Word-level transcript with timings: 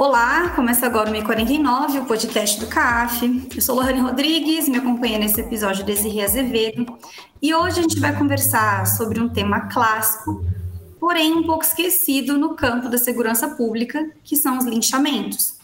Olá, 0.00 0.48
começa 0.56 0.86
agora 0.86 1.10
o 1.10 1.12
Me 1.12 1.22
49, 1.22 1.98
o 1.98 2.06
podcast 2.06 2.58
do 2.58 2.66
CAF. 2.66 3.46
Eu 3.54 3.60
sou 3.60 3.76
Lohane 3.76 4.00
Rodrigues, 4.00 4.66
me 4.66 4.78
acompanha 4.78 5.18
nesse 5.18 5.42
episódio 5.42 5.84
Desirê 5.84 6.22
Azevedo. 6.24 6.86
E 7.42 7.54
hoje 7.54 7.80
a 7.80 7.82
gente 7.82 8.00
vai 8.00 8.16
conversar 8.16 8.86
sobre 8.86 9.20
um 9.20 9.28
tema 9.28 9.68
clássico, 9.68 10.42
porém 10.98 11.34
um 11.34 11.42
pouco 11.42 11.64
esquecido 11.64 12.38
no 12.38 12.54
campo 12.54 12.88
da 12.88 12.96
segurança 12.96 13.46
pública, 13.50 14.10
que 14.24 14.36
são 14.36 14.56
os 14.56 14.64
linchamentos. 14.64 15.58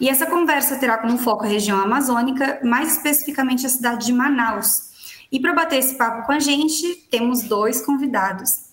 E 0.00 0.08
essa 0.08 0.24
conversa 0.24 0.78
terá 0.78 0.96
como 0.96 1.18
foco 1.18 1.44
a 1.44 1.48
região 1.48 1.78
amazônica, 1.78 2.60
mais 2.64 2.96
especificamente 2.96 3.66
a 3.66 3.68
cidade 3.68 4.06
de 4.06 4.14
Manaus. 4.14 5.26
E 5.30 5.38
para 5.38 5.52
bater 5.52 5.78
esse 5.78 5.98
papo 5.98 6.24
com 6.24 6.32
a 6.32 6.38
gente, 6.38 7.06
temos 7.10 7.42
dois 7.42 7.84
convidados. 7.84 8.63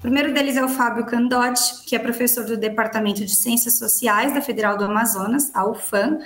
O 0.00 0.08
primeiro 0.08 0.32
deles 0.32 0.56
é 0.56 0.64
o 0.64 0.68
Fábio 0.70 1.04
Candotti, 1.04 1.84
que 1.84 1.94
é 1.94 1.98
professor 1.98 2.46
do 2.46 2.56
Departamento 2.56 3.22
de 3.22 3.36
Ciências 3.36 3.74
Sociais 3.74 4.32
da 4.32 4.40
Federal 4.40 4.78
do 4.78 4.84
Amazonas, 4.86 5.54
a 5.54 5.68
UFAM, 5.68 6.20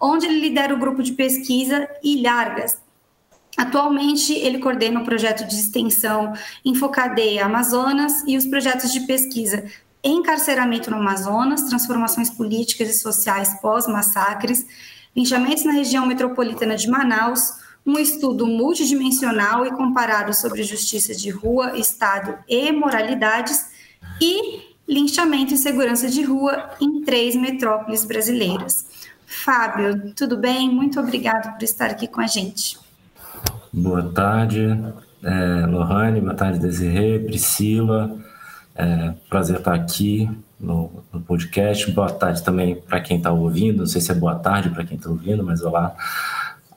onde 0.00 0.24
ele 0.24 0.40
lidera 0.40 0.72
o 0.72 0.78
grupo 0.78 1.02
de 1.02 1.12
pesquisa 1.12 1.86
Ilhargas. 2.02 2.78
Atualmente, 3.58 4.32
ele 4.32 4.58
coordena 4.58 5.00
o 5.00 5.04
projeto 5.04 5.46
de 5.46 5.54
extensão 5.54 6.32
Infocadeia 6.64 7.44
Amazonas 7.44 8.24
e 8.26 8.38
os 8.38 8.46
projetos 8.46 8.90
de 8.90 9.00
pesquisa 9.00 9.66
Encarceramento 10.02 10.90
no 10.90 10.96
Amazonas, 10.96 11.64
Transformações 11.64 12.30
Políticas 12.30 12.88
e 12.88 12.98
Sociais 12.98 13.60
Pós-Massacres, 13.60 14.64
Linchamentos 15.14 15.66
na 15.66 15.72
Região 15.72 16.06
Metropolitana 16.06 16.74
de 16.74 16.88
Manaus, 16.88 17.52
um 17.86 17.98
estudo 17.98 18.46
multidimensional 18.46 19.66
e 19.66 19.70
comparado 19.70 20.34
sobre 20.34 20.62
justiça 20.62 21.14
de 21.14 21.30
rua, 21.30 21.78
Estado 21.78 22.38
e 22.48 22.70
moralidades, 22.72 23.70
e 24.20 24.70
linchamento 24.88 25.54
e 25.54 25.56
segurança 25.56 26.08
de 26.08 26.22
rua 26.22 26.70
em 26.80 27.02
três 27.02 27.36
metrópoles 27.36 28.04
brasileiras. 28.04 29.08
Fábio, 29.26 30.12
tudo 30.14 30.36
bem? 30.36 30.68
Muito 30.68 30.98
obrigado 30.98 31.54
por 31.54 31.62
estar 31.62 31.90
aqui 31.90 32.08
com 32.08 32.20
a 32.20 32.26
gente. 32.26 32.78
Boa 33.72 34.02
tarde, 34.02 34.66
é, 35.22 35.66
Lohane, 35.66 36.20
boa 36.20 36.34
tarde, 36.34 36.58
Desirê, 36.58 37.20
Priscila. 37.20 38.18
É, 38.74 39.14
prazer 39.28 39.58
estar 39.58 39.74
aqui 39.74 40.28
no, 40.58 41.04
no 41.12 41.20
podcast. 41.20 41.90
Boa 41.92 42.10
tarde 42.10 42.42
também 42.42 42.74
para 42.74 43.00
quem 43.00 43.18
está 43.18 43.30
ouvindo. 43.30 43.78
Não 43.78 43.86
sei 43.86 44.00
se 44.00 44.10
é 44.10 44.14
boa 44.14 44.34
tarde 44.34 44.70
para 44.70 44.84
quem 44.84 44.96
está 44.96 45.08
ouvindo, 45.08 45.44
mas 45.44 45.62
olá 45.62 45.94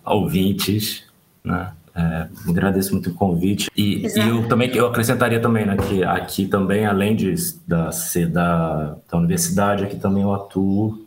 ouvintes, 0.06 1.04
né? 1.44 1.72
É, 1.96 2.28
agradeço 2.50 2.92
muito 2.92 3.12
o 3.12 3.14
convite. 3.14 3.70
E, 3.78 4.08
e, 4.08 4.20
eu 4.20 4.48
também 4.48 4.76
eu 4.76 4.88
acrescentaria 4.88 5.40
também 5.40 5.64
né, 5.64 5.78
que 5.78 6.04
aqui 6.04 6.48
também 6.48 6.88
além 6.88 7.16
de 7.16 7.36
da 7.68 7.92
ser 7.92 8.28
da, 8.28 8.98
da 9.10 9.18
universidade 9.20 9.84
aqui 9.84 9.98
também 9.98 10.24
eu 10.24 10.34
atuo 10.34 11.06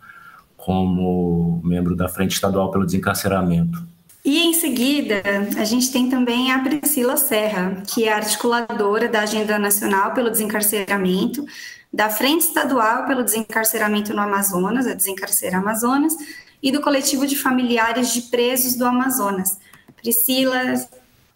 como 0.57 1.61
membro 1.65 1.97
da 1.97 2.09
frente 2.09 2.35
estadual 2.35 2.71
pelo 2.71 2.87
desencarceramento. 2.87 3.85
E 4.25 4.43
em 4.43 4.53
seguida, 4.55 5.23
a 5.57 5.65
gente 5.65 5.93
tem 5.93 6.11
também 6.11 6.51
a 6.51 6.59
Priscila 6.59 7.17
Serra, 7.17 7.83
que 7.87 8.03
é 8.05 8.13
articuladora 8.13 9.09
da 9.09 9.21
Agenda 9.21 9.57
Nacional 9.57 10.15
pelo 10.15 10.29
Desencarceramento, 10.29 11.47
da 11.93 12.11
Frente 12.11 12.41
Estadual 12.41 13.07
pelo 13.07 13.23
Desencarceramento 13.23 14.13
no 14.13 14.21
Amazonas, 14.21 14.85
a 14.89 14.95
Desencarcera 14.95 15.59
Amazonas, 15.59 16.17
e 16.63 16.73
do 16.73 16.81
coletivo 16.81 17.27
de 17.27 17.37
familiares 17.37 18.13
de 18.13 18.23
presos 18.23 18.75
do 18.75 18.85
Amazonas. 18.85 19.59
Priscila, 19.97 20.75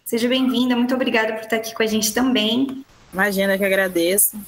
seja 0.04 0.28
bem-vinda, 0.28 0.76
muito 0.76 0.94
obrigada 0.94 1.34
por 1.34 1.42
estar 1.42 1.56
aqui 1.56 1.74
com 1.74 1.82
a 1.82 1.86
gente 1.86 2.12
também. 2.12 2.84
Imagina 3.12 3.58
que 3.58 3.64
agradeço. 3.64 4.38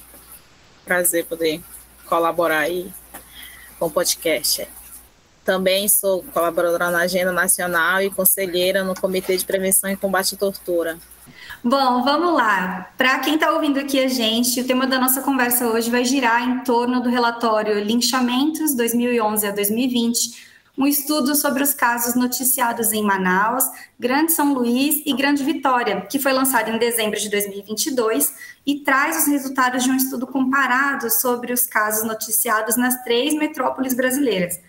Prazer 0.85 1.25
poder 1.25 1.61
colaborar 2.05 2.59
aí 2.59 2.91
com 3.79 3.87
o 3.87 3.91
podcast. 3.91 4.67
Também 5.43 5.89
sou 5.89 6.23
colaboradora 6.33 6.89
na 6.89 7.01
Agenda 7.01 7.31
Nacional 7.31 8.01
e 8.01 8.09
conselheira 8.09 8.83
no 8.83 8.95
Comitê 8.95 9.35
de 9.35 9.43
Prevenção 9.43 9.89
e 9.89 9.97
Combate 9.97 10.35
à 10.35 10.37
Tortura. 10.37 10.97
Bom, 11.61 12.03
vamos 12.03 12.33
lá. 12.33 12.91
Para 12.97 13.19
quem 13.19 13.35
está 13.35 13.51
ouvindo 13.51 13.79
aqui 13.79 14.01
a 14.03 14.07
gente, 14.07 14.61
o 14.61 14.67
tema 14.67 14.87
da 14.87 14.99
nossa 14.99 15.21
conversa 15.21 15.67
hoje 15.67 15.89
vai 15.89 16.03
girar 16.05 16.43
em 16.43 16.59
torno 16.59 17.01
do 17.01 17.09
relatório 17.09 17.81
Linchamentos 17.83 18.73
2011 18.73 19.47
a 19.47 19.51
2020 19.51 20.52
um 20.77 20.87
estudo 20.87 21.35
sobre 21.35 21.61
os 21.61 21.73
casos 21.73 22.15
noticiados 22.15 22.91
em 22.91 23.03
Manaus, 23.03 23.65
Grande 23.99 24.31
São 24.31 24.53
Luís 24.53 25.03
e 25.05 25.13
Grande 25.13 25.43
Vitória, 25.43 26.01
que 26.01 26.17
foi 26.17 26.33
lançado 26.33 26.69
em 26.69 26.79
dezembro 26.79 27.19
de 27.19 27.29
2022 27.29 28.33
e 28.65 28.79
traz 28.79 29.19
os 29.19 29.27
resultados 29.27 29.83
de 29.83 29.91
um 29.91 29.95
estudo 29.95 30.25
comparado 30.25 31.09
sobre 31.11 31.53
os 31.53 31.65
casos 31.65 32.03
noticiados 32.03 32.75
nas 32.75 33.03
três 33.03 33.35
metrópoles 33.35 33.93
brasileiras. 33.93 34.59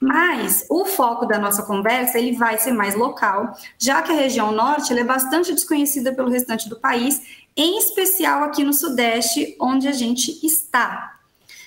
Mas 0.00 0.66
o 0.68 0.84
foco 0.84 1.26
da 1.26 1.38
nossa 1.38 1.62
conversa 1.62 2.18
ele 2.18 2.36
vai 2.36 2.58
ser 2.58 2.72
mais 2.72 2.96
local, 2.96 3.54
já 3.78 4.02
que 4.02 4.10
a 4.10 4.16
região 4.16 4.50
norte 4.50 4.92
é 4.98 5.04
bastante 5.04 5.52
desconhecida 5.52 6.12
pelo 6.12 6.30
restante 6.30 6.68
do 6.68 6.80
país, 6.80 7.22
em 7.56 7.78
especial 7.78 8.42
aqui 8.42 8.64
no 8.64 8.72
sudeste, 8.72 9.54
onde 9.60 9.86
a 9.86 9.92
gente 9.92 10.44
está. 10.44 11.21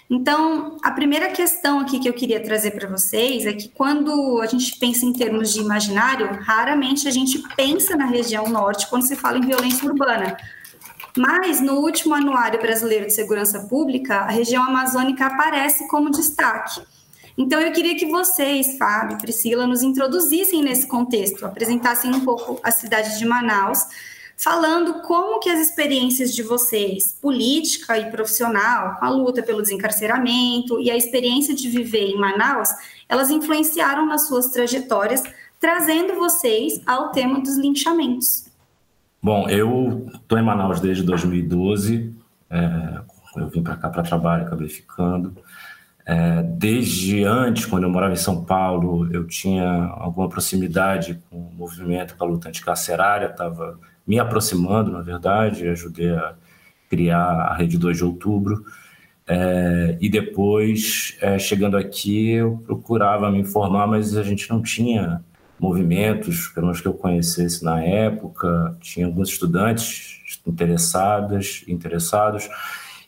Então, 0.09 0.77
a 0.83 0.91
primeira 0.91 1.29
questão 1.29 1.79
aqui 1.79 1.99
que 1.99 2.07
eu 2.07 2.13
queria 2.13 2.43
trazer 2.43 2.71
para 2.71 2.87
vocês 2.87 3.45
é 3.45 3.53
que 3.53 3.69
quando 3.69 4.39
a 4.39 4.45
gente 4.45 4.77
pensa 4.77 5.03
em 5.03 5.11
termos 5.11 5.51
de 5.51 5.61
imaginário, 5.61 6.29
raramente 6.41 7.07
a 7.07 7.11
gente 7.11 7.39
pensa 7.55 7.95
na 7.95 8.05
região 8.05 8.47
norte 8.47 8.87
quando 8.87 9.07
se 9.07 9.15
fala 9.15 9.39
em 9.39 9.47
violência 9.47 9.87
urbana. 9.89 10.37
Mas 11.17 11.59
no 11.59 11.79
último 11.79 12.13
Anuário 12.13 12.61
Brasileiro 12.61 13.07
de 13.07 13.13
Segurança 13.13 13.61
Pública, 13.61 14.17
a 14.17 14.29
região 14.29 14.63
amazônica 14.63 15.25
aparece 15.25 15.87
como 15.87 16.11
destaque. 16.11 16.81
Então, 17.37 17.59
eu 17.59 17.71
queria 17.71 17.95
que 17.95 18.05
vocês, 18.05 18.77
Fábio 18.77 19.17
Priscila, 19.17 19.65
nos 19.65 19.81
introduzissem 19.81 20.61
nesse 20.61 20.87
contexto, 20.87 21.45
apresentassem 21.45 22.13
um 22.13 22.23
pouco 22.23 22.59
a 22.63 22.69
cidade 22.69 23.17
de 23.17 23.25
Manaus 23.25 23.79
falando 24.35 25.01
como 25.01 25.39
que 25.39 25.49
as 25.49 25.59
experiências 25.59 26.33
de 26.33 26.43
vocês, 26.43 27.17
política 27.21 27.97
e 27.97 28.11
profissional, 28.11 28.97
com 28.99 29.05
a 29.05 29.09
luta 29.09 29.41
pelo 29.41 29.61
desencarceramento 29.61 30.79
e 30.79 30.91
a 30.91 30.97
experiência 30.97 31.55
de 31.55 31.69
viver 31.69 32.09
em 32.09 32.17
Manaus, 32.17 32.69
elas 33.07 33.29
influenciaram 33.29 34.05
nas 34.05 34.27
suas 34.27 34.47
trajetórias, 34.49 35.23
trazendo 35.59 36.15
vocês 36.15 36.81
ao 36.85 37.11
tema 37.11 37.39
dos 37.39 37.57
linchamentos. 37.57 38.45
Bom, 39.21 39.49
eu 39.49 40.07
estou 40.13 40.37
em 40.37 40.43
Manaus 40.43 40.79
desde 40.79 41.01
2012. 41.03 42.13
É, 42.49 42.99
eu 43.37 43.47
vim 43.47 43.63
para 43.63 43.75
cá 43.75 43.89
para 43.89 44.03
trabalho, 44.03 44.45
acabei 44.45 44.69
ficando. 44.69 45.35
É, 46.05 46.43
desde 46.43 47.23
antes, 47.23 47.65
quando 47.65 47.83
eu 47.83 47.89
morava 47.89 48.13
em 48.13 48.17
São 48.17 48.43
Paulo, 48.45 49.11
eu 49.11 49.25
tinha 49.25 49.85
alguma 49.97 50.29
proximidade 50.29 51.19
com 51.29 51.37
o 51.37 51.51
movimento 51.55 52.15
para 52.15 52.27
a 52.27 52.29
luta 52.29 52.49
anticarcerária, 52.49 53.25
estava 53.25 53.79
me 54.05 54.19
aproximando, 54.19 54.91
na 54.91 55.01
verdade, 55.01 55.67
ajudei 55.67 56.11
a 56.11 56.35
criar 56.89 57.23
a 57.23 57.55
Rede 57.55 57.77
2 57.77 57.97
de 57.97 58.03
Outubro. 58.03 58.63
É, 59.27 59.97
e 59.99 60.07
depois, 60.09 61.17
é, 61.19 61.39
chegando 61.39 61.75
aqui, 61.75 62.31
eu 62.31 62.63
procurava 62.65 63.31
me 63.31 63.39
informar, 63.39 63.87
mas 63.87 64.15
a 64.15 64.23
gente 64.23 64.49
não 64.49 64.61
tinha 64.61 65.23
movimentos, 65.59 66.47
pelo 66.49 66.67
menos 66.67 66.81
que 66.81 66.87
eu 66.87 66.93
conhecesse 66.93 67.63
na 67.63 67.81
época, 67.81 68.77
tinha 68.81 69.05
alguns 69.05 69.29
estudantes 69.29 70.21
interessadas, 70.45 71.63
interessados, 71.67 72.47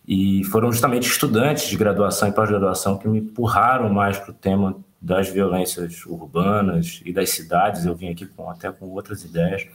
e 0.08 0.44
foram 0.46 0.72
justamente 0.72 1.08
estudantes 1.08 1.68
de 1.68 1.76
graduação 1.76 2.30
e 2.30 2.32
pós-graduação 2.32 2.98
que 2.98 3.08
me 3.08 3.20
empurraram 3.20 3.90
mais 3.90 4.18
para 4.18 4.32
o 4.32 4.34
tema 4.34 4.78
das 5.02 5.30
violências 5.30 6.06
urbanas 6.06 7.02
e 7.06 7.12
das 7.12 7.30
cidades. 7.30 7.86
Eu 7.86 7.94
vim 7.94 8.10
aqui 8.10 8.26
com, 8.26 8.50
até 8.50 8.72
com 8.72 8.86
outras 8.88 9.24
ideias. 9.24 9.68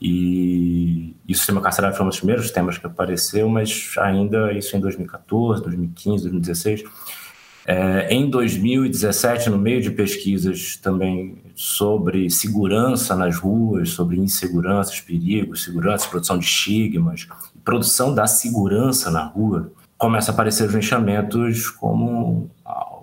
E, 0.00 1.16
e 1.26 1.32
o 1.32 1.36
sistema 1.36 1.60
carcerário 1.60 1.96
foi 1.96 2.06
um 2.06 2.08
dos 2.08 2.18
primeiros 2.18 2.50
temas 2.50 2.78
que 2.78 2.86
apareceu, 2.86 3.48
mas 3.48 3.94
ainda 3.98 4.52
isso 4.52 4.76
em 4.76 4.80
2014, 4.80 5.62
2015, 5.62 6.22
2016. 6.22 6.84
É, 7.66 8.08
em 8.14 8.30
2017, 8.30 9.50
no 9.50 9.58
meio 9.58 9.82
de 9.82 9.90
pesquisas 9.90 10.76
também 10.76 11.36
sobre 11.54 12.30
segurança 12.30 13.14
nas 13.14 13.36
ruas, 13.36 13.90
sobre 13.90 14.18
inseguranças, 14.18 15.00
perigos, 15.00 15.64
segurança, 15.64 16.08
produção 16.08 16.38
de 16.38 16.46
estigmas, 16.46 17.28
produção 17.62 18.14
da 18.14 18.26
segurança 18.26 19.10
na 19.10 19.22
rua, 19.22 19.70
começa 19.98 20.30
a 20.30 20.34
aparecer 20.34 20.66
os 20.66 20.72
linchamentos 20.72 21.68
como 21.68 22.50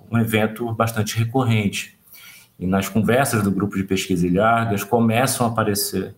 um 0.09 0.18
evento 0.18 0.74
bastante 0.74 1.15
recorrente. 1.18 1.95
E 2.57 2.65
nas 2.65 2.89
conversas 2.89 3.44
do 3.44 3.51
grupo 3.51 3.75
de 3.75 3.83
pesquisa 3.83 4.25
Ilhargas 4.25 4.83
começam 4.83 5.45
a 5.45 5.50
aparecer 5.50 6.15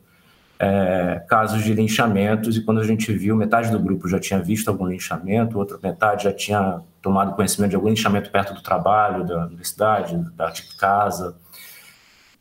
é, 0.60 1.24
casos 1.28 1.64
de 1.64 1.74
linchamentos, 1.74 2.58
e 2.58 2.62
quando 2.62 2.80
a 2.80 2.84
gente 2.84 3.12
viu, 3.14 3.36
metade 3.36 3.70
do 3.70 3.80
grupo 3.80 4.08
já 4.08 4.20
tinha 4.20 4.40
visto 4.42 4.68
algum 4.70 4.88
linchamento, 4.88 5.58
outra 5.58 5.78
metade 5.82 6.24
já 6.24 6.34
tinha 6.34 6.82
tomado 7.02 7.36
conhecimento 7.36 7.72
de 7.72 7.76
algum 7.76 7.90
linchamento 7.90 8.32
perto 8.32 8.54
do 8.54 8.62
trabalho, 8.62 9.26
da 9.26 9.46
universidade, 9.46 10.18
da 10.36 10.50
de 10.50 10.76
casa. 10.78 11.38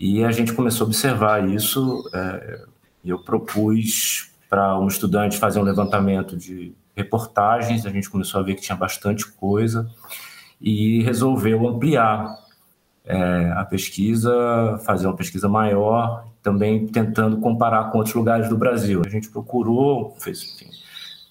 E 0.00 0.24
a 0.24 0.30
gente 0.30 0.52
começou 0.52 0.86
a 0.86 0.88
observar 0.88 1.46
isso, 1.48 2.08
é, 2.14 2.64
eu 3.04 3.18
propus 3.18 4.30
para 4.48 4.78
um 4.78 4.88
estudante 4.88 5.38
fazer 5.38 5.58
um 5.58 5.62
levantamento 5.62 6.36
de 6.36 6.74
reportagens, 6.96 7.84
a 7.84 7.90
gente 7.90 8.08
começou 8.08 8.40
a 8.40 8.42
ver 8.42 8.54
que 8.54 8.62
tinha 8.62 8.76
bastante 8.76 9.26
coisa, 9.32 9.88
e 10.58 11.02
resolveu 11.02 11.68
ampliar 11.68 12.34
é, 13.04 13.52
a 13.54 13.64
pesquisa, 13.64 14.78
fazer 14.86 15.06
uma 15.06 15.16
pesquisa 15.16 15.48
maior, 15.48 16.26
também 16.46 16.86
tentando 16.86 17.38
comparar 17.38 17.90
com 17.90 17.98
outros 17.98 18.14
lugares 18.14 18.48
do 18.48 18.56
Brasil. 18.56 19.02
A 19.04 19.08
gente 19.08 19.28
procurou, 19.28 20.14
fez 20.20 20.44
enfim, 20.44 20.70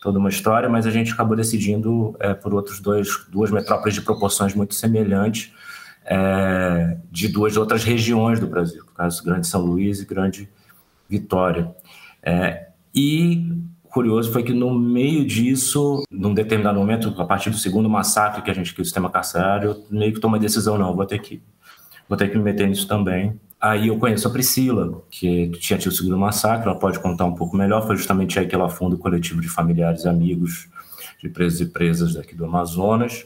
toda 0.02 0.20
uma 0.20 0.28
história, 0.28 0.68
mas 0.68 0.86
a 0.86 0.92
gente 0.92 1.14
acabou 1.14 1.38
decidindo 1.38 2.14
é, 2.20 2.34
por 2.34 2.54
outros 2.54 2.82
dois, 2.82 3.26
duas 3.30 3.50
metrópoles 3.50 3.96
de 3.96 4.02
proporções 4.02 4.54
muito 4.54 4.76
semelhantes, 4.76 5.54
é, 6.04 6.98
de 7.10 7.30
duas 7.30 7.56
outras 7.56 7.86
regiões 7.86 8.42
do 8.42 8.48
Brasil, 8.48 8.84
no 8.84 8.92
caso 8.92 9.24
Grande 9.24 9.48
São 9.48 9.62
Luís 9.62 10.02
e 10.02 10.06
Grande 10.06 10.50
Vitória. 11.08 11.74
É, 12.22 12.68
e 12.94 13.54
curioso 13.84 14.34
foi 14.34 14.44
que 14.44 14.52
no 14.52 14.78
meio 14.78 15.26
disso, 15.26 16.04
num 16.12 16.34
determinado 16.34 16.78
momento, 16.78 17.16
a 17.18 17.26
partir 17.26 17.52
do 17.52 17.58
segundo 17.58 17.90
massacre 17.90 18.42
que 18.42 18.52
a 18.52 18.54
gente 18.54 18.76
que 18.76 18.82
o 18.82 18.86
sistema 18.86 19.10
carcerário, 19.10 19.70
eu 19.70 19.86
meio 19.90 20.14
que 20.14 20.20
tomei 20.20 20.40
a 20.40 20.42
decisão 20.42 20.78
não, 20.78 20.94
vou 20.94 21.06
ter 21.06 21.20
que 21.20 21.42
vou 22.10 22.18
ter 22.18 22.30
que 22.30 22.38
me 22.38 22.44
meter 22.44 22.68
nisso 22.68 22.86
também. 22.86 23.40
Aí 23.60 23.88
eu 23.88 23.98
conheço 23.98 24.28
a 24.28 24.32
Priscila, 24.32 25.02
que 25.10 25.50
tinha 25.60 25.80
tido 25.80 25.92
o 25.92 25.96
segundo 25.96 26.18
massacre, 26.18 26.70
ela 26.70 26.78
pode 26.78 27.00
contar 27.00 27.26
um 27.26 27.34
pouco 27.34 27.56
melhor, 27.56 27.86
foi 27.86 27.96
justamente 27.96 28.38
aí 28.38 28.48
que 28.48 28.54
ela 28.54 28.70
funda 28.70 28.96
o 28.96 29.00
coletivo 29.00 29.42
de 29.42 29.50
familiares 29.50 30.04
e 30.04 30.10
amigos 30.10 30.68
de 31.22 31.30
presos 31.30 31.62
e 31.62 31.66
presas 31.66 32.14
daqui 32.14 32.36
do 32.36 32.46
Amazonas, 32.46 33.26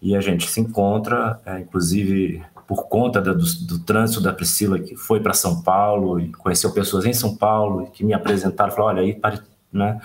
e 0.00 0.14
a 0.14 0.20
gente 0.20 0.48
se 0.48 0.60
encontra, 0.60 1.40
é, 1.44 1.60
inclusive 1.60 2.42
por 2.66 2.88
conta 2.88 3.20
do, 3.20 3.34
do, 3.34 3.78
trânsito 3.80 4.20
da 4.20 4.32
Priscila, 4.32 4.78
que 4.78 4.96
foi 4.96 5.20
para 5.20 5.34
São 5.34 5.62
Paulo 5.62 6.20
e 6.20 6.32
conheceu 6.32 6.72
pessoas 6.72 7.04
em 7.04 7.12
São 7.12 7.36
Paulo, 7.36 7.90
que 7.90 8.04
me 8.04 8.14
apresentaram, 8.14 8.72
falaram, 8.72 9.00
olha, 9.00 9.18
aí 9.22 9.40
né, 9.72 10.00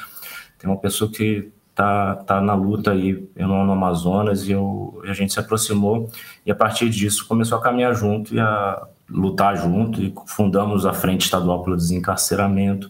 tem 0.58 0.70
uma 0.70 0.78
pessoa 0.78 1.10
que 1.10 1.52
tá, 1.74 2.16
tá 2.16 2.42
na 2.42 2.56
luta 2.56 2.92
aí 2.92 3.30
no, 3.36 3.64
no 3.66 3.72
Amazonas 3.72 4.48
e, 4.48 4.52
eu, 4.52 5.02
a 5.06 5.14
gente 5.14 5.32
se 5.32 5.40
aproximou. 5.40 6.10
E 6.46 6.52
a 6.52 6.56
partir 6.56 6.90
disso 6.90 7.28
começou 7.28 7.58
a 7.58 7.62
caminhar 7.62 7.94
junto 7.94 8.34
e 8.34 8.40
a 8.40 8.88
lutar 9.10 9.56
junto 9.58 10.02
e 10.02 10.14
fundamos 10.26 10.86
a 10.86 10.94
Frente 10.94 11.26
Estadual 11.26 11.64
pelo 11.64 11.78
Desencarceramento 11.78 12.90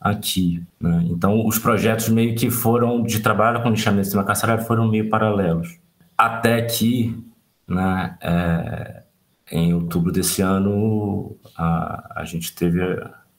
aqui. 0.00 0.62
Né? 0.80 1.06
Então, 1.10 1.46
os 1.46 1.58
projetos 1.58 2.08
meio 2.08 2.34
que 2.34 2.50
foram 2.50 3.02
de 3.02 3.20
trabalho 3.20 3.62
com 3.62 3.70
lixamento 3.70 4.02
de 4.02 4.06
sistema 4.06 4.24
carcerário 4.24 4.64
foram 4.64 4.88
meio 4.88 5.08
paralelos. 5.08 5.78
Até 6.16 6.62
que, 6.62 7.18
né, 7.66 8.16
é, 8.20 9.02
em 9.50 9.74
outubro 9.74 10.12
desse 10.12 10.42
ano, 10.42 11.36
a, 11.56 12.20
a 12.20 12.24
gente 12.24 12.54
teve 12.54 12.80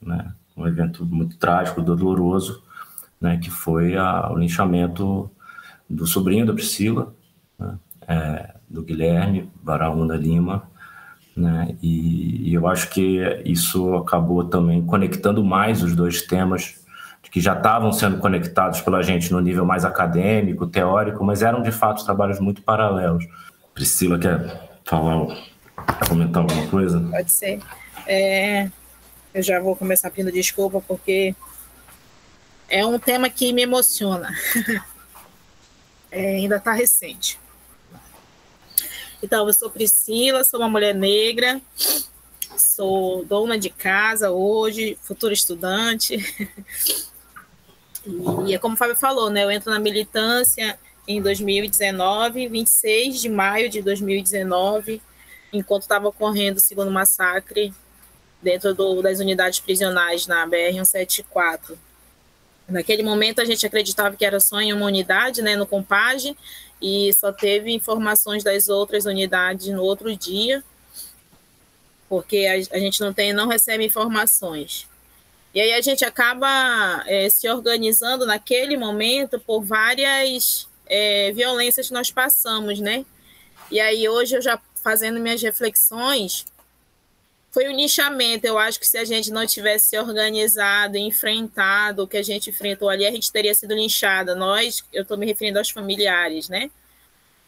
né, 0.00 0.32
um 0.56 0.66
evento 0.66 1.04
muito 1.04 1.36
trágico, 1.36 1.82
doloroso, 1.82 2.62
né, 3.20 3.36
que 3.36 3.50
foi 3.50 3.96
a, 3.96 4.30
o 4.30 4.38
linchamento 4.38 5.30
do 5.88 6.06
sobrinho 6.06 6.46
da 6.46 6.52
Priscila, 6.52 7.14
né, 7.58 7.78
é, 8.06 8.54
do 8.68 8.82
Guilherme 8.82 9.50
Baraúna 9.62 10.16
Lima, 10.16 10.68
né, 11.38 11.76
e, 11.80 12.50
e, 12.50 12.54
eu 12.54 12.66
acho 12.66 12.90
que 12.90 13.20
isso 13.44 13.94
acabou 13.94 14.44
também 14.44 14.84
conectando 14.84 15.44
mais 15.44 15.82
os 15.82 15.94
dois 15.94 16.22
temas 16.22 16.74
que 17.30 17.40
já 17.40 17.54
estavam 17.54 17.92
sendo 17.92 18.18
conectados 18.18 18.80
pela 18.80 19.02
gente 19.02 19.30
no 19.30 19.40
nível 19.40 19.64
mais 19.64 19.84
acadêmico, 19.84 20.66
teórico, 20.66 21.22
mas 21.22 21.42
eram 21.42 21.62
de 21.62 21.70
fato 21.70 22.04
trabalhos 22.04 22.40
muito 22.40 22.62
paralelos. 22.62 23.24
Priscila 23.74 24.18
quer 24.18 24.70
falar, 24.84 25.26
comentar 26.08 26.42
alguma 26.42 26.66
coisa? 26.68 27.00
Pode 27.00 27.30
ser. 27.30 27.60
É, 28.06 28.70
eu 29.34 29.42
já 29.42 29.60
vou 29.60 29.76
começar 29.76 30.10
pedindo 30.10 30.32
desculpa 30.32 30.80
porque 30.80 31.34
é 32.68 32.84
um 32.84 32.98
tema 32.98 33.28
que 33.28 33.52
me 33.52 33.62
emociona. 33.62 34.34
é, 36.10 36.36
ainda 36.36 36.56
está 36.56 36.72
recente. 36.72 37.38
Então, 39.22 39.46
eu 39.46 39.52
sou 39.52 39.70
Priscila, 39.70 40.44
sou 40.44 40.60
uma 40.60 40.68
mulher 40.68 40.94
negra, 40.94 41.60
sou 42.56 43.24
dona 43.24 43.58
de 43.58 43.70
casa 43.70 44.30
hoje, 44.30 44.98
futura 45.02 45.32
estudante. 45.32 46.16
E 48.46 48.54
é 48.54 48.58
como 48.58 48.74
o 48.74 48.76
Fábio 48.78 48.96
falou, 48.96 49.28
né? 49.28 49.44
Eu 49.44 49.50
entro 49.50 49.70
na 49.70 49.78
militância 49.78 50.78
em 51.06 51.20
2019, 51.20 52.48
26 52.48 53.20
de 53.20 53.28
maio 53.28 53.68
de 53.68 53.82
2019, 53.82 55.02
enquanto 55.52 55.82
estava 55.82 56.08
ocorrendo 56.08 56.58
o 56.58 56.62
segundo 56.62 56.90
massacre 56.90 57.72
dentro 58.42 58.74
do, 58.74 59.02
das 59.02 59.20
unidades 59.20 59.60
prisionais 59.60 60.26
na 60.26 60.46
BR-174. 60.46 61.76
Naquele 62.68 63.02
momento 63.02 63.40
a 63.40 63.44
gente 63.44 63.66
acreditava 63.66 64.14
que 64.14 64.24
era 64.24 64.38
só 64.40 64.60
em 64.60 64.72
uma 64.72 64.86
unidade, 64.86 65.42
né, 65.42 65.56
no 65.56 65.66
Compage, 65.66 66.36
e 66.80 67.12
só 67.12 67.32
teve 67.32 67.72
informações 67.72 68.44
das 68.44 68.68
outras 68.68 69.04
unidades 69.04 69.68
no 69.68 69.82
outro 69.82 70.14
dia, 70.16 70.62
porque 72.08 72.46
a, 72.46 72.76
a 72.76 72.78
gente 72.78 73.00
não 73.00 73.12
tem, 73.12 73.32
não 73.32 73.48
recebe 73.48 73.84
informações. 73.84 74.86
E 75.54 75.60
aí 75.60 75.72
a 75.72 75.80
gente 75.80 76.04
acaba 76.04 77.02
é, 77.06 77.28
se 77.28 77.48
organizando 77.48 78.26
naquele 78.26 78.76
momento 78.76 79.40
por 79.40 79.62
várias 79.62 80.68
é, 80.86 81.32
violências 81.32 81.88
que 81.88 81.94
nós 81.94 82.10
passamos, 82.10 82.80
né? 82.80 83.04
E 83.70 83.80
aí 83.80 84.08
hoje 84.08 84.36
eu 84.36 84.42
já 84.42 84.60
fazendo 84.82 85.20
minhas 85.20 85.42
reflexões, 85.42 86.44
foi 87.50 87.68
o 87.68 87.72
nichamento. 87.72 88.46
Eu 88.46 88.58
acho 88.58 88.78
que 88.78 88.86
se 88.86 88.98
a 88.98 89.04
gente 89.04 89.30
não 89.30 89.46
tivesse 89.46 89.88
se 89.88 89.98
organizado, 89.98 90.96
enfrentado 90.96 92.02
o 92.02 92.08
que 92.08 92.16
a 92.16 92.22
gente 92.22 92.50
enfrentou 92.50 92.88
ali, 92.88 93.06
a 93.06 93.10
gente 93.10 93.32
teria 93.32 93.54
sido 93.54 93.74
linchada. 93.74 94.34
Nós, 94.34 94.84
eu 94.92 95.02
estou 95.02 95.16
me 95.16 95.26
referindo 95.26 95.58
aos 95.58 95.70
familiares, 95.70 96.48
né? 96.48 96.70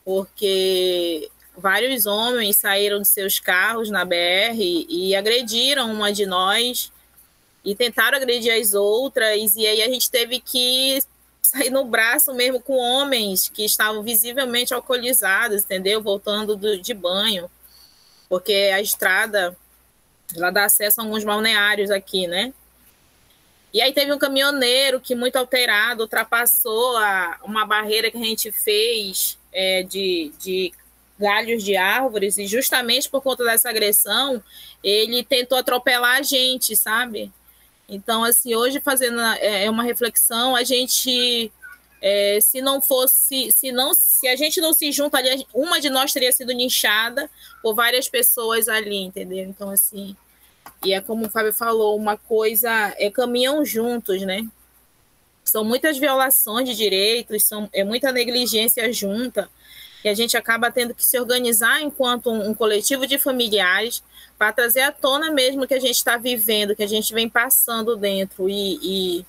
Porque 0.05 1.31
vários 1.57 2.07
homens 2.07 2.57
saíram 2.57 3.03
de 3.03 3.09
seus 3.09 3.39
carros 3.39 3.91
na 3.91 4.05
BR 4.05 4.57
e 4.59 5.15
agrediram 5.15 5.93
uma 5.93 6.13
de 6.13 6.27
nós 6.27 6.91
e 7.65 7.75
tentaram 7.75 8.17
agredir 8.17 8.53
as 8.55 8.73
outras, 8.75 9.55
e 9.55 9.67
aí 9.67 9.83
a 9.83 9.89
gente 9.89 10.11
teve 10.11 10.41
que 10.41 11.03
sair 11.43 11.71
no 11.71 11.85
braço 11.85 12.33
mesmo 12.33 12.61
com 12.61 12.77
homens 12.77 13.49
que 13.49 13.65
estavam 13.65 14.03
visivelmente 14.03 14.73
alcoolizados, 14.73 15.65
entendeu? 15.65 16.03
Voltando 16.03 16.57
do, 16.57 16.81
de 16.81 16.95
banho, 16.95 17.51
porque 18.29 18.71
a 18.75 18.81
estrada 18.81 19.57
ela 20.37 20.51
dá 20.51 20.65
acesso 20.65 21.01
a 21.01 21.05
alguns 21.05 21.25
balneários 21.25 21.91
aqui, 21.91 22.27
né? 22.27 22.53
E 23.73 23.81
aí 23.81 23.93
teve 23.93 24.13
um 24.13 24.19
caminhoneiro 24.19 25.01
que, 25.01 25.15
muito 25.15 25.37
alterado, 25.37 26.03
ultrapassou 26.03 26.97
a, 26.97 27.39
uma 27.45 27.65
barreira 27.65 28.11
que 28.11 28.19
a 28.19 28.25
gente 28.25 28.51
fez 28.51 29.39
é, 29.53 29.83
de, 29.85 30.33
de 30.41 30.73
galhos 31.19 31.63
de 31.63 31.77
árvores, 31.77 32.39
e 32.39 32.47
justamente 32.47 33.09
por 33.09 33.23
conta 33.23 33.45
dessa 33.45 33.69
agressão, 33.69 34.43
ele 34.83 35.23
tentou 35.23 35.59
atropelar 35.59 36.19
a 36.19 36.23
gente, 36.23 36.75
sabe? 36.75 37.31
Então, 37.89 38.25
assim, 38.25 38.55
hoje 38.55 38.81
fazendo 38.81 39.21
é, 39.21 39.65
é, 39.65 39.71
uma 39.71 39.83
reflexão, 39.83 40.57
a 40.57 40.65
gente, 40.65 41.53
é, 42.01 42.39
se 42.41 42.63
não 42.63 42.81
fosse, 42.81 43.51
se 43.53 43.71
não, 43.73 43.93
se 43.95 44.27
a 44.29 44.37
gente 44.37 44.61
não 44.61 44.73
se 44.73 44.91
junta 44.91 45.19
ali, 45.19 45.47
uma 45.53 45.81
de 45.81 45.91
nós 45.91 46.13
teria 46.13 46.33
sido 46.33 46.53
nichada 46.53 47.31
por 47.63 47.75
várias 47.75 48.09
pessoas 48.09 48.69
ali, 48.69 48.97
entendeu? 48.97 49.45
Então, 49.45 49.71
assim, 49.71 50.17
e 50.85 50.95
é 50.95 51.01
como 51.01 51.27
o 51.27 51.31
Fábio 51.31 51.53
falou, 51.53 51.97
uma 51.97 52.17
coisa, 52.17 52.95
é 52.99 53.11
caminham 53.11 53.65
juntos, 53.65 54.23
né? 54.23 54.47
São 55.45 55.65
muitas 55.65 55.99
violações 55.99 56.69
de 56.69 56.75
direitos, 56.75 57.45
são, 57.45 57.69
é 57.73 57.85
muita 57.85 58.13
negligência 58.13 58.91
junta, 58.93 59.51
e 60.03 60.09
a 60.09 60.15
gente 60.15 60.37
acaba 60.37 60.71
tendo 60.71 60.95
que 60.95 61.05
se 61.05 61.19
organizar 61.19 61.83
enquanto 61.83 62.31
um, 62.31 62.51
um 62.51 62.55
coletivo 62.55 63.07
de 63.07 63.19
familiares 63.19 64.03
para 64.39 64.53
trazer 64.53 64.81
à 64.81 64.93
tona 64.93 65.31
mesmo 65.31 65.67
que 65.67 65.75
a 65.75 65.79
gente 65.79 65.97
está 65.97 66.17
vivendo, 66.17 66.75
que 66.75 66.83
a 66.83 66.89
gente 66.89 67.13
vem 67.13 67.29
passando 67.29 67.97
dentro 67.97 68.49
e, 68.49 68.79
e, 68.83 69.27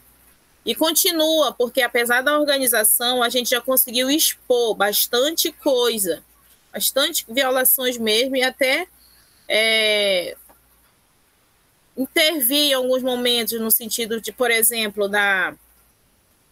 e, 0.66 0.76
continua, 0.76 1.54
porque 1.54 1.82
apesar 1.82 2.22
da 2.22 2.40
organização, 2.40 3.24
a 3.24 3.30
gente 3.30 3.50
já 3.50 3.62
conseguiu 3.62 4.10
expor 4.10 4.76
bastante 4.76 5.52
coisa, 5.52 6.24
bastante 6.72 7.26
violações 7.28 7.98
mesmo 7.98 8.36
e 8.36 8.44
até 8.44 8.88
é, 9.48 10.36
intervir 11.98 12.72
em 12.72 12.74
alguns 12.74 13.02
momentos 13.02 13.60
no 13.60 13.72
sentido 13.72 14.22
de, 14.22 14.32
por 14.32 14.52
exemplo, 14.52 15.08
da 15.08 15.56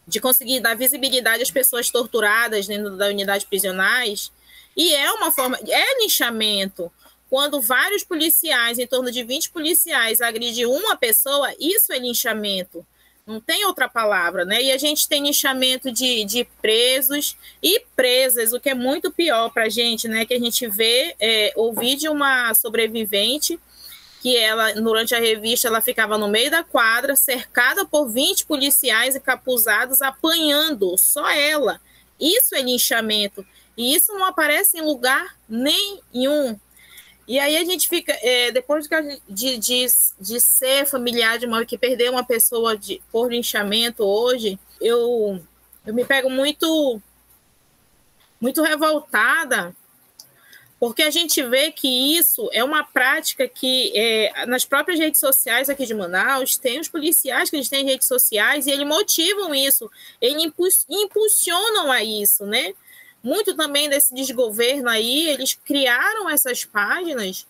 de 0.08 0.20
conseguir 0.20 0.60
dar 0.60 0.75
visibilidade 0.75 1.44
às 1.44 1.51
pessoas 1.51 1.92
torturadas 1.92 2.66
dentro 2.66 2.98
da 2.98 3.06
unidade 3.10 3.46
prisionais, 3.46 4.32
e 4.75 4.96
é 4.96 5.12
uma 5.12 5.32
forma, 5.32 5.60
é 5.68 6.01
linchamento, 6.01 6.92
quando 7.30 7.62
vários 7.62 8.04
policiais, 8.04 8.80
em 8.80 8.88
torno 8.88 9.12
de 9.12 9.24
20 9.24 9.51
policiais, 9.51 10.20
agridem 10.20 10.66
uma 10.66 10.98
pessoa, 10.98 11.54
isso 11.60 11.94
é 11.94 12.00
linchamento. 12.00 12.84
Não 13.30 13.40
tem 13.40 13.64
outra 13.64 13.88
palavra, 13.88 14.44
né? 14.44 14.60
E 14.60 14.72
a 14.72 14.78
gente 14.80 15.08
tem 15.08 15.22
linchamento 15.22 15.92
de, 15.92 16.26
de 16.26 16.48
presos 16.60 17.38
e 17.62 17.80
presas, 17.96 18.54
o 18.54 18.60
que 18.60 18.72
é 18.72 18.74
muito 18.74 19.12
pior 19.12 19.52
para 19.52 19.66
a 19.66 19.70
gente, 19.70 20.08
né? 20.08 20.26
Que 20.26 20.34
a 20.34 20.40
gente 20.40 20.68
vê, 20.68 21.16
é, 21.20 21.54
ouvir 21.56 21.96
de 21.96 22.10
uma 22.10 22.52
sobrevivente 22.56 23.60
que 24.20 24.36
ela, 24.36 24.74
durante 24.74 25.14
a 25.14 25.20
revista, 25.20 25.68
ela 25.68 25.80
ficava 25.80 26.18
no 26.18 26.28
meio 26.28 26.50
da 26.50 26.64
quadra, 26.64 27.16
cercada 27.16 27.86
por 27.86 28.10
20 28.10 28.48
policiais 28.48 29.16
encapuzados, 29.16 30.02
apanhando, 30.02 30.98
só 30.98 31.30
ela. 31.30 31.80
Isso 32.20 32.56
é 32.56 32.64
linchamento. 32.64 33.46
E 33.78 33.94
isso 33.94 34.12
não 34.14 34.26
aparece 34.26 34.80
em 34.80 34.82
lugar 34.82 35.38
nenhum. 35.48 36.60
E 37.30 37.38
aí 37.40 37.58
a 37.58 37.64
gente 37.64 37.88
fica, 37.88 38.12
é, 38.24 38.50
depois 38.52 38.90
de, 39.30 39.58
de, 39.60 39.86
de 40.20 40.42
ser 40.42 40.88
familiar 40.88 41.38
de 41.38 41.46
uma 41.46 41.64
que 41.64 41.78
perdeu 41.78 42.12
uma 42.12 42.26
pessoa 42.26 42.76
de, 42.76 43.00
por 43.12 43.32
linchamento 43.32 44.04
hoje, 44.04 44.58
eu, 44.82 45.40
eu 45.86 45.94
me 45.94 46.04
pego 46.04 46.28
muito, 46.28 47.00
muito 48.42 48.64
revoltada 48.64 49.76
porque 50.80 51.04
a 51.04 51.12
gente 51.12 51.44
vê 51.44 51.72
que 51.72 52.18
isso 52.18 52.50
é 52.54 52.64
uma 52.64 52.84
prática 52.84 53.48
que 53.48 53.92
é, 53.94 54.46
nas 54.46 54.64
próprias 54.64 54.98
redes 54.98 55.20
sociais 55.20 55.70
aqui 55.70 55.86
de 55.86 55.94
Manaus 55.94 56.56
tem 56.56 56.80
os 56.80 56.88
policiais 56.88 57.50
que 57.50 57.58
eles 57.58 57.68
têm 57.68 57.86
redes 57.86 58.08
sociais 58.08 58.66
e 58.66 58.72
eles 58.72 58.88
motivam 58.88 59.54
isso, 59.54 59.92
eles 60.22 60.52
impulsionam 60.90 61.92
a 61.92 62.02
isso, 62.02 62.46
né? 62.46 62.74
Muito 63.22 63.56
também 63.56 63.90
desse 63.90 64.14
desgoverno 64.14 64.90
aí, 64.90 65.28
eles 65.30 65.54
criaram 65.54 66.30
essas 66.30 66.64
páginas 66.64 67.46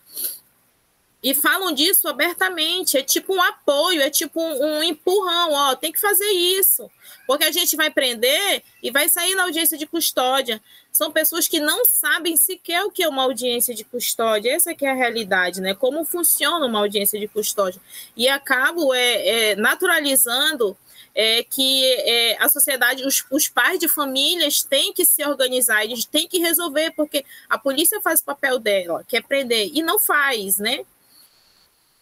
e 1.21 1.33
falam 1.33 1.73
disso 1.73 2.07
abertamente. 2.07 2.97
É 2.97 3.03
tipo 3.03 3.33
um 3.33 3.41
apoio, 3.41 4.01
é 4.01 4.09
tipo 4.09 4.41
um, 4.41 4.63
um, 4.63 4.83
empurrão, 4.83 5.53
ó, 5.53 5.75
tem 5.75 5.91
que 5.91 5.99
fazer 5.99 6.29
isso, 6.29 6.89
porque 7.27 7.43
a 7.43 7.51
gente 7.51 7.75
vai 7.75 7.91
prender 7.91 8.63
e 8.81 8.89
vai 8.89 9.09
sair 9.09 9.35
na 9.35 9.43
audiência 9.43 9.77
de 9.77 9.85
custódia. 9.85 10.61
São 10.91 11.11
pessoas 11.11 11.47
que 11.47 11.59
não 11.59 11.85
sabem 11.85 12.35
sequer 12.35 12.83
o 12.83 12.91
que 12.91 13.03
é 13.03 13.07
uma 13.07 13.23
audiência 13.23 13.75
de 13.75 13.83
custódia. 13.83 14.51
Essa 14.51 14.73
que 14.73 14.85
é 14.85 14.91
a 14.91 14.95
realidade, 14.95 15.61
né? 15.61 15.75
Como 15.75 16.03
funciona 16.03 16.65
uma 16.65 16.79
audiência 16.79 17.19
de 17.19 17.27
custódia. 17.27 17.81
E 18.17 18.27
acabo 18.27 18.93
é, 18.93 19.51
é 19.51 19.55
naturalizando 19.55 20.75
é, 21.21 21.43
que 21.43 21.85
é, 21.85 22.37
a 22.41 22.47
sociedade, 22.47 23.05
os, 23.05 23.25
os, 23.29 23.49
pais 23.49 23.77
de 23.77 23.89
famílias 23.89 24.63
têm 24.63 24.93
que 24.93 25.03
se 25.03 25.21
organizar, 25.25 25.83
eles 25.83 26.05
têm 26.05 26.29
que 26.29 26.39
resolver, 26.39 26.91
porque 26.91 27.25
a 27.49 27.57
polícia 27.57 27.99
faz 27.99 28.21
o 28.21 28.23
papel 28.23 28.57
dela, 28.57 29.03
que 29.05 29.17
é 29.17 29.21
prender, 29.21 29.69
e 29.73 29.83
não 29.83 29.99
faz, 29.99 30.59
né? 30.59 30.85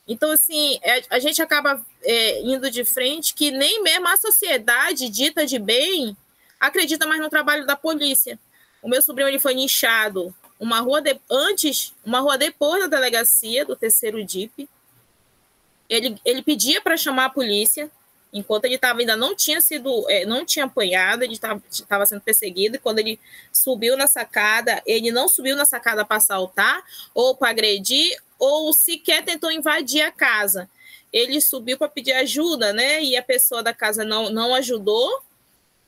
Então, 0.08 0.30
assim, 0.30 0.80
é, 0.84 1.04
a 1.10 1.18
gente 1.18 1.42
acaba 1.42 1.84
é, 2.04 2.42
indo 2.44 2.70
de 2.70 2.86
frente 2.86 3.34
que 3.34 3.50
nem 3.50 3.82
mesmo 3.82 4.08
a 4.08 4.18
sociedade 4.18 5.10
dita 5.10 5.48
de 5.48 5.58
bem 5.58 6.16
acredita 6.60 7.08
mais 7.08 7.20
no 7.20 7.28
trabalho 7.28 7.66
da 7.66 7.76
polícia. 7.76 8.38
O 8.84 8.88
meu 8.88 9.02
sobrinho 9.02 9.30
ele 9.30 9.40
foi 9.40 9.56
nichado 9.56 10.32
uma 10.60 10.80
rua 10.80 11.02
de, 11.02 11.20
antes, 11.28 11.92
uma 12.06 12.20
rua 12.20 12.38
depois 12.38 12.84
da 12.84 12.98
delegacia 12.98 13.66
do 13.66 13.76
terceiro 13.76 14.24
DIP. 14.24 14.70
Ele, 15.90 16.22
ele 16.24 16.44
pedia 16.44 16.80
para 16.82 16.96
chamar 16.96 17.26
a 17.26 17.30
polícia, 17.32 17.90
enquanto 18.32 18.66
ele 18.66 18.76
estava 18.76 19.00
ainda 19.00 19.16
não 19.16 19.36
tinha 19.36 19.62
sido, 19.62 20.10
é, 20.10 20.26
não 20.26 20.46
tinha 20.46 20.66
apanhado, 20.66 21.24
ele 21.24 21.34
estava 21.34 22.06
sendo 22.06 22.22
perseguido, 22.22 22.76
e 22.76 22.80
quando 22.80 23.00
ele 23.00 23.20
subiu 23.52 23.96
na 23.96 24.08
sacada, 24.08 24.82
ele 24.86 25.12
não 25.12 25.28
subiu 25.28 25.56
na 25.56 25.66
sacada 25.66 26.06
para 26.06 26.18
assaltar 26.18 26.84
ou 27.14 27.36
para 27.36 27.50
agredir, 27.50 28.18
ou 28.38 28.72
sequer 28.74 29.24
tentou 29.24 29.52
invadir 29.52 30.02
a 30.02 30.12
casa. 30.12 30.70
Ele 31.12 31.40
subiu 31.42 31.78
para 31.78 31.88
pedir 31.88 32.14
ajuda, 32.14 32.74
né? 32.74 33.02
E 33.02 33.16
a 33.16 33.24
pessoa 33.24 33.64
da 33.64 33.74
casa 33.74 34.04
não, 34.04 34.30
não 34.30 34.54
ajudou, 34.54 35.22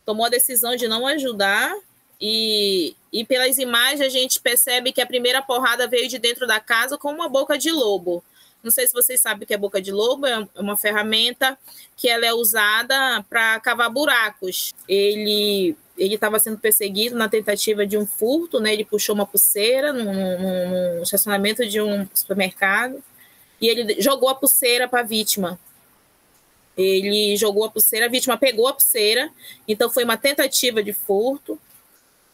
tomou 0.05 0.25
a 0.25 0.29
decisão 0.29 0.75
de 0.75 0.87
não 0.87 1.05
ajudar. 1.05 1.75
E, 2.21 2.95
e 3.13 3.23
pelas 3.23 3.57
imagens 3.57 4.01
a 4.01 4.09
gente 4.09 4.39
percebe 4.39 4.91
que 4.91 5.01
a 5.01 5.05
primeira 5.05 5.41
porrada 5.41 5.87
veio 5.87 6.07
de 6.07 6.17
dentro 6.17 6.47
da 6.47 6.59
casa 6.59 6.97
com 6.97 7.11
uma 7.11 7.29
boca 7.29 7.57
de 7.57 7.71
lobo. 7.71 8.23
Não 8.61 8.71
sei 8.71 8.87
se 8.87 8.93
vocês 8.93 9.21
sabem 9.21 9.43
o 9.43 9.47
que 9.47 9.53
é 9.53 9.57
boca 9.57 9.81
de 9.81 9.91
lobo, 9.91 10.25
é 10.25 10.47
uma 10.55 10.75
ferramenta 10.75 11.57
que 11.95 12.09
ela 12.09 12.25
é 12.25 12.33
usada 12.33 13.23
para 13.29 13.59
cavar 13.61 13.89
buracos. 13.89 14.73
Ele 14.87 15.75
ele 15.97 16.15
estava 16.15 16.39
sendo 16.39 16.57
perseguido 16.57 17.15
na 17.17 17.27
tentativa 17.27 17.85
de 17.85 17.97
um 17.97 18.07
furto, 18.07 18.59
né? 18.59 18.71
Ele 18.71 18.85
puxou 18.85 19.13
uma 19.13 19.25
pulseira 19.25 19.91
no 19.91 21.03
estacionamento 21.03 21.65
de 21.67 21.81
um 21.81 22.07
supermercado 22.13 23.03
e 23.59 23.67
ele 23.67 24.01
jogou 24.01 24.29
a 24.29 24.35
pulseira 24.35 24.87
para 24.87 25.01
a 25.01 25.03
vítima. 25.03 25.59
Ele 26.77 27.35
jogou 27.35 27.65
a 27.65 27.69
pulseira, 27.69 28.05
a 28.05 28.09
vítima 28.09 28.37
pegou 28.37 28.67
a 28.69 28.73
pulseira, 28.73 29.29
então 29.67 29.89
foi 29.89 30.05
uma 30.05 30.15
tentativa 30.15 30.81
de 30.81 30.93
furto. 30.93 31.59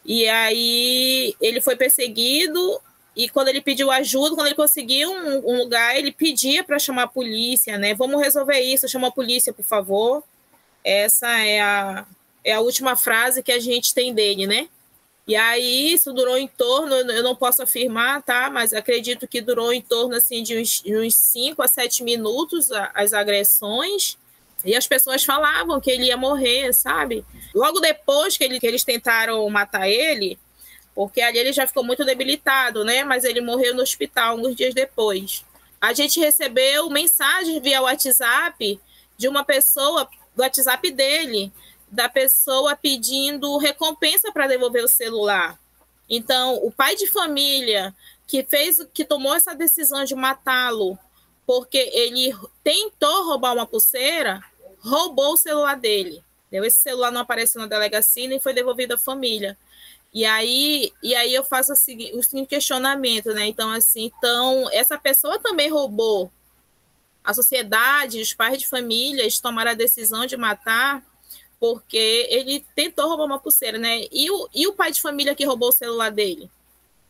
E 0.04 0.28
aí 0.28 1.34
ele 1.40 1.60
foi 1.60 1.74
perseguido 1.74 2.80
e 3.16 3.30
quando 3.30 3.48
ele 3.48 3.62
pediu 3.62 3.90
ajuda, 3.90 4.34
quando 4.34 4.48
ele 4.48 4.54
conseguiu 4.54 5.10
um, 5.10 5.52
um 5.52 5.58
lugar, 5.58 5.96
ele 5.96 6.12
pedia 6.12 6.62
para 6.62 6.78
chamar 6.78 7.04
a 7.04 7.08
polícia, 7.08 7.78
né? 7.78 7.94
Vamos 7.94 8.20
resolver 8.20 8.60
isso, 8.60 8.86
chama 8.88 9.08
a 9.08 9.10
polícia, 9.10 9.54
por 9.54 9.64
favor. 9.64 10.22
Essa 10.84 11.26
é 11.40 11.60
a, 11.60 12.06
é 12.44 12.52
a 12.52 12.60
última 12.60 12.94
frase 12.94 13.42
que 13.42 13.50
a 13.50 13.58
gente 13.58 13.94
tem 13.94 14.12
dele, 14.12 14.46
né? 14.46 14.68
E 15.26 15.34
aí 15.34 15.92
isso 15.92 16.12
durou 16.12 16.36
em 16.36 16.46
torno, 16.46 16.94
eu 16.94 17.22
não 17.22 17.34
posso 17.34 17.62
afirmar, 17.62 18.22
tá? 18.22 18.50
Mas 18.50 18.74
acredito 18.74 19.26
que 19.26 19.40
durou 19.40 19.72
em 19.72 19.80
torno 19.80 20.14
assim 20.14 20.42
de 20.42 20.56
uns, 20.56 20.82
uns 20.86 21.16
5 21.16 21.62
a 21.62 21.66
7 21.66 22.04
minutos 22.04 22.70
as 22.94 23.14
agressões. 23.14 24.18
E 24.64 24.76
as 24.76 24.86
pessoas 24.86 25.24
falavam 25.24 25.80
que 25.80 25.90
ele 25.90 26.04
ia 26.04 26.16
morrer, 26.16 26.72
sabe? 26.74 27.24
Logo 27.54 27.80
depois 27.80 28.36
que, 28.36 28.44
ele, 28.44 28.60
que 28.60 28.66
eles 28.66 28.84
tentaram 28.84 29.48
matar 29.48 29.88
ele, 29.88 30.38
porque 30.96 31.20
ali 31.20 31.38
ele 31.38 31.52
já 31.52 31.66
ficou 31.66 31.84
muito 31.84 32.06
debilitado, 32.06 32.82
né? 32.82 33.04
Mas 33.04 33.22
ele 33.22 33.42
morreu 33.42 33.74
no 33.74 33.82
hospital 33.82 34.30
alguns 34.30 34.56
dias 34.56 34.72
depois. 34.72 35.44
A 35.78 35.92
gente 35.92 36.18
recebeu 36.18 36.88
mensagens 36.88 37.62
via 37.62 37.82
WhatsApp 37.82 38.80
de 39.18 39.28
uma 39.28 39.44
pessoa 39.44 40.08
do 40.34 40.40
WhatsApp 40.40 40.90
dele 40.90 41.52
da 41.92 42.08
pessoa 42.08 42.74
pedindo 42.74 43.58
recompensa 43.58 44.32
para 44.32 44.46
devolver 44.46 44.82
o 44.82 44.88
celular. 44.88 45.58
Então, 46.08 46.54
o 46.64 46.72
pai 46.72 46.96
de 46.96 47.06
família 47.08 47.94
que 48.26 48.42
fez, 48.42 48.78
que 48.94 49.04
tomou 49.04 49.34
essa 49.34 49.54
decisão 49.54 50.02
de 50.02 50.14
matá-lo, 50.14 50.98
porque 51.46 51.78
ele 51.92 52.34
tentou 52.64 53.26
roubar 53.26 53.52
uma 53.52 53.66
pulseira, 53.66 54.42
roubou 54.80 55.34
o 55.34 55.36
celular 55.36 55.76
dele. 55.76 56.24
Esse 56.50 56.78
celular 56.78 57.12
não 57.12 57.20
apareceu 57.20 57.60
na 57.60 57.66
delegacia 57.66 58.34
e 58.34 58.40
foi 58.40 58.54
devolvido 58.54 58.94
à 58.94 58.98
família. 58.98 59.58
E 60.16 60.24
aí, 60.24 60.94
e 61.02 61.14
aí 61.14 61.34
eu 61.34 61.44
faço 61.44 61.74
o 61.74 61.76
seguinte, 61.76 62.46
questionamento, 62.48 63.34
né? 63.34 63.48
Então, 63.48 63.70
assim, 63.70 64.10
então, 64.16 64.66
essa 64.72 64.96
pessoa 64.96 65.38
também 65.38 65.68
roubou. 65.68 66.32
A 67.22 67.34
sociedade, 67.34 68.22
os 68.22 68.32
pais 68.32 68.56
de 68.58 68.66
famílias 68.66 69.38
tomaram 69.38 69.72
a 69.72 69.74
decisão 69.74 70.24
de 70.24 70.34
matar 70.34 71.04
porque 71.60 72.26
ele 72.30 72.64
tentou 72.74 73.08
roubar 73.08 73.26
uma 73.26 73.38
pulseira, 73.38 73.76
né? 73.76 74.06
E 74.10 74.30
o, 74.30 74.48
e 74.54 74.66
o 74.66 74.72
pai 74.72 74.90
de 74.90 75.02
família 75.02 75.34
que 75.34 75.44
roubou 75.44 75.68
o 75.68 75.72
celular 75.72 76.10
dele? 76.10 76.50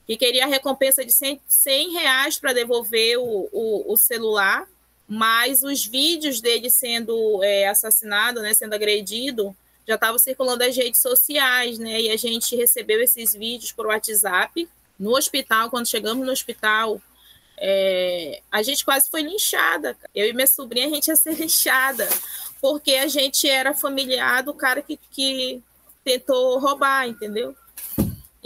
Que 0.05 0.17
queria 0.17 0.43
a 0.43 0.49
recompensa 0.49 1.05
de 1.05 1.13
100, 1.13 1.41
100 1.47 1.93
reais 1.93 2.39
para 2.39 2.53
devolver 2.53 3.19
o, 3.19 3.49
o, 3.53 3.93
o, 3.93 3.97
celular, 3.97 4.67
mas 5.07 5.63
os 5.63 5.87
vídeos 5.87 6.41
dele 6.41 6.71
sendo 6.71 7.41
é, 7.45 7.69
assassinado, 7.69 8.43
né, 8.43 8.53
sendo 8.53 8.75
agredido, 8.75 9.57
já 9.87 9.95
estavam 9.95 10.19
circulando 10.19 10.65
nas 10.65 10.77
redes 10.77 11.01
sociais, 11.01 11.79
né? 11.79 12.01
E 12.01 12.11
a 12.11 12.17
gente 12.17 12.57
recebeu 12.57 13.01
esses 13.03 13.33
vídeos 13.33 13.73
por 13.73 13.87
WhatsApp. 13.87 14.69
No 14.99 15.17
hospital, 15.17 15.71
quando 15.71 15.87
chegamos 15.87 16.27
no 16.27 16.33
hospital, 16.33 17.01
é, 17.59 18.41
a 18.51 18.63
gente 18.63 18.85
quase 18.85 19.09
foi 19.11 19.23
linchada. 19.23 19.97
Eu 20.15 20.29
e 20.29 20.33
minha 20.33 20.47
sobrinha, 20.47 20.87
a 20.87 20.91
gente 20.91 21.09
ia 21.09 21.17
ser 21.17 21.35
linchada 21.39 22.09
porque 22.61 22.95
a 22.95 23.07
gente 23.07 23.49
era 23.49 23.75
familiar 23.75 24.43
do 24.43 24.55
cara 24.55 24.83
que, 24.83 24.99
que 25.11 25.63
tentou 26.03 26.59
roubar, 26.59 27.07
entendeu? 27.07 27.55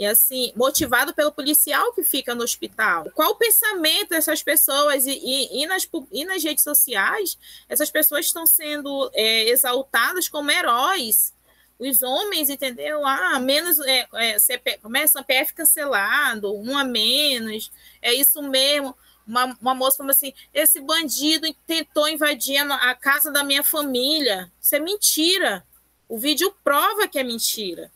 E 0.01 0.05
assim, 0.07 0.51
motivado 0.55 1.13
pelo 1.13 1.31
policial 1.31 1.93
que 1.93 2.03
fica 2.03 2.33
no 2.33 2.43
hospital. 2.43 3.11
Qual 3.13 3.33
o 3.33 3.35
pensamento 3.35 4.09
dessas 4.09 4.41
pessoas? 4.41 5.05
E, 5.05 5.11
e, 5.11 5.61
e 5.61 5.67
nas, 5.67 5.87
e 6.11 6.25
nas 6.25 6.43
redes 6.43 6.63
sociais, 6.63 7.37
essas 7.69 7.91
pessoas 7.91 8.25
estão 8.25 8.47
sendo 8.47 9.11
é, 9.13 9.47
exaltadas 9.49 10.27
como 10.27 10.49
heróis. 10.49 11.31
Os 11.77 12.01
homens, 12.01 12.49
entendeu? 12.49 13.05
Ah, 13.05 13.37
menos. 13.37 13.77
É, 13.77 14.07
é, 14.15 14.39
CP, 14.39 14.79
começa 14.79 15.19
a 15.19 15.23
PF 15.23 15.53
cancelado, 15.53 16.51
um 16.51 16.75
a 16.75 16.83
menos, 16.83 17.71
é 18.01 18.11
isso 18.11 18.41
mesmo 18.41 18.97
uma, 19.27 19.55
uma 19.61 19.75
moça 19.75 19.97
falou 19.97 20.09
assim: 20.09 20.33
esse 20.51 20.81
bandido 20.81 21.47
tentou 21.67 22.09
invadir 22.09 22.57
a 22.57 22.95
casa 22.95 23.31
da 23.31 23.43
minha 23.43 23.63
família. 23.63 24.51
Isso 24.59 24.75
é 24.75 24.79
mentira. 24.79 25.63
O 26.09 26.17
vídeo 26.17 26.51
prova 26.63 27.07
que 27.07 27.19
é 27.19 27.23
mentira. 27.23 27.91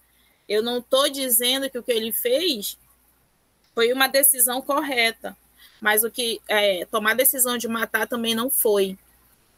Eu 0.48 0.62
não 0.62 0.80
estou 0.80 1.10
dizendo 1.10 1.70
que 1.70 1.78
o 1.78 1.84
que 1.84 1.92
ele 1.92 2.12
fez 2.12 2.78
foi 3.74 3.92
uma 3.92 4.08
decisão 4.08 4.62
correta, 4.62 5.36
mas 5.82 6.04
o 6.04 6.12
que 6.12 6.42
é, 6.48 6.86
tomar 6.86 7.12
a 7.12 7.16
decisão 7.16 7.58
de 7.58 7.68
matar 7.68 8.08
também 8.08 8.34
não 8.34 8.50
foi. 8.50 8.98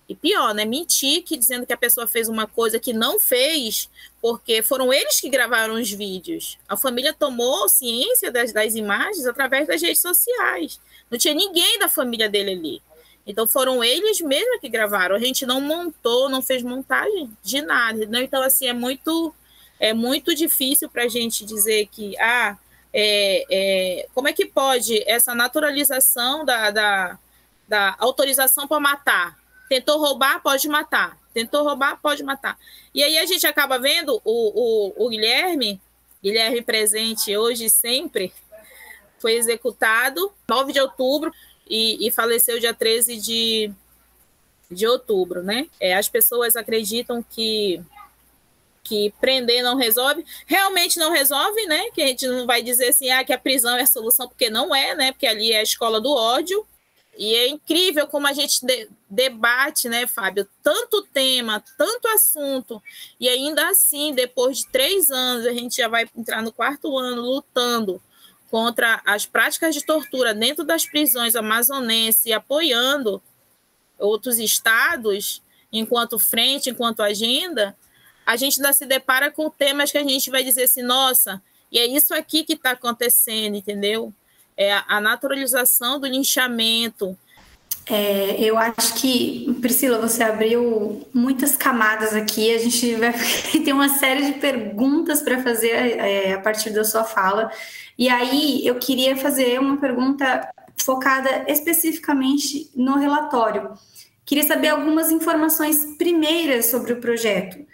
E 0.09 0.15
pior, 0.15 0.53
né? 0.53 0.63
Mentir 0.63 1.23
que 1.23 1.35
dizendo 1.35 1.65
que 1.65 1.73
a 1.73 1.77
pessoa 1.77 2.07
fez 2.07 2.29
uma 2.29 2.47
coisa 2.47 2.79
que 2.79 2.93
não 2.93 3.19
fez, 3.19 3.89
porque 4.21 4.63
foram 4.63 4.93
eles 4.93 5.19
que 5.19 5.29
gravaram 5.29 5.73
os 5.73 5.91
vídeos. 5.91 6.57
A 6.67 6.77
família 6.77 7.13
tomou 7.13 7.67
ciência 7.67 8.31
das, 8.31 8.53
das 8.53 8.75
imagens 8.75 9.25
através 9.25 9.67
das 9.67 9.81
redes 9.81 9.99
sociais. 9.99 10.79
Não 11.11 11.17
tinha 11.17 11.33
ninguém 11.33 11.77
da 11.77 11.89
família 11.89 12.29
dele 12.29 12.51
ali. 12.51 12.81
Então 13.25 13.45
foram 13.45 13.83
eles 13.83 14.21
mesmos 14.21 14.61
que 14.61 14.69
gravaram. 14.69 15.13
A 15.13 15.19
gente 15.19 15.45
não 15.45 15.59
montou, 15.59 16.29
não 16.29 16.41
fez 16.41 16.63
montagem 16.63 17.29
de 17.43 17.61
nada. 17.61 18.07
Então, 18.21 18.41
assim, 18.41 18.67
é 18.67 18.73
muito, 18.73 19.35
é 19.79 19.93
muito 19.93 20.33
difícil 20.33 20.89
para 20.89 21.03
a 21.03 21.07
gente 21.07 21.45
dizer 21.45 21.87
que 21.87 22.17
ah, 22.19 22.57
é, 22.93 23.45
é, 23.49 24.07
como 24.13 24.27
é 24.27 24.33
que 24.33 24.45
pode 24.45 25.03
essa 25.09 25.35
naturalização 25.35 26.43
da, 26.43 26.71
da, 26.71 27.19
da 27.67 27.95
autorização 27.99 28.67
para 28.67 28.79
matar? 28.79 29.37
Tentou 29.69 29.99
roubar, 29.99 30.41
pode 30.41 30.67
matar. 30.67 31.17
Tentou 31.33 31.63
roubar, 31.63 31.99
pode 32.01 32.23
matar. 32.23 32.57
E 32.93 33.03
aí 33.03 33.17
a 33.17 33.25
gente 33.25 33.45
acaba 33.45 33.77
vendo 33.77 34.19
o, 34.23 34.93
o, 34.95 35.05
o 35.05 35.09
Guilherme, 35.09 35.79
Guilherme 36.23 36.61
presente 36.61 37.35
hoje 37.37 37.65
e 37.65 37.69
sempre, 37.69 38.33
foi 39.19 39.33
executado 39.33 40.31
9 40.49 40.73
de 40.73 40.79
outubro 40.79 41.31
e, 41.69 42.07
e 42.07 42.11
faleceu 42.11 42.59
dia 42.59 42.73
13 42.73 43.17
de, 43.17 43.71
de 44.71 44.87
outubro, 44.87 45.43
né? 45.43 45.67
É, 45.79 45.95
as 45.95 46.09
pessoas 46.09 46.55
acreditam 46.55 47.21
que 47.21 47.81
que 48.87 49.13
prender 49.19 49.61
não 49.63 49.75
resolve, 49.75 50.25
realmente 50.45 50.97
não 50.97 51.11
resolve, 51.11 51.65
né? 51.65 51.89
Que 51.91 52.01
a 52.01 52.07
gente 52.07 52.27
não 52.27 52.45
vai 52.45 52.61
dizer 52.61 52.89
assim, 52.89 53.09
ah, 53.09 53.23
que 53.23 53.33
a 53.33 53.37
prisão 53.37 53.75
é 53.75 53.81
a 53.81 53.87
solução, 53.87 54.27
porque 54.27 54.49
não 54.49 54.73
é, 54.73 54.95
né? 54.95 55.11
Porque 55.11 55.27
ali 55.27 55.51
é 55.51 55.59
a 55.59 55.63
escola 55.63 55.99
do 55.99 56.11
ódio. 56.11 56.65
E 57.17 57.33
é 57.33 57.47
incrível 57.47 58.07
como 58.07 58.27
a 58.27 58.33
gente 58.33 58.63
de, 58.63 58.87
debate, 59.09 59.89
né, 59.89 60.05
Fábio? 60.05 60.47
Tanto 60.61 61.01
tema, 61.11 61.63
tanto 61.75 62.07
assunto, 62.09 62.81
e 63.19 63.27
ainda 63.27 63.69
assim, 63.69 64.13
depois 64.13 64.59
de 64.59 64.67
três 64.67 65.09
anos, 65.09 65.47
a 65.47 65.51
gente 65.51 65.77
já 65.77 65.87
vai 65.87 66.07
entrar 66.15 66.43
no 66.43 66.51
quarto 66.51 66.95
ano 66.95 67.23
lutando 67.23 67.99
contra 68.51 69.01
as 69.03 69.25
práticas 69.25 69.73
de 69.73 69.83
tortura 69.83 70.33
dentro 70.33 70.63
das 70.63 70.85
prisões 70.85 71.35
amazonenses 71.35 72.25
e 72.25 72.33
apoiando 72.33 73.21
outros 73.97 74.37
estados 74.37 75.41
enquanto 75.71 76.19
frente, 76.19 76.69
enquanto 76.69 77.01
agenda, 77.01 77.75
a 78.27 78.35
gente 78.35 78.59
ainda 78.59 78.73
se 78.73 78.85
depara 78.85 79.31
com 79.31 79.49
temas 79.49 79.89
que 79.89 79.97
a 79.97 80.03
gente 80.03 80.29
vai 80.29 80.43
dizer 80.43 80.63
assim, 80.63 80.83
nossa, 80.83 81.41
e 81.71 81.79
é 81.79 81.87
isso 81.87 82.13
aqui 82.13 82.43
que 82.43 82.53
está 82.53 82.71
acontecendo, 82.71 83.55
entendeu? 83.55 84.13
É 84.57 84.73
a 84.85 84.99
naturalização 84.99 85.97
do 85.97 86.05
linchamento. 86.05 87.17
É, 87.89 88.35
eu 88.41 88.57
acho 88.57 88.95
que, 88.95 89.57
Priscila, 89.61 89.97
você 89.97 90.23
abriu 90.23 91.07
muitas 91.13 91.55
camadas 91.55 92.13
aqui. 92.13 92.53
A 92.53 92.57
gente 92.57 92.95
vai 92.95 93.13
ter 93.63 93.71
uma 93.71 93.87
série 93.87 94.25
de 94.25 94.39
perguntas 94.39 95.21
para 95.21 95.41
fazer 95.41 95.69
é, 95.69 96.33
a 96.33 96.41
partir 96.41 96.71
da 96.71 96.83
sua 96.83 97.05
fala. 97.05 97.49
E 97.97 98.09
aí 98.09 98.67
eu 98.67 98.75
queria 98.75 99.15
fazer 99.15 99.57
uma 99.57 99.77
pergunta 99.77 100.49
focada 100.75 101.45
especificamente 101.47 102.69
no 102.75 102.97
relatório. 102.97 103.71
Queria 104.25 104.43
saber 104.43 104.67
algumas 104.67 105.11
informações 105.11 105.95
primeiras 105.97 106.65
sobre 106.65 106.91
o 106.91 106.99
projeto. 106.99 107.65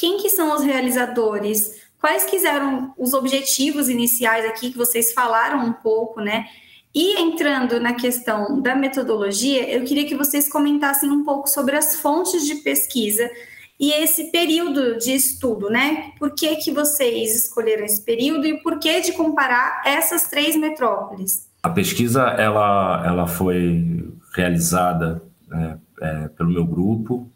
Quem 0.00 0.16
que 0.16 0.30
são 0.30 0.56
os 0.56 0.62
realizadores? 0.64 1.78
Quais 2.00 2.24
quiseram 2.24 2.94
os 2.96 3.12
objetivos 3.12 3.90
iniciais 3.90 4.46
aqui 4.46 4.70
que 4.70 4.78
vocês 4.78 5.12
falaram 5.12 5.62
um 5.62 5.74
pouco, 5.74 6.22
né? 6.22 6.46
E 6.94 7.20
entrando 7.20 7.78
na 7.78 7.92
questão 7.92 8.62
da 8.62 8.74
metodologia, 8.74 9.68
eu 9.68 9.84
queria 9.84 10.06
que 10.06 10.14
vocês 10.14 10.50
comentassem 10.50 11.10
um 11.10 11.22
pouco 11.22 11.50
sobre 11.50 11.76
as 11.76 11.96
fontes 11.96 12.46
de 12.46 12.54
pesquisa 12.62 13.30
e 13.78 13.92
esse 13.92 14.30
período 14.30 14.96
de 14.96 15.12
estudo, 15.12 15.68
né? 15.68 16.12
Por 16.18 16.30
que, 16.34 16.56
que 16.56 16.72
vocês 16.72 17.36
escolheram 17.36 17.84
esse 17.84 18.02
período 18.02 18.46
e 18.46 18.56
por 18.62 18.78
que 18.78 19.02
de 19.02 19.12
comparar 19.12 19.82
essas 19.84 20.28
três 20.30 20.56
metrópoles? 20.56 21.46
A 21.62 21.68
pesquisa 21.68 22.22
ela, 22.22 23.02
ela 23.06 23.26
foi 23.26 24.08
realizada 24.34 25.22
né, 25.46 25.78
é, 26.00 26.28
pelo 26.28 26.48
meu 26.48 26.64
grupo 26.64 27.30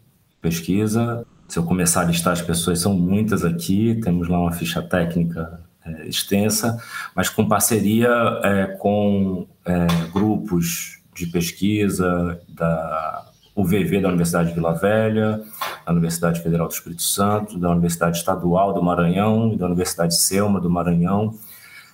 pesquisa 0.45 1.24
se 1.55 1.59
eu 1.59 1.63
começar 1.63 2.01
a 2.01 2.03
listar 2.03 2.33
as 2.33 2.41
pessoas, 2.41 2.81
são 2.81 2.93
muitas 2.93 3.45
aqui, 3.45 3.97
temos 4.03 4.27
lá 4.27 4.37
uma 4.37 4.51
ficha 4.51 4.81
técnica 4.81 5.61
é, 5.85 6.05
extensa, 6.05 6.77
mas 7.15 7.29
com 7.29 7.47
parceria 7.47 8.09
é, 8.43 8.65
com 8.77 9.47
é, 9.63 9.87
grupos 10.11 11.01
de 11.15 11.27
pesquisa 11.27 12.41
da 12.49 13.25
UVV 13.55 14.01
da 14.01 14.09
Universidade 14.09 14.49
de 14.49 14.55
Vila 14.55 14.73
Velha, 14.73 15.41
da 15.85 15.93
Universidade 15.93 16.41
Federal 16.41 16.67
do 16.67 16.73
Espírito 16.73 17.03
Santo, 17.03 17.57
da 17.57 17.69
Universidade 17.69 18.17
Estadual 18.17 18.73
do 18.73 18.83
Maranhão 18.83 19.53
e 19.53 19.57
da 19.57 19.65
Universidade 19.65 20.13
Selma 20.13 20.59
do 20.59 20.69
Maranhão, 20.69 21.35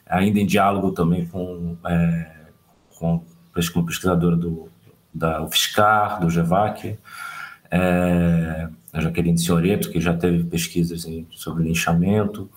ainda 0.08 0.40
em 0.40 0.46
diálogo 0.48 0.92
também 0.92 1.28
com, 1.28 1.78
é, 1.86 2.32
com, 2.98 3.24
com 3.72 3.86
pesquisadora 3.86 4.36
do, 4.36 4.72
da 5.14 5.44
UFSCar, 5.44 6.20
do 6.20 6.32
GEVAC, 6.32 6.98
é, 7.72 8.68
a 8.92 9.00
Jaqueline 9.00 9.38
Senhoreto, 9.38 9.90
que 9.90 10.02
já 10.02 10.14
teve 10.14 10.44
pesquisas 10.44 11.06
em, 11.06 11.26
sobre 11.32 11.64
linchamento, 11.64 12.50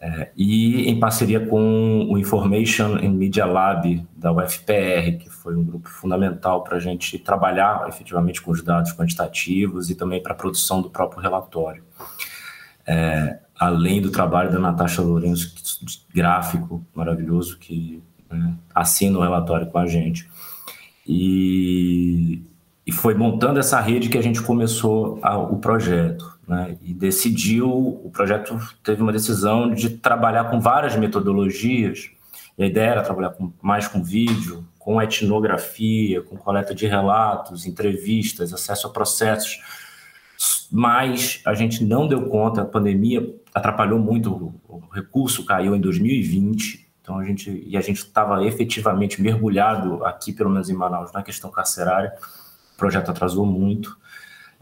é, 0.00 0.30
e 0.34 0.88
em 0.88 0.98
parceria 0.98 1.46
com 1.46 2.08
o 2.10 2.18
Information 2.18 2.96
and 2.96 3.10
Media 3.10 3.44
Lab 3.44 4.06
da 4.16 4.32
UFPR, 4.32 5.18
que 5.18 5.28
foi 5.28 5.54
um 5.54 5.62
grupo 5.62 5.88
fundamental 5.88 6.64
para 6.64 6.78
a 6.78 6.80
gente 6.80 7.18
trabalhar 7.18 7.86
efetivamente 7.86 8.40
com 8.40 8.50
os 8.50 8.62
dados 8.62 8.92
quantitativos 8.92 9.90
e 9.90 9.94
também 9.94 10.22
para 10.22 10.32
a 10.32 10.36
produção 10.36 10.80
do 10.80 10.90
próprio 10.90 11.20
relatório. 11.20 11.84
É, 12.86 13.38
além 13.58 14.00
do 14.00 14.10
trabalho 14.10 14.50
da 14.50 14.58
Natasha 14.58 15.02
Lourenço, 15.02 15.54
gráfico 16.14 16.82
maravilhoso, 16.94 17.58
que 17.58 18.02
né, 18.30 18.54
assina 18.74 19.18
o 19.18 19.22
relatório 19.22 19.66
com 19.66 19.78
a 19.78 19.86
gente. 19.86 20.28
E, 21.06 22.42
e 22.90 22.92
foi 22.92 23.14
montando 23.14 23.60
essa 23.60 23.80
rede 23.80 24.08
que 24.08 24.18
a 24.18 24.22
gente 24.22 24.42
começou 24.42 25.20
a, 25.22 25.38
o 25.38 25.58
projeto. 25.58 26.36
Né? 26.46 26.76
E 26.82 26.92
decidiu, 26.92 27.70
o 27.70 28.10
projeto 28.12 28.58
teve 28.82 29.00
uma 29.00 29.12
decisão 29.12 29.72
de 29.72 29.90
trabalhar 29.90 30.50
com 30.50 30.58
várias 30.58 30.96
metodologias. 30.96 32.10
E 32.58 32.64
a 32.64 32.66
ideia 32.66 32.90
era 32.90 33.02
trabalhar 33.02 33.30
com, 33.30 33.52
mais 33.62 33.86
com 33.86 34.02
vídeo, 34.02 34.66
com 34.76 35.00
etnografia, 35.00 36.20
com 36.22 36.36
coleta 36.36 36.74
de 36.74 36.88
relatos, 36.88 37.64
entrevistas, 37.64 38.52
acesso 38.52 38.88
a 38.88 38.90
processos. 38.90 39.60
Mas 40.68 41.40
a 41.46 41.54
gente 41.54 41.84
não 41.84 42.08
deu 42.08 42.28
conta, 42.28 42.62
a 42.62 42.64
pandemia 42.64 43.24
atrapalhou 43.54 44.00
muito, 44.00 44.52
o 44.68 44.82
recurso 44.92 45.44
caiu 45.44 45.76
em 45.76 45.80
2020. 45.80 46.90
Então 47.00 47.20
a 47.20 47.24
gente 47.24 47.62
e 47.64 47.76
a 47.76 47.80
gente 47.80 47.98
estava 47.98 48.44
efetivamente 48.44 49.22
mergulhado 49.22 50.04
aqui, 50.04 50.32
pelo 50.32 50.50
menos 50.50 50.68
em 50.68 50.74
Manaus, 50.74 51.12
na 51.12 51.22
questão 51.22 51.52
carcerária 51.52 52.12
projeto 52.80 53.10
atrasou 53.10 53.46
muito. 53.46 53.96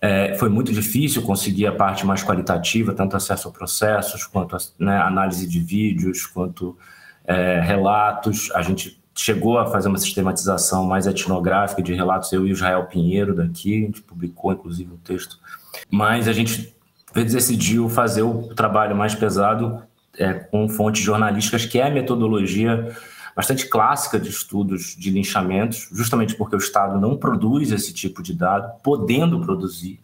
É, 0.01 0.35
foi 0.35 0.49
muito 0.49 0.73
difícil 0.73 1.23
conseguir 1.23 1.67
a 1.67 1.73
parte 1.73 2.05
mais 2.05 2.23
qualitativa, 2.23 2.93
tanto 2.93 3.17
acesso 3.17 3.49
a 3.49 3.51
processos, 3.51 4.27
quanto 4.27 4.57
né, 4.79 4.97
análise 4.99 5.49
de 5.49 5.59
vídeos, 5.59 6.27
quanto 6.27 6.77
é, 7.25 7.61
relatos. 7.61 8.51
A 8.55 8.63
gente 8.63 9.01
chegou 9.15 9.59
a 9.59 9.67
fazer 9.67 9.89
uma 9.89 9.99
sistematização 9.99 10.85
mais 10.85 11.07
etnográfica 11.07 11.83
de 11.83 11.95
relatos, 11.95 12.33
eu 12.33 12.47
e 12.47 12.51
o 12.51 12.53
Israel 12.53 12.85
Pinheiro 12.85 13.35
daqui, 13.35 13.83
a 13.83 13.87
gente 13.87 14.03
publicou 14.03 14.53
inclusive 14.53 14.93
um 14.93 14.99
texto. 14.99 15.39
Mas 15.91 16.29
a 16.29 16.33
gente 16.33 16.73
decidiu 17.15 17.89
fazer 17.89 18.23
o 18.23 18.55
trabalho 18.55 18.95
mais 18.95 19.15
pesado 19.15 19.83
é, 20.17 20.35
com 20.35 20.69
fontes 20.69 21.03
jornalísticas, 21.03 21.65
que 21.67 21.81
é 21.81 21.87
a 21.87 21.91
metodologia 21.91 22.97
bastante 23.39 23.69
clássica 23.69 24.19
de 24.19 24.31
estudos 24.31 24.97
de 24.99 25.11
linchamentos, 25.11 25.89
justamente 25.93 26.35
porque 26.35 26.57
o 26.57 26.59
Estado 26.59 26.99
não 26.99 27.17
produz 27.17 27.71
esse 27.71 27.95
tipo 27.95 28.21
de 28.21 28.35
dado, 28.35 28.81
podendo 28.83 29.41
produzir. 29.41 30.01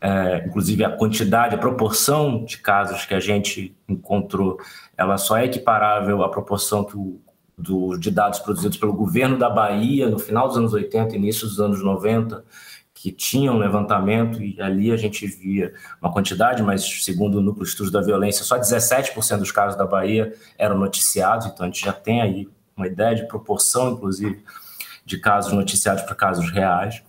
É, 0.00 0.44
inclusive 0.44 0.84
a 0.84 0.90
quantidade, 0.90 1.54
a 1.54 1.58
proporção 1.58 2.44
de 2.44 2.58
casos 2.58 3.06
que 3.06 3.14
a 3.14 3.20
gente 3.20 3.76
encontrou, 3.88 4.58
ela 4.96 5.16
só 5.18 5.36
é 5.36 5.44
equiparável 5.44 6.24
à 6.24 6.28
proporção 6.28 6.84
do, 7.56 7.96
de 7.96 8.10
dados 8.10 8.40
produzidos 8.40 8.76
pelo 8.76 8.92
governo 8.92 9.38
da 9.38 9.48
Bahia 9.48 10.08
no 10.08 10.18
final 10.18 10.48
dos 10.48 10.56
anos 10.56 10.72
80, 10.72 11.14
início 11.14 11.46
dos 11.46 11.60
anos 11.60 11.80
90, 11.80 12.44
que 13.00 13.12
tinham 13.12 13.54
um 13.54 13.58
levantamento 13.58 14.42
e 14.42 14.60
ali 14.60 14.90
a 14.90 14.96
gente 14.96 15.24
via 15.24 15.72
uma 16.02 16.12
quantidade, 16.12 16.62
mas 16.64 16.82
segundo 17.04 17.38
o 17.38 17.40
Núcleo 17.40 17.64
de 17.64 17.70
Estudos 17.70 17.92
da 17.92 18.00
Violência, 18.00 18.44
só 18.44 18.58
17% 18.58 19.38
dos 19.38 19.52
casos 19.52 19.78
da 19.78 19.86
Bahia 19.86 20.34
eram 20.58 20.76
noticiados, 20.76 21.46
então 21.46 21.64
a 21.64 21.68
gente 21.68 21.84
já 21.84 21.92
tem 21.92 22.20
aí 22.20 22.48
uma 22.76 22.88
ideia 22.88 23.14
de 23.14 23.28
proporção, 23.28 23.92
inclusive, 23.92 24.42
de 25.04 25.16
casos 25.18 25.52
noticiados 25.52 26.02
para 26.02 26.14
casos 26.16 26.50
reais. 26.50 27.00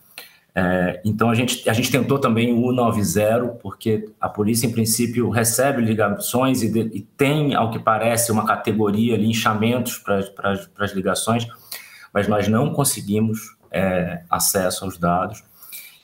É, 0.53 1.01
então 1.03 1.29
a 1.31 1.35
gente, 1.35 1.67
a 1.67 1.73
gente 1.73 1.91
tentou 1.91 2.19
também 2.19 2.53
o 2.53 2.69
190, 2.69 3.47
porque 3.59 4.09
a 4.21 4.29
polícia, 4.29 4.67
em 4.67 4.71
princípio, 4.71 5.29
recebe 5.29 5.81
ligações 5.81 6.61
e, 6.61 6.71
de, 6.71 6.81
e 6.97 7.01
tem, 7.01 7.55
ao 7.55 7.71
que 7.71 7.79
parece, 7.79 8.31
uma 8.31 8.45
categoria, 8.45 9.17
linchamentos 9.17 9.97
para 9.97 10.53
as 10.77 10.91
ligações, 10.91 11.47
mas 12.13 12.27
nós 12.27 12.47
não 12.47 12.73
conseguimos 12.73 13.57
é, 13.71 14.21
acesso 14.29 14.85
aos 14.85 14.95
dados 14.95 15.48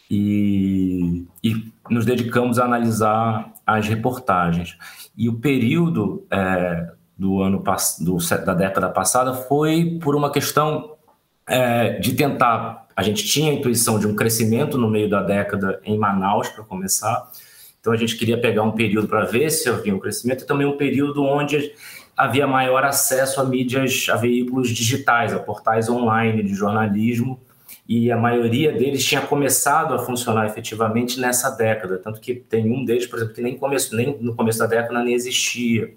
e, 0.09 1.25
e 1.43 1.71
nos 1.89 2.05
dedicamos 2.05 2.59
a 2.59 2.65
analisar 2.65 3.51
as 3.65 3.87
reportagens. 3.87 4.77
E 5.17 5.27
o 5.29 5.33
período 5.33 6.25
é, 6.29 6.91
do 7.17 7.41
ano 7.41 7.63
do, 8.01 8.17
da 8.45 8.53
década 8.53 8.89
passada 8.89 9.33
foi 9.33 9.97
por 10.01 10.15
uma 10.15 10.31
questão 10.31 10.95
é, 11.47 11.99
de 11.99 12.13
tentar. 12.13 12.87
A 12.95 13.03
gente 13.03 13.25
tinha 13.25 13.51
a 13.51 13.53
intuição 13.53 13.99
de 13.99 14.07
um 14.07 14.15
crescimento 14.15 14.77
no 14.77 14.89
meio 14.89 15.09
da 15.09 15.21
década 15.21 15.79
em 15.83 15.97
Manaus, 15.97 16.49
para 16.49 16.63
começar. 16.63 17.29
Então 17.79 17.93
a 17.93 17.97
gente 17.97 18.17
queria 18.17 18.39
pegar 18.39 18.63
um 18.63 18.71
período 18.71 19.07
para 19.07 19.25
ver 19.25 19.49
se 19.49 19.69
havia 19.69 19.95
um 19.95 19.99
crescimento 19.99 20.43
e 20.43 20.47
também 20.47 20.65
um 20.65 20.77
período 20.77 21.23
onde 21.23 21.71
havia 22.17 22.47
maior 22.47 22.83
acesso 22.83 23.41
a 23.41 23.45
mídias, 23.45 24.07
a 24.09 24.15
veículos 24.15 24.69
digitais, 24.69 25.33
a 25.33 25.39
portais 25.39 25.89
online 25.89 26.41
de 26.41 26.55
jornalismo, 26.55 27.39
e 27.87 28.11
a 28.11 28.17
maioria 28.17 28.71
deles 28.71 29.05
tinha 29.05 29.21
começado 29.21 29.93
a 29.93 29.99
funcionar 29.99 30.47
efetivamente 30.47 31.19
nessa 31.19 31.51
década, 31.51 31.97
tanto 31.99 32.19
que 32.19 32.33
tem 32.33 32.71
um 32.71 32.83
deles, 32.83 33.05
por 33.05 33.17
exemplo, 33.17 33.35
que 33.35 33.41
nem, 33.41 33.57
começo, 33.57 33.95
nem 33.95 34.17
no 34.19 34.35
começo 34.35 34.57
da 34.57 34.65
década 34.65 35.03
nem 35.03 35.13
existia. 35.13 35.93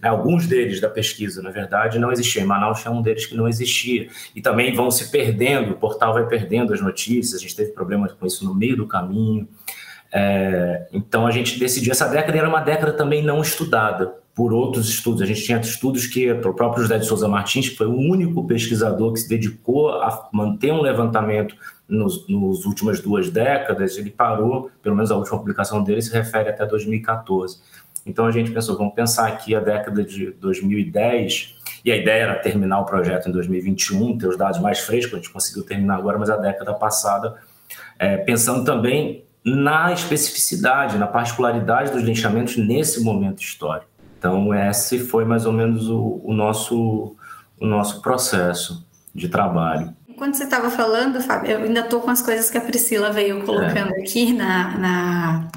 Né, 0.00 0.08
alguns 0.08 0.46
deles 0.46 0.80
da 0.80 0.88
pesquisa, 0.88 1.42
na 1.42 1.50
verdade, 1.50 1.98
não 1.98 2.10
existiam. 2.10 2.44
Em 2.44 2.46
Manaus 2.46 2.80
tinha 2.80 2.92
um 2.92 3.02
deles 3.02 3.26
que 3.26 3.34
não 3.34 3.46
existia. 3.46 4.08
E 4.34 4.40
também 4.40 4.74
vão 4.74 4.90
se 4.90 5.10
perdendo, 5.10 5.72
o 5.72 5.76
portal 5.76 6.14
vai 6.14 6.26
perdendo 6.26 6.72
as 6.72 6.80
notícias, 6.80 7.38
a 7.38 7.42
gente 7.42 7.54
teve 7.54 7.72
problemas 7.72 8.12
com 8.12 8.26
isso 8.26 8.44
no 8.44 8.54
meio 8.54 8.76
do 8.76 8.86
caminho. 8.86 9.46
É, 10.12 10.86
então 10.92 11.26
a 11.26 11.30
gente 11.30 11.58
decidiu, 11.58 11.92
essa 11.92 12.08
década 12.08 12.38
era 12.38 12.48
uma 12.48 12.60
década 12.60 12.92
também 12.92 13.22
não 13.22 13.42
estudada 13.42 14.14
por 14.36 14.52
outros 14.52 14.90
estudos. 14.90 15.22
A 15.22 15.26
gente 15.26 15.42
tinha 15.42 15.58
estudos 15.58 16.06
que 16.06 16.30
o 16.30 16.52
próprio 16.52 16.82
José 16.82 16.98
de 16.98 17.06
Souza 17.06 17.26
Martins, 17.26 17.70
que 17.70 17.76
foi 17.76 17.86
o 17.86 17.96
único 17.96 18.46
pesquisador 18.46 19.14
que 19.14 19.20
se 19.20 19.28
dedicou 19.28 19.88
a 19.88 20.28
manter 20.30 20.70
um 20.72 20.82
levantamento 20.82 21.56
nos, 21.88 22.28
nos 22.28 22.66
últimas 22.66 23.00
duas 23.00 23.30
décadas, 23.30 23.96
ele 23.96 24.10
parou, 24.10 24.70
pelo 24.82 24.94
menos 24.94 25.10
a 25.10 25.16
última 25.16 25.38
publicação 25.38 25.82
dele 25.82 26.02
se 26.02 26.12
refere 26.12 26.50
até 26.50 26.66
2014. 26.66 27.60
Então 28.04 28.26
a 28.26 28.30
gente 28.30 28.50
pensou, 28.50 28.76
vamos 28.76 28.94
pensar 28.94 29.26
aqui 29.26 29.54
a 29.54 29.60
década 29.60 30.04
de 30.04 30.32
2010, 30.32 31.56
e 31.82 31.90
a 31.90 31.96
ideia 31.96 32.24
era 32.24 32.34
terminar 32.36 32.80
o 32.80 32.84
projeto 32.84 33.30
em 33.30 33.32
2021, 33.32 34.18
ter 34.18 34.26
os 34.28 34.36
dados 34.36 34.60
mais 34.60 34.80
frescos, 34.80 35.14
a 35.14 35.16
gente 35.16 35.30
conseguiu 35.30 35.64
terminar 35.64 35.96
agora, 35.96 36.18
mas 36.18 36.28
a 36.28 36.36
década 36.36 36.74
passada, 36.74 37.36
é, 37.98 38.18
pensando 38.18 38.64
também 38.64 39.24
na 39.42 39.92
especificidade, 39.92 40.98
na 40.98 41.06
particularidade 41.06 41.90
dos 41.90 42.02
linchamentos 42.02 42.56
nesse 42.58 43.02
momento 43.02 43.40
histórico. 43.40 43.95
Então, 44.26 44.52
esse 44.52 44.98
foi 44.98 45.24
mais 45.24 45.46
ou 45.46 45.52
menos 45.52 45.88
o, 45.88 46.20
o 46.24 46.34
nosso, 46.34 47.14
o 47.60 47.64
nosso 47.64 48.02
processo 48.02 48.84
de 49.14 49.28
trabalho. 49.28 49.94
Quando 50.16 50.34
você 50.34 50.42
estava 50.42 50.68
falando, 50.68 51.20
Fábio, 51.20 51.52
eu 51.52 51.62
ainda 51.62 51.80
estou 51.80 52.00
com 52.00 52.10
as 52.10 52.20
coisas 52.20 52.50
que 52.50 52.58
a 52.58 52.60
Priscila 52.60 53.12
veio 53.12 53.44
colocando 53.44 53.94
é. 53.94 54.00
aqui 54.00 54.32
na, 54.32 54.78
na, 54.78 55.48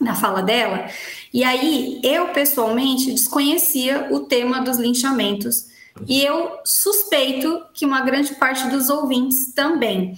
na 0.00 0.14
fala 0.16 0.42
dela. 0.42 0.86
E 1.32 1.44
aí, 1.44 2.00
eu 2.02 2.28
pessoalmente 2.30 3.12
desconhecia 3.12 4.08
o 4.10 4.20
tema 4.20 4.62
dos 4.62 4.78
linchamentos. 4.78 5.68
E 6.06 6.20
eu 6.20 6.58
suspeito 6.64 7.62
que 7.72 7.86
uma 7.86 8.00
grande 8.00 8.34
parte 8.34 8.68
dos 8.68 8.90
ouvintes 8.90 9.52
também. 9.54 10.14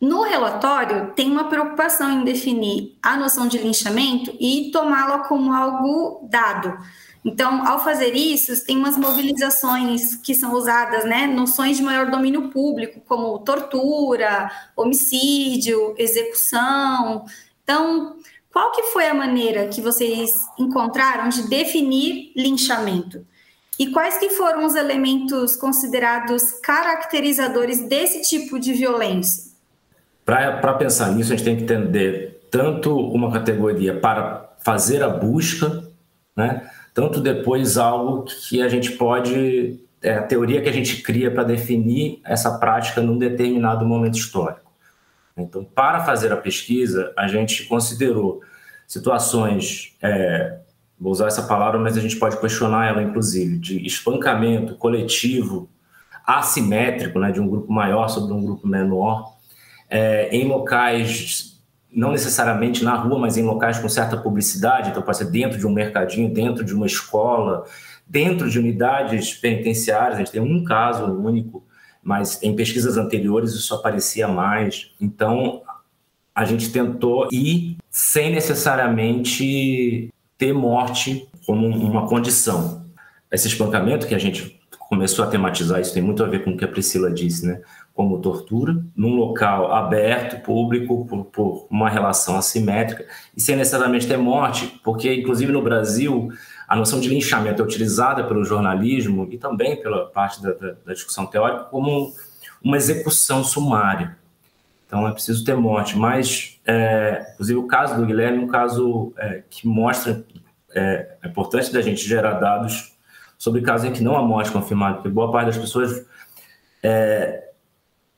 No 0.00 0.22
relatório, 0.22 1.12
tem 1.14 1.30
uma 1.30 1.44
preocupação 1.44 2.10
em 2.10 2.24
definir 2.24 2.96
a 3.02 3.16
noção 3.16 3.46
de 3.46 3.58
linchamento 3.58 4.36
e 4.38 4.70
tomá-la 4.70 5.20
como 5.20 5.52
algo 5.52 6.28
dado. 6.30 6.76
Então, 7.24 7.66
ao 7.66 7.82
fazer 7.82 8.14
isso, 8.14 8.66
tem 8.66 8.76
umas 8.76 8.98
mobilizações 8.98 10.14
que 10.16 10.34
são 10.34 10.52
usadas, 10.52 11.06
né? 11.06 11.26
Noções 11.26 11.78
de 11.78 11.82
maior 11.82 12.10
domínio 12.10 12.50
público, 12.50 13.00
como 13.08 13.38
tortura, 13.38 14.50
homicídio, 14.76 15.94
execução. 15.96 17.24
Então, 17.62 18.16
qual 18.52 18.72
que 18.72 18.82
foi 18.84 19.08
a 19.08 19.14
maneira 19.14 19.68
que 19.68 19.80
vocês 19.80 20.38
encontraram 20.58 21.30
de 21.30 21.48
definir 21.48 22.30
linchamento? 22.36 23.26
E 23.78 23.86
quais 23.86 24.18
que 24.18 24.28
foram 24.28 24.66
os 24.66 24.74
elementos 24.74 25.56
considerados 25.56 26.52
caracterizadores 26.62 27.80
desse 27.88 28.20
tipo 28.28 28.60
de 28.60 28.74
violência? 28.74 29.53
Para 30.24 30.74
pensar 30.74 31.12
nisso, 31.12 31.32
a 31.32 31.36
gente 31.36 31.44
tem 31.44 31.56
que 31.56 31.64
entender 31.64 32.48
tanto 32.50 32.96
uma 32.96 33.30
categoria 33.30 33.98
para 33.98 34.54
fazer 34.62 35.02
a 35.02 35.08
busca, 35.08 35.84
né? 36.36 36.68
tanto 36.94 37.20
depois 37.20 37.76
algo 37.76 38.24
que 38.24 38.62
a 38.62 38.68
gente 38.68 38.92
pode, 38.92 39.80
é 40.00 40.14
a 40.14 40.22
teoria 40.22 40.62
que 40.62 40.68
a 40.68 40.72
gente 40.72 41.02
cria 41.02 41.30
para 41.30 41.42
definir 41.42 42.20
essa 42.24 42.58
prática 42.58 43.02
num 43.02 43.18
determinado 43.18 43.84
momento 43.84 44.16
histórico. 44.16 44.72
Então, 45.36 45.64
para 45.64 46.04
fazer 46.04 46.32
a 46.32 46.36
pesquisa, 46.36 47.12
a 47.16 47.26
gente 47.26 47.64
considerou 47.64 48.40
situações, 48.86 49.96
é, 50.00 50.58
vou 50.98 51.10
usar 51.10 51.26
essa 51.26 51.42
palavra, 51.42 51.78
mas 51.80 51.96
a 51.96 52.00
gente 52.00 52.16
pode 52.16 52.38
questionar 52.38 52.86
ela, 52.86 53.02
inclusive, 53.02 53.58
de 53.58 53.84
espancamento 53.84 54.76
coletivo, 54.76 55.68
assimétrico, 56.24 57.18
né, 57.18 57.32
de 57.32 57.40
um 57.40 57.48
grupo 57.48 57.72
maior 57.72 58.08
sobre 58.08 58.32
um 58.32 58.42
grupo 58.42 58.66
menor, 58.66 59.33
é, 59.88 60.28
em 60.34 60.46
locais 60.46 61.54
não 61.94 62.10
necessariamente 62.10 62.82
na 62.82 62.96
rua, 62.96 63.18
mas 63.18 63.36
em 63.36 63.42
locais 63.42 63.78
com 63.78 63.88
certa 63.88 64.16
publicidade, 64.16 64.90
então 64.90 65.02
pode 65.02 65.16
ser 65.16 65.30
dentro 65.30 65.58
de 65.58 65.66
um 65.66 65.72
mercadinho, 65.72 66.32
dentro 66.32 66.64
de 66.64 66.74
uma 66.74 66.86
escola, 66.86 67.64
dentro 68.04 68.50
de 68.50 68.58
unidades 68.58 69.34
penitenciárias. 69.34 70.16
A 70.16 70.18
gente 70.18 70.32
tem 70.32 70.40
um 70.40 70.64
caso 70.64 71.04
único, 71.04 71.62
mas 72.02 72.42
em 72.42 72.54
pesquisas 72.56 72.96
anteriores 72.96 73.52
isso 73.52 73.72
aparecia 73.74 74.26
mais. 74.26 74.90
Então 75.00 75.62
a 76.34 76.44
gente 76.44 76.72
tentou 76.72 77.28
ir 77.30 77.76
sem 77.88 78.32
necessariamente 78.32 80.12
ter 80.36 80.52
morte 80.52 81.28
como 81.46 81.68
uma 81.68 82.08
condição. 82.08 82.84
Esse 83.30 83.46
espancamento 83.46 84.06
que 84.06 84.14
a 84.14 84.18
gente 84.18 84.60
começou 84.88 85.24
a 85.24 85.28
tematizar, 85.28 85.80
isso 85.80 85.94
tem 85.94 86.02
muito 86.02 86.22
a 86.24 86.26
ver 86.26 86.44
com 86.44 86.50
o 86.50 86.56
que 86.56 86.64
a 86.64 86.68
Priscila 86.68 87.10
disse, 87.10 87.46
né? 87.46 87.60
Como 87.94 88.20
tortura, 88.20 88.76
num 88.96 89.14
local 89.14 89.72
aberto, 89.72 90.42
público, 90.42 91.06
por, 91.06 91.24
por, 91.26 91.66
uma 91.70 91.88
relação 91.88 92.36
assimétrica, 92.36 93.06
e 93.36 93.40
sem 93.40 93.54
necessariamente 93.54 94.08
ter 94.08 94.16
morte, 94.16 94.80
porque, 94.82 95.14
inclusive, 95.14 95.52
no 95.52 95.62
Brasil, 95.62 96.28
a 96.66 96.74
noção 96.74 96.98
de 96.98 97.08
linchamento 97.08 97.62
é 97.62 97.64
utilizada 97.64 98.24
pelo 98.24 98.44
jornalismo 98.44 99.28
e 99.30 99.38
também 99.38 99.80
pela 99.80 100.06
parte 100.06 100.42
da, 100.42 100.52
da, 100.52 100.74
da 100.84 100.92
discussão 100.92 101.24
teórica 101.24 101.64
como 101.64 102.12
uma 102.62 102.76
execução 102.76 103.44
sumária. 103.44 104.16
Então, 104.86 105.06
é 105.06 105.12
preciso 105.12 105.44
ter 105.44 105.56
morte. 105.56 105.96
Mas, 105.96 106.60
é, 106.66 107.30
inclusive, 107.34 107.58
o 107.60 107.66
caso 107.66 107.96
do 107.96 108.06
Guilherme 108.06 108.38
é 108.38 108.40
um 108.40 108.48
caso 108.48 109.12
é, 109.16 109.44
que 109.48 109.68
mostra 109.68 110.24
é, 110.74 111.16
a 111.22 111.28
importância 111.28 111.72
da 111.72 111.80
gente 111.80 112.06
gerar 112.06 112.34
dados 112.34 112.92
sobre 113.38 113.60
casos 113.60 113.88
em 113.88 113.92
que 113.92 114.02
não 114.02 114.16
há 114.16 114.22
morte 114.22 114.50
confirmada, 114.50 114.96
porque 114.96 115.08
boa 115.08 115.30
parte 115.30 115.46
das 115.46 115.58
pessoas 115.58 116.06
é, 116.82 117.44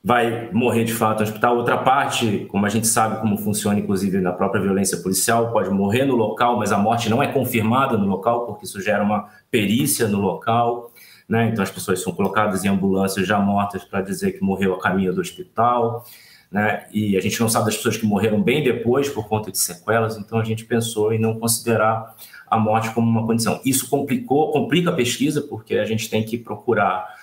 vai 0.03 0.49
morrer 0.53 0.83
de 0.83 0.93
fato 0.93 1.19
no 1.19 1.25
hospital. 1.25 1.57
Outra 1.57 1.77
parte, 1.77 2.45
como 2.49 2.65
a 2.65 2.69
gente 2.69 2.87
sabe 2.87 3.19
como 3.19 3.37
funciona, 3.37 3.79
inclusive 3.79 4.19
na 4.19 4.31
própria 4.31 4.61
violência 4.61 4.97
policial, 4.97 5.51
pode 5.51 5.69
morrer 5.69 6.05
no 6.05 6.15
local, 6.15 6.57
mas 6.57 6.71
a 6.71 6.77
morte 6.77 7.09
não 7.09 7.21
é 7.21 7.27
confirmada 7.27 7.97
no 7.97 8.05
local, 8.05 8.45
porque 8.45 8.65
isso 8.65 8.79
gera 8.81 9.03
uma 9.03 9.27
perícia 9.51 10.07
no 10.07 10.19
local. 10.19 10.91
Né? 11.27 11.49
Então 11.49 11.61
as 11.61 11.71
pessoas 11.71 12.01
são 12.01 12.13
colocadas 12.13 12.63
em 12.63 12.69
ambulâncias 12.69 13.27
já 13.27 13.37
mortas 13.39 13.83
para 13.83 14.01
dizer 14.01 14.33
que 14.33 14.41
morreu 14.41 14.73
a 14.75 14.79
caminho 14.79 15.13
do 15.13 15.19
hospital. 15.19 16.05
Né? 16.49 16.85
E 16.93 17.17
a 17.17 17.21
gente 17.21 17.39
não 17.41 17.49
sabe 17.49 17.65
das 17.65 17.75
pessoas 17.75 17.97
que 17.97 18.05
morreram 18.05 18.41
bem 18.41 18.63
depois 18.63 19.09
por 19.09 19.27
conta 19.27 19.51
de 19.51 19.57
sequelas, 19.57 20.15
então 20.17 20.39
a 20.39 20.43
gente 20.43 20.63
pensou 20.63 21.11
em 21.11 21.19
não 21.19 21.37
considerar 21.37 22.15
a 22.49 22.57
morte 22.57 22.91
como 22.91 23.09
uma 23.09 23.25
condição. 23.25 23.59
Isso 23.65 23.89
complicou, 23.89 24.51
complica 24.53 24.89
a 24.89 24.93
pesquisa, 24.93 25.41
porque 25.41 25.75
a 25.75 25.83
gente 25.83 26.09
tem 26.09 26.23
que 26.23 26.37
procurar 26.37 27.16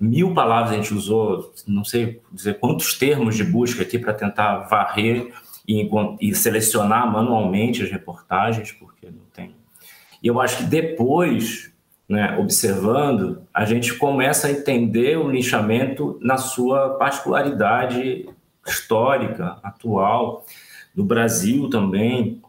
mil 0.00 0.34
palavras 0.34 0.72
a 0.72 0.76
gente 0.76 0.94
usou, 0.94 1.52
não 1.66 1.84
sei 1.84 2.20
dizer 2.32 2.58
quantos 2.58 2.96
termos 2.98 3.36
de 3.36 3.44
busca 3.44 3.82
aqui 3.82 3.98
para 3.98 4.12
tentar 4.12 4.58
varrer 4.68 5.32
e, 5.66 5.88
e, 6.20 6.34
selecionar 6.34 7.10
manualmente 7.10 7.82
as 7.82 7.90
reportagens, 7.90 8.72
porque 8.72 9.06
não 9.06 9.24
tem. 9.34 9.54
E 10.22 10.26
eu 10.26 10.40
acho 10.40 10.58
que 10.58 10.64
depois, 10.64 11.70
né, 12.08 12.36
observando, 12.38 13.42
a 13.52 13.64
gente 13.64 13.94
começa 13.94 14.46
a 14.46 14.50
entender 14.50 15.18
o 15.18 15.30
linchamento 15.30 16.18
na 16.22 16.38
sua 16.38 16.90
particularidade 16.90 18.26
histórica, 18.66 19.58
atual, 19.62 20.44
no 20.94 21.04
Brasil 21.04 21.68
também, 21.68 22.40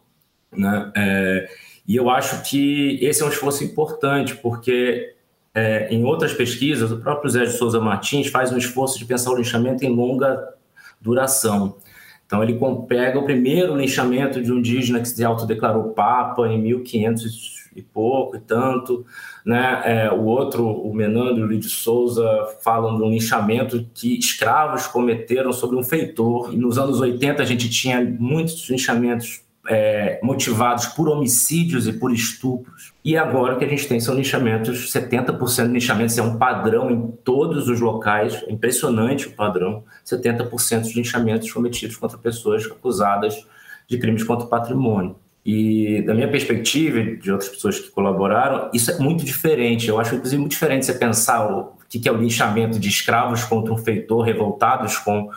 né? 0.52 0.92
É, 0.96 1.50
e 1.88 1.96
eu 1.96 2.10
acho 2.10 2.44
que 2.48 3.00
esse 3.02 3.22
é 3.22 3.26
um 3.26 3.30
esforço 3.30 3.64
importante, 3.64 4.36
porque 4.36 5.16
é, 5.54 5.94
em 5.94 6.04
outras 6.04 6.34
pesquisas, 6.34 6.92
o 6.92 6.98
próprio 6.98 7.30
Zé 7.30 7.46
de 7.46 7.52
Souza 7.52 7.80
Martins 7.80 8.28
faz 8.28 8.52
um 8.52 8.58
esforço 8.58 8.98
de 8.98 9.06
pensar 9.06 9.32
o 9.32 9.38
linchamento 9.38 9.84
em 9.84 9.90
longa 9.90 10.54
duração. 11.02 11.78
Então, 12.26 12.44
ele 12.44 12.60
pega 12.88 13.18
o 13.18 13.24
primeiro 13.24 13.76
linchamento 13.76 14.42
de 14.42 14.52
um 14.52 14.60
indígena 14.60 15.00
que 15.00 15.08
se 15.08 15.24
autodeclarou 15.24 15.94
Papa 15.94 16.48
em 16.48 16.62
1500 16.62 17.60
e 17.76 17.82
pouco 17.82 18.36
e 18.36 18.40
tanto, 18.40 19.06
né? 19.46 19.82
É, 19.86 20.12
o 20.12 20.26
outro, 20.26 20.68
o 20.68 20.94
Menandro 20.94 21.52
e 21.52 21.56
o 21.56 21.60
de 21.60 21.70
Souza, 21.70 22.28
falam 22.62 22.98
de 22.98 23.04
um 23.04 23.10
linchamento 23.10 23.86
que 23.94 24.18
escravos 24.18 24.86
cometeram 24.88 25.52
sobre 25.52 25.78
um 25.78 25.84
feitor. 25.84 26.54
E 26.54 26.58
nos 26.58 26.78
anos 26.78 27.00
80 27.00 27.42
a 27.42 27.46
gente 27.46 27.70
tinha 27.70 28.00
muitos 28.20 28.70
linchamentos 28.70 29.42
é, 29.70 30.20
motivados 30.24 30.88
por 30.88 31.08
homicídios 31.08 31.88
e 31.88 31.94
por 31.94 32.12
estupros. 32.12 32.92
E 33.06 33.16
agora 33.16 33.54
o 33.54 33.60
que 33.60 33.66
a 33.66 33.68
gente 33.68 33.88
tem 33.88 34.00
são 34.00 34.16
linchamentos, 34.16 34.92
70% 34.92 35.68
de 35.68 35.74
linchamentos 35.74 36.18
é 36.18 36.24
um 36.24 36.38
padrão 36.38 36.90
em 36.90 37.12
todos 37.24 37.70
os 37.70 37.80
locais, 37.80 38.44
é 38.48 38.52
impressionante 38.52 39.28
o 39.28 39.32
padrão, 39.32 39.84
70% 40.04 40.82
de 40.82 40.96
linchamentos 40.96 41.52
cometidos 41.52 41.96
contra 41.98 42.18
pessoas 42.18 42.66
acusadas 42.66 43.46
de 43.88 44.00
crimes 44.00 44.24
contra 44.24 44.48
o 44.48 44.50
patrimônio. 44.50 45.16
E 45.46 46.02
da 46.02 46.16
minha 46.16 46.30
perspectiva, 46.30 47.02
de 47.04 47.32
outras 47.32 47.50
pessoas 47.50 47.80
que 47.80 47.90
colaboraram, 47.92 48.72
isso 48.74 48.90
é 48.90 48.98
muito 48.98 49.24
diferente. 49.24 49.88
Eu 49.88 50.00
acho, 50.00 50.16
inclusive, 50.16 50.40
muito 50.40 50.52
diferente 50.52 50.86
você 50.86 50.94
pensar 50.94 51.46
o 51.46 51.78
que 51.88 52.08
é 52.08 52.12
o 52.12 52.18
linchamento 52.18 52.80
de 52.80 52.90
escravos 52.90 53.44
contra 53.44 53.74
um 53.74 53.78
feitor, 53.78 54.24
revoltados 54.24 54.98
com 54.98 55.30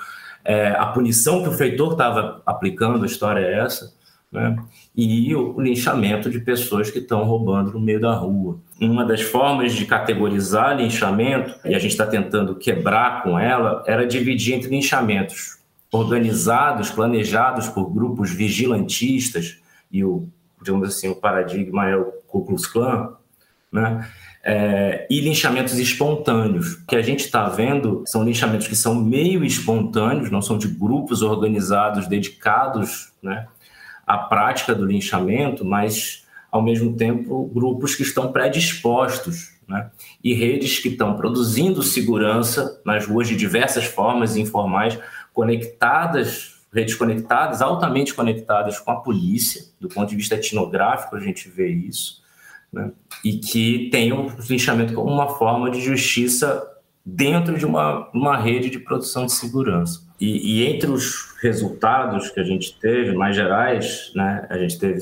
é, 0.44 0.68
a 0.70 0.86
punição 0.86 1.42
que 1.42 1.48
o 1.48 1.52
feitor 1.52 1.92
estava 1.92 2.42
aplicando, 2.44 3.04
a 3.04 3.06
história 3.06 3.40
é 3.40 3.60
essa, 3.60 3.92
né? 4.32 4.56
e 4.96 5.34
o 5.36 5.60
linchamento 5.60 6.30
de 6.30 6.40
pessoas 6.40 6.90
que 6.90 6.98
estão 6.98 7.22
roubando 7.24 7.72
no 7.72 7.80
meio 7.80 8.00
da 8.00 8.14
rua. 8.14 8.58
Uma 8.80 9.04
das 9.04 9.20
formas 9.20 9.74
de 9.74 9.84
categorizar 9.84 10.76
linchamento, 10.76 11.54
e 11.64 11.74
a 11.74 11.78
gente 11.78 11.92
está 11.92 12.06
tentando 12.06 12.56
quebrar 12.56 13.22
com 13.22 13.38
ela, 13.38 13.84
era 13.86 14.06
dividir 14.06 14.54
entre 14.54 14.70
linchamentos 14.70 15.58
organizados, 15.92 16.90
planejados 16.90 17.68
por 17.68 17.92
grupos 17.92 18.30
vigilantistas, 18.30 19.60
e 19.90 20.02
o, 20.02 20.26
digamos 20.62 20.88
assim, 20.88 21.08
o 21.08 21.14
paradigma 21.14 21.86
é 21.86 21.96
o 21.96 22.06
Ku 22.26 22.46
Klux 22.46 22.66
Klan, 22.66 23.10
né? 23.70 24.08
É, 24.44 25.06
e 25.08 25.20
linchamentos 25.20 25.78
espontâneos. 25.78 26.74
O 26.74 26.86
que 26.86 26.96
a 26.96 27.02
gente 27.02 27.20
está 27.20 27.48
vendo 27.48 28.02
são 28.06 28.24
linchamentos 28.24 28.66
que 28.66 28.74
são 28.74 28.92
meio 28.92 29.44
espontâneos, 29.44 30.32
não 30.32 30.42
são 30.42 30.58
de 30.58 30.66
grupos 30.66 31.22
organizados 31.22 32.08
dedicados 32.08 33.12
né, 33.22 33.46
à 34.06 34.18
prática 34.18 34.74
do 34.74 34.86
linchamento, 34.86 35.64
mas, 35.64 36.26
ao 36.50 36.62
mesmo 36.62 36.94
tempo, 36.96 37.50
grupos 37.52 37.94
que 37.94 38.02
estão 38.02 38.32
predispostos 38.32 39.52
né, 39.68 39.90
e 40.22 40.34
redes 40.34 40.78
que 40.78 40.88
estão 40.88 41.16
produzindo 41.16 41.82
segurança 41.82 42.80
nas 42.84 43.06
ruas 43.06 43.28
de 43.28 43.36
diversas 43.36 43.84
formas 43.84 44.36
informais, 44.36 44.98
conectadas 45.32 46.52
redes 46.72 46.94
conectadas, 46.94 47.60
altamente 47.60 48.14
conectadas 48.14 48.78
com 48.80 48.90
a 48.90 48.96
polícia, 48.96 49.62
do 49.78 49.88
ponto 49.88 50.08
de 50.08 50.16
vista 50.16 50.36
etnográfico, 50.36 51.14
a 51.14 51.20
gente 51.20 51.48
vê 51.48 51.68
isso, 51.68 52.22
né? 52.72 52.90
e 53.22 53.34
que 53.34 53.90
tem 53.90 54.12
o 54.12 54.32
linchamento 54.48 54.94
como 54.94 55.12
uma 55.12 55.28
forma 55.28 55.70
de 55.70 55.80
justiça 55.80 56.66
dentro 57.04 57.58
de 57.58 57.66
uma, 57.66 58.08
uma 58.14 58.38
rede 58.38 58.70
de 58.70 58.78
produção 58.78 59.26
de 59.26 59.32
segurança. 59.32 60.00
E, 60.22 60.60
e, 60.60 60.66
entre 60.68 60.88
os 60.88 61.34
resultados 61.42 62.30
que 62.30 62.38
a 62.38 62.44
gente 62.44 62.78
teve, 62.78 63.12
mais 63.12 63.34
gerais, 63.34 64.12
né, 64.14 64.46
a 64.48 64.56
gente 64.56 64.78
teve 64.78 65.00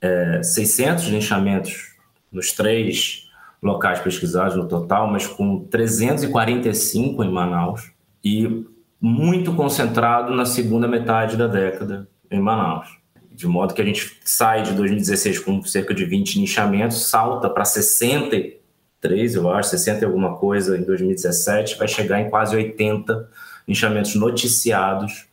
é, 0.00 0.42
600 0.42 1.04
linchamentos 1.04 1.94
nos 2.32 2.50
três 2.50 3.28
locais 3.62 4.00
pesquisados 4.00 4.56
no 4.56 4.66
total, 4.66 5.08
mas 5.08 5.24
com 5.24 5.60
345 5.66 7.22
em 7.22 7.30
Manaus, 7.30 7.92
e 8.24 8.66
muito 9.00 9.54
concentrado 9.54 10.34
na 10.34 10.44
segunda 10.44 10.88
metade 10.88 11.36
da 11.36 11.46
década 11.46 12.08
em 12.28 12.40
Manaus. 12.40 12.88
De 13.30 13.46
modo 13.46 13.72
que 13.72 13.82
a 13.82 13.84
gente 13.84 14.18
sai 14.24 14.64
de 14.64 14.72
2016 14.72 15.38
com 15.38 15.62
cerca 15.62 15.94
de 15.94 16.04
20 16.04 16.40
nichamentos, 16.40 17.06
salta 17.06 17.48
para 17.48 17.64
63, 17.64 19.36
eu 19.36 19.48
acho, 19.48 19.70
60 19.70 20.00
e 20.00 20.04
alguma 20.04 20.34
coisa 20.34 20.76
em 20.76 20.82
2017, 20.82 21.78
vai 21.78 21.86
chegar 21.86 22.20
em 22.20 22.28
quase 22.28 22.56
80 22.56 23.28
nichamentos 23.66 24.14
noticiados 24.14 25.26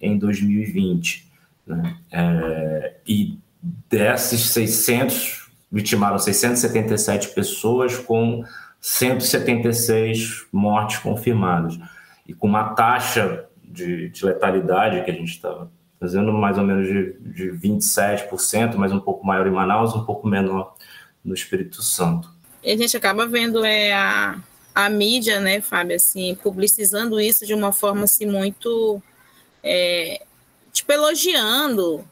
em 0.00 0.18
2020. 0.18 1.26
Né? 1.66 1.96
É, 2.10 2.94
e 3.06 3.38
desses 3.88 4.50
600, 4.50 5.50
vitimaram 5.70 6.18
677 6.18 7.28
pessoas 7.28 7.96
com 7.96 8.44
176 8.80 10.46
mortes 10.52 10.98
confirmadas 10.98 11.78
e 12.26 12.34
com 12.34 12.48
uma 12.48 12.74
taxa 12.74 13.46
de, 13.62 14.08
de 14.08 14.24
letalidade 14.24 15.04
que 15.04 15.10
a 15.10 15.14
gente 15.14 15.30
estava 15.30 15.70
fazendo 15.98 16.32
mais 16.32 16.58
ou 16.58 16.64
menos 16.64 16.86
de, 16.88 17.12
de 17.20 17.50
27%, 17.52 18.74
mas 18.74 18.92
um 18.92 18.98
pouco 18.98 19.24
maior 19.24 19.46
em 19.46 19.52
Manaus, 19.52 19.94
um 19.94 20.04
pouco 20.04 20.26
menor 20.26 20.74
no 21.24 21.32
Espírito 21.32 21.80
Santo. 21.80 22.28
E 22.62 22.72
a 22.72 22.76
gente 22.76 22.96
acaba 22.96 23.26
vendo 23.26 23.64
é, 23.64 23.92
a, 23.92 24.36
a 24.74 24.88
mídia, 24.88 25.40
né, 25.40 25.60
Fábio, 25.60 25.96
assim, 25.96 26.34
publicizando 26.34 27.20
isso 27.20 27.46
de 27.46 27.54
uma 27.54 27.72
forma 27.72 28.04
assim, 28.04 28.26
muito 28.26 29.02
é, 29.62 30.22
tipo 30.72 30.92
elogiando, 30.92 32.08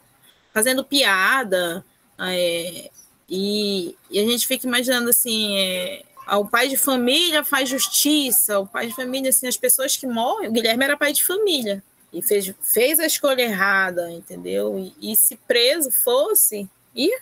fazendo 0.53 0.85
piada, 0.85 1.85
é, 2.19 2.91
e, 3.29 3.97
e, 4.11 4.21
a 4.21 4.25
gente 4.25 4.47
fica 4.47 4.67
imaginando 4.67 5.11
assim, 5.11 5.57
é, 5.59 6.03
o 6.33 6.45
pai 6.45 6.69
de 6.69 6.77
família 6.77 7.45
faz 7.45 7.69
justiça, 7.69 8.59
o 8.59 8.67
pai 8.67 8.89
de 8.89 8.95
família, 8.95 9.31
assim, 9.31 9.47
as 9.47 9.57
pessoas 9.57 9.97
que 9.97 10.07
morrem, 10.07 10.49
o 10.49 10.53
Guilherme 10.53 10.85
era 10.85 10.97
pai 10.97 11.13
de 11.13 11.25
família 11.25 11.83
e 12.13 12.21
fez, 12.21 12.53
fez 12.61 12.99
a 12.99 13.07
escolha 13.07 13.43
errada, 13.43 14.11
entendeu? 14.11 14.79
E, 14.79 15.13
e 15.13 15.17
se 15.17 15.37
preso 15.37 15.91
fosse, 15.91 16.69
ia, 16.95 17.21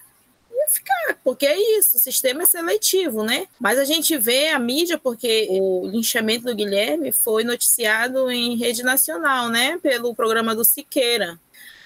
ia 0.59 0.69
ficar, 0.69 1.19
porque 1.25 1.47
é 1.47 1.79
isso, 1.79 1.97
o 1.97 2.01
sistema 2.01 2.43
é 2.43 2.47
seletivo, 2.47 3.23
né? 3.23 3.47
Mas 3.59 3.79
a 3.79 3.85
gente 3.85 4.17
vê 4.17 4.49
a 4.49 4.59
mídia, 4.59 4.99
porque 4.99 5.47
o 5.51 5.87
linchamento 5.87 6.45
do 6.45 6.55
Guilherme 6.55 7.13
foi 7.13 7.45
noticiado 7.45 8.31
em 8.31 8.57
rede 8.57 8.83
nacional, 8.83 9.49
né? 9.49 9.79
Pelo 9.83 10.15
programa 10.15 10.55
do 10.55 10.65
Siqueira. 10.65 11.39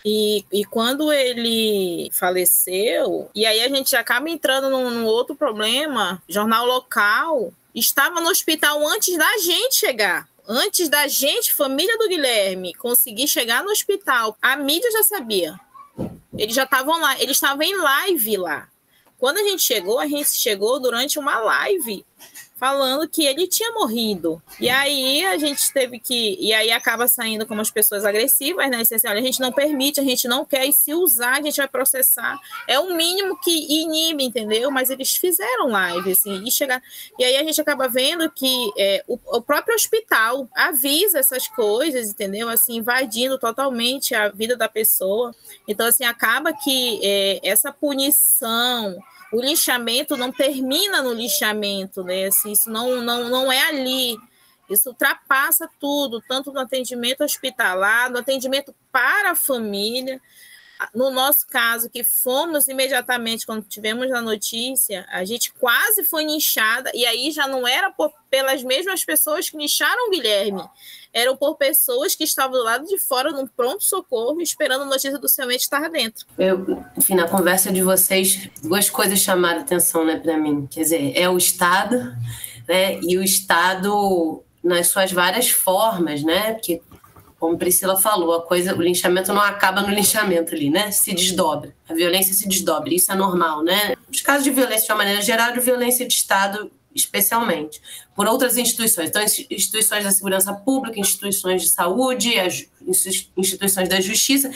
E, 0.05 0.45
e 0.53 0.65
quando 0.65 1.13
ele 1.13 2.11
faleceu, 2.13 3.31
e 3.35 3.47
aí 3.47 3.63
a 3.63 3.69
gente 3.69 3.95
acaba 3.95 4.29
entrando 4.29 4.69
num, 4.69 4.91
num 4.91 5.07
outro 5.07 5.37
problema, 5.37 6.21
jornal 6.29 6.67
local 6.67 7.53
estava 7.73 8.21
no 8.21 8.29
hospital 8.29 8.87
antes 8.89 9.17
da 9.17 9.39
gente 9.39 9.77
chegar 9.77 10.29
antes 10.49 10.89
da 10.89 11.07
gente, 11.07 11.55
família 11.55 11.97
do 11.99 12.09
Guilherme, 12.09 12.75
conseguir 12.75 13.29
chegar 13.29 13.63
no 13.63 13.71
hospital, 13.71 14.37
a 14.41 14.57
mídia 14.57 14.91
já 14.91 15.03
sabia. 15.03 15.59
Eles 16.37 16.55
já 16.55 16.65
estavam 16.65 17.01
lá, 17.01 17.21
eles 17.21 17.37
estavam 17.37 17.63
em 17.63 17.77
live 17.77 18.37
lá. 18.39 18.69
Quando 19.19 19.39
a 19.39 19.43
gente 19.43 19.63
chegou, 19.63 20.01
a 20.01 20.07
gente 20.07 20.31
chegou 20.31 20.81
durante 20.81 21.19
uma 21.19 21.39
live 21.39 22.05
falando 22.63 23.09
que 23.09 23.27
ele 23.27 23.49
tinha 23.49 23.73
morrido. 23.73 24.41
E 24.61 24.71
aí 24.71 25.27
a 25.27 25.37
gente 25.37 25.73
teve 25.73 25.99
que. 25.99 26.37
E 26.39 26.55
aí 26.55 26.71
acaba 26.71 27.09
saindo 27.09 27.45
como 27.45 27.61
as 27.61 27.73
pessoas 27.73 28.05
agressivas, 28.05 28.71
né? 28.71 28.83
Assim, 28.83 28.95
olha, 29.05 29.19
a 29.19 29.23
gente 29.23 29.41
não 29.41 29.51
permite, 29.51 29.99
a 29.99 30.05
gente 30.05 30.29
não 30.29 30.45
quer, 30.45 30.65
e 30.65 30.73
se 30.73 30.95
usar, 30.95 31.39
a 31.39 31.43
gente 31.43 31.57
vai 31.57 31.67
processar. 31.67 32.39
É 32.69 32.79
o 32.79 32.95
mínimo 32.95 33.37
que 33.41 33.51
inibe, 33.51 34.23
entendeu? 34.23 34.71
Mas 34.71 34.91
eles 34.91 35.17
fizeram 35.17 35.71
live, 35.71 36.13
assim, 36.13 36.45
e 36.47 36.53
chegar. 36.53 36.81
E 37.19 37.25
aí 37.25 37.37
a 37.37 37.43
gente 37.43 37.61
acaba 37.61 37.89
vendo 37.89 38.31
que 38.31 38.71
é, 38.79 39.03
o, 39.09 39.19
o 39.27 39.43
próprio 39.43 39.75
hospital 39.75 40.49
avisa 40.55 41.19
essas 41.19 41.49
coisas, 41.49 42.11
entendeu? 42.11 42.49
Assim, 42.49 42.77
invadindo 42.77 43.41
totalmente 43.41 44.15
a 44.15 44.29
vida 44.29 44.57
da 44.57 44.69
pessoa. 44.69 45.35
Então, 45.67 45.85
assim, 45.85 46.05
acaba 46.05 46.53
que 46.53 47.01
é, 47.03 47.41
essa 47.43 47.73
punição 47.73 49.03
o 49.33 49.41
lixamento 49.41 50.17
não 50.17 50.31
termina 50.31 51.03
no 51.03 51.13
lixamento, 51.13 52.05
né? 52.05 52.27
Assim, 52.27 52.53
isso 52.53 52.71
não, 52.71 53.01
não, 53.01 53.29
não 53.29 53.51
é 53.51 53.63
ali. 53.63 54.17
Isso 54.69 54.91
ultrapassa 54.91 55.69
tudo, 55.81 56.23
tanto 56.29 56.53
no 56.53 56.61
atendimento 56.61 57.25
hospitalar, 57.25 58.11
no 58.11 58.19
atendimento 58.19 58.75
para 58.93 59.33
a 59.33 59.35
família. 59.35 60.21
No 60.95 61.11
nosso 61.11 61.47
caso, 61.47 61.91
que 61.91 62.03
fomos 62.05 62.69
imediatamente, 62.69 63.47
quando 63.47 63.65
tivemos 63.65 64.11
a 64.13 64.21
notícia, 64.21 65.07
a 65.11 65.25
gente 65.25 65.53
quase 65.55 66.05
foi 66.05 66.25
nichada, 66.25 66.91
e 66.95 67.05
aí 67.07 67.31
já 67.31 67.47
não 67.47 67.67
era 67.67 67.91
por, 67.91 68.13
pelas 68.31 68.63
mesmas 68.63 69.05
pessoas 69.05 69.51
que 69.51 69.57
nicharam 69.57 70.09
o 70.09 70.11
Guilherme, 70.11 70.63
eram 71.13 71.37
por 71.37 71.57
pessoas 71.57 72.15
que 72.15 72.25
estavam 72.25 72.57
do 72.57 72.65
lado 72.65 72.87
de 72.87 72.99
fora, 72.99 73.31
num 73.31 73.47
pronto-socorro, 73.47 74.41
esperando 74.41 74.83
a 74.83 74.87
notícia 74.87 75.19
do 75.19 75.29
seu 75.29 75.47
mente 75.47 75.63
estar 75.63 75.89
dentro. 75.91 76.27
Eu, 76.39 76.83
enfim, 76.97 77.15
na 77.15 77.29
conversa 77.29 77.71
de 77.71 77.83
vocês, 77.83 78.49
duas 78.63 78.89
coisas 78.89 79.19
chamaram 79.19 79.61
atenção 79.61 80.05
né, 80.05 80.17
para 80.17 80.39
mim. 80.39 80.67
Quer 80.71 80.81
dizer, 80.81 81.13
é 81.15 81.29
o 81.29 81.37
Estado, 81.37 82.17
né, 82.67 82.99
e 83.03 83.19
o 83.19 83.23
Estado 83.23 84.43
nas 84.63 84.89
suas 84.89 85.11
várias 85.11 85.51
formas, 85.51 86.23
né? 86.23 86.53
Porque, 86.53 86.81
como 87.43 87.59
Priscila 87.59 88.01
falou, 88.01 88.35
a 88.35 88.43
coisa, 88.43 88.73
o 88.73 88.81
linchamento 88.81 89.33
não 89.33 89.41
acaba 89.41 89.83
no 89.83 89.93
linchamento 89.93 90.55
ali, 90.55 90.71
né? 90.71 90.93
Se 90.93 91.13
desdobra. 91.13 91.75
A 91.89 91.93
violência 91.93 92.33
se 92.33 92.47
desdobra. 92.47 92.95
Isso 92.95 93.11
é 93.11 93.17
normal, 93.17 93.65
né? 93.65 93.97
Os 94.09 94.21
casos 94.21 94.45
de 94.45 94.53
violência 94.53 94.87
de 94.87 94.93
uma 94.93 94.99
maneira 94.99 95.21
geral, 95.21 95.53
de 95.53 95.59
violência 95.59 96.07
de 96.07 96.15
Estado 96.15 96.71
especialmente, 96.95 97.81
por 98.15 98.29
outras 98.29 98.57
instituições. 98.57 99.09
Então, 99.09 99.21
instituições 99.51 100.05
da 100.05 100.13
segurança 100.13 100.55
pública, 100.55 101.01
instituições 101.01 101.63
de 101.63 101.71
saúde, 101.71 102.33
instituições 103.37 103.89
da 103.89 104.01
justiça 104.01 104.49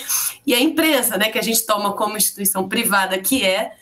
e 0.47 0.55
a 0.55 0.61
imprensa, 0.61 1.17
né, 1.17 1.29
que 1.29 1.41
a 1.41 1.43
gente 1.43 1.67
toma 1.67 1.93
como 1.95 2.17
instituição 2.17 2.69
privada 2.69 3.19
que 3.19 3.43
é, 3.43 3.73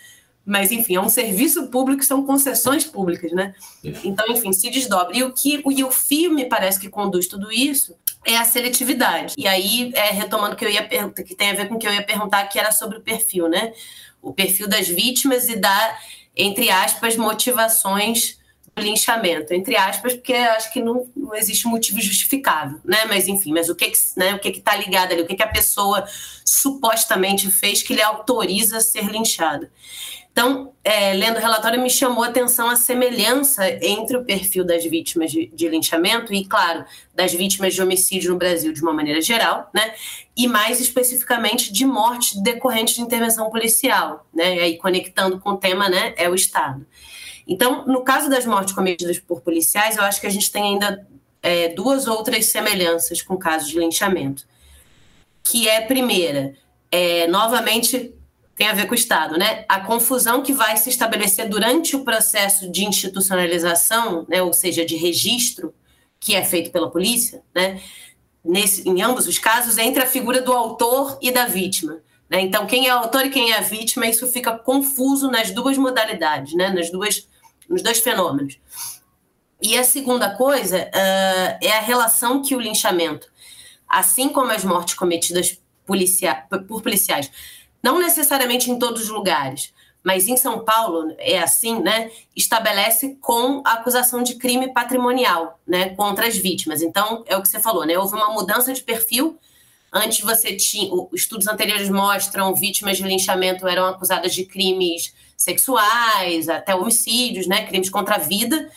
mas 0.46 0.72
enfim, 0.72 0.94
é 0.96 1.00
um 1.00 1.10
serviço 1.10 1.66
público, 1.66 2.02
são 2.02 2.24
concessões 2.24 2.84
públicas, 2.84 3.32
né? 3.32 3.54
Então, 4.02 4.26
enfim, 4.28 4.52
se 4.52 4.70
desdobra. 4.70 5.14
E 5.14 5.22
o 5.22 5.32
que 5.32 5.62
e 5.70 5.84
o 5.84 5.90
fio 5.90 6.32
me 6.32 6.46
parece 6.46 6.80
que 6.80 6.88
conduz 6.88 7.26
tudo 7.26 7.52
isso 7.52 7.94
é 8.24 8.36
a 8.36 8.44
seletividade. 8.44 9.34
E 9.36 9.46
aí, 9.46 9.92
é, 9.94 10.10
retomando 10.10 10.56
que 10.56 10.64
eu 10.64 10.70
ia 10.70 10.86
perguntar, 10.86 11.22
que 11.22 11.34
tem 11.34 11.50
a 11.50 11.54
ver 11.54 11.68
com 11.68 11.74
o 11.74 11.78
que 11.78 11.86
eu 11.86 11.92
ia 11.92 12.04
perguntar, 12.04 12.44
que 12.46 12.58
era 12.58 12.72
sobre 12.72 12.98
o 12.98 13.00
perfil, 13.00 13.48
né? 13.48 13.72
O 14.22 14.32
perfil 14.32 14.66
das 14.66 14.88
vítimas 14.88 15.48
e 15.48 15.56
da, 15.56 15.98
entre 16.36 16.70
aspas, 16.70 17.16
motivações 17.16 18.38
linchamento, 18.76 19.54
entre 19.54 19.76
aspas, 19.76 20.14
porque 20.14 20.32
acho 20.32 20.72
que 20.72 20.82
não, 20.82 21.08
não 21.14 21.34
existe 21.34 21.66
motivo 21.66 22.00
justificável, 22.00 22.80
né? 22.84 23.04
Mas 23.06 23.28
enfim, 23.28 23.52
mas 23.52 23.68
o 23.68 23.74
que 23.74 23.88
que, 23.88 23.98
né, 24.16 24.34
o 24.34 24.38
que 24.38 24.50
que 24.50 24.60
tá 24.60 24.76
ligado 24.76 25.12
ali, 25.12 25.22
o 25.22 25.26
que 25.26 25.36
que 25.36 25.42
a 25.42 25.48
pessoa 25.48 26.04
supostamente 26.44 27.50
fez 27.50 27.82
que 27.82 27.94
lhe 27.94 28.02
autoriza 28.02 28.78
a 28.78 28.80
ser 28.80 29.04
linchada. 29.04 29.70
Então, 30.34 30.74
é, 30.82 31.12
lendo 31.12 31.36
o 31.36 31.40
relatório, 31.40 31.80
me 31.80 31.88
chamou 31.88 32.24
a 32.24 32.26
atenção 32.26 32.68
a 32.68 32.74
semelhança 32.74 33.70
entre 33.80 34.16
o 34.16 34.24
perfil 34.24 34.64
das 34.64 34.84
vítimas 34.84 35.30
de, 35.30 35.46
de, 35.46 35.68
linchamento 35.68 36.34
e, 36.34 36.44
claro, 36.44 36.84
das 37.14 37.32
vítimas 37.32 37.72
de 37.72 37.80
homicídio 37.80 38.32
no 38.32 38.36
Brasil 38.36 38.72
de 38.72 38.82
uma 38.82 38.92
maneira 38.92 39.22
geral, 39.22 39.70
né? 39.72 39.94
E 40.36 40.48
mais 40.48 40.80
especificamente 40.80 41.72
de 41.72 41.86
morte 41.86 42.42
decorrente 42.42 42.96
de 42.96 43.02
intervenção 43.02 43.48
policial, 43.48 44.26
né? 44.34 44.56
E 44.56 44.58
aí, 44.58 44.76
conectando 44.76 45.38
com 45.38 45.50
o 45.50 45.56
tema, 45.56 45.88
né, 45.88 46.12
é 46.16 46.28
o 46.28 46.34
Estado. 46.34 46.84
Então, 47.46 47.86
no 47.86 48.02
caso 48.02 48.28
das 48.28 48.44
mortes 48.44 48.74
cometidas 48.74 49.20
por 49.20 49.40
policiais, 49.40 49.96
eu 49.96 50.02
acho 50.02 50.20
que 50.20 50.26
a 50.26 50.30
gente 50.30 50.50
tem 50.50 50.64
ainda 50.64 51.06
é, 51.40 51.68
duas 51.68 52.08
outras 52.08 52.46
semelhanças 52.46 53.22
com 53.22 53.36
casos 53.36 53.68
de 53.68 53.78
linchamento. 53.78 54.44
Que 55.44 55.68
é, 55.68 55.80
primeira, 55.80 56.54
é, 56.90 57.28
novamente 57.28 58.12
tem 58.56 58.68
a 58.68 58.72
ver 58.72 58.86
com 58.86 58.92
o 58.92 58.94
Estado, 58.94 59.36
né? 59.36 59.64
A 59.68 59.80
confusão 59.80 60.42
que 60.42 60.52
vai 60.52 60.76
se 60.76 60.88
estabelecer 60.88 61.48
durante 61.48 61.96
o 61.96 62.04
processo 62.04 62.70
de 62.70 62.84
institucionalização, 62.84 64.24
né, 64.28 64.42
ou 64.42 64.52
seja, 64.52 64.84
de 64.84 64.96
registro, 64.96 65.74
que 66.20 66.34
é 66.34 66.44
feito 66.44 66.70
pela 66.70 66.90
polícia, 66.90 67.42
né? 67.54 67.80
Nesse, 68.44 68.88
em 68.88 69.02
ambos 69.02 69.26
os 69.26 69.38
casos, 69.38 69.78
entre 69.78 70.02
a 70.02 70.06
figura 70.06 70.40
do 70.40 70.52
autor 70.52 71.18
e 71.20 71.30
da 71.30 71.46
vítima. 71.46 72.00
Né? 72.28 72.42
Então, 72.42 72.66
quem 72.66 72.86
é 72.86 72.94
o 72.94 72.98
autor 72.98 73.26
e 73.26 73.30
quem 73.30 73.52
é 73.52 73.58
a 73.58 73.62
vítima, 73.62 74.06
isso 74.06 74.26
fica 74.26 74.56
confuso 74.56 75.30
nas 75.30 75.50
duas 75.50 75.78
modalidades, 75.78 76.54
né? 76.54 76.68
nas 76.70 76.90
duas, 76.90 77.26
nos 77.68 77.82
dois 77.82 78.00
fenômenos. 78.00 78.58
E 79.62 79.78
a 79.78 79.84
segunda 79.84 80.34
coisa 80.34 80.78
uh, 80.78 81.58
é 81.60 81.72
a 81.72 81.80
relação 81.80 82.42
que 82.42 82.54
o 82.54 82.60
linchamento, 82.60 83.26
assim 83.88 84.28
como 84.28 84.50
as 84.50 84.62
mortes 84.62 84.94
cometidas 84.94 85.58
policia 85.86 86.34
por 86.68 86.82
policiais, 86.82 87.30
não 87.84 87.98
necessariamente 87.98 88.70
em 88.70 88.78
todos 88.78 89.02
os 89.02 89.08
lugares, 89.10 89.70
mas 90.02 90.26
em 90.26 90.38
São 90.38 90.64
Paulo 90.64 91.14
é 91.18 91.38
assim, 91.38 91.82
né? 91.82 92.10
Estabelece 92.34 93.18
com 93.20 93.60
a 93.62 93.74
acusação 93.74 94.22
de 94.22 94.36
crime 94.36 94.72
patrimonial, 94.72 95.60
né, 95.66 95.90
contra 95.90 96.26
as 96.26 96.34
vítimas. 96.34 96.80
Então, 96.80 97.22
é 97.26 97.36
o 97.36 97.42
que 97.42 97.48
você 97.48 97.60
falou, 97.60 97.84
né? 97.84 97.98
Houve 97.98 98.14
uma 98.14 98.30
mudança 98.30 98.72
de 98.72 98.82
perfil. 98.82 99.38
Antes 99.92 100.20
você 100.20 100.56
tinha, 100.56 100.90
estudos 101.12 101.46
anteriores 101.46 101.90
mostram 101.90 102.54
vítimas 102.54 102.96
de 102.96 103.02
linchamento 103.02 103.68
eram 103.68 103.86
acusadas 103.86 104.34
de 104.34 104.46
crimes 104.46 105.14
sexuais, 105.36 106.48
até 106.48 106.74
homicídios, 106.74 107.46
né, 107.46 107.66
crimes 107.66 107.90
contra 107.90 108.14
a 108.14 108.18
vida. 108.18 108.70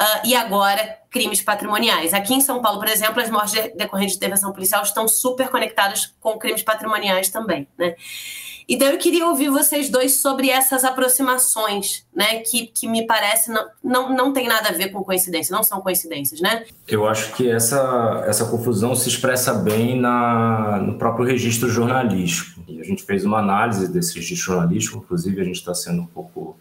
Uh, 0.00 0.26
e 0.26 0.34
agora 0.34 0.98
crimes 1.08 1.40
patrimoniais. 1.40 2.12
Aqui 2.12 2.34
em 2.34 2.40
São 2.40 2.60
Paulo, 2.60 2.80
por 2.80 2.88
exemplo, 2.88 3.20
as 3.20 3.30
mortes 3.30 3.54
decorrentes 3.76 4.14
de 4.14 4.16
intervenção 4.16 4.52
policial 4.52 4.82
estão 4.82 5.06
super 5.06 5.48
conectadas 5.48 6.12
com 6.20 6.36
crimes 6.36 6.64
patrimoniais 6.64 7.28
também, 7.28 7.68
né? 7.78 7.94
Então 8.68 8.88
eu 8.88 8.98
queria 8.98 9.26
ouvir 9.26 9.50
vocês 9.50 9.88
dois 9.88 10.20
sobre 10.20 10.48
essas 10.50 10.84
aproximações, 10.84 12.04
né? 12.12 12.40
Que, 12.40 12.66
que 12.66 12.88
me 12.88 13.06
parece 13.06 13.52
não, 13.52 13.66
não, 13.84 14.16
não 14.16 14.32
tem 14.32 14.48
nada 14.48 14.70
a 14.70 14.72
ver 14.72 14.88
com 14.88 15.04
coincidência, 15.04 15.54
não 15.54 15.62
são 15.62 15.80
coincidências, 15.80 16.40
né? 16.40 16.64
Eu 16.88 17.06
acho 17.06 17.32
que 17.34 17.48
essa, 17.48 18.24
essa 18.26 18.46
confusão 18.46 18.96
se 18.96 19.08
expressa 19.08 19.54
bem 19.54 20.00
na, 20.00 20.78
no 20.78 20.98
próprio 20.98 21.26
registro 21.26 21.68
jornalístico. 21.68 22.64
E 22.66 22.80
a 22.80 22.84
gente 22.84 23.04
fez 23.04 23.24
uma 23.24 23.38
análise 23.38 23.92
desse 23.92 24.16
registro 24.16 24.54
jornalístico, 24.54 24.98
inclusive 24.98 25.40
a 25.40 25.44
gente 25.44 25.56
está 25.56 25.74
sendo 25.74 26.02
um 26.02 26.06
pouco 26.06 26.56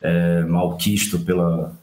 é, 0.00 0.44
malquisto 0.44 1.18
pela, 1.18 1.76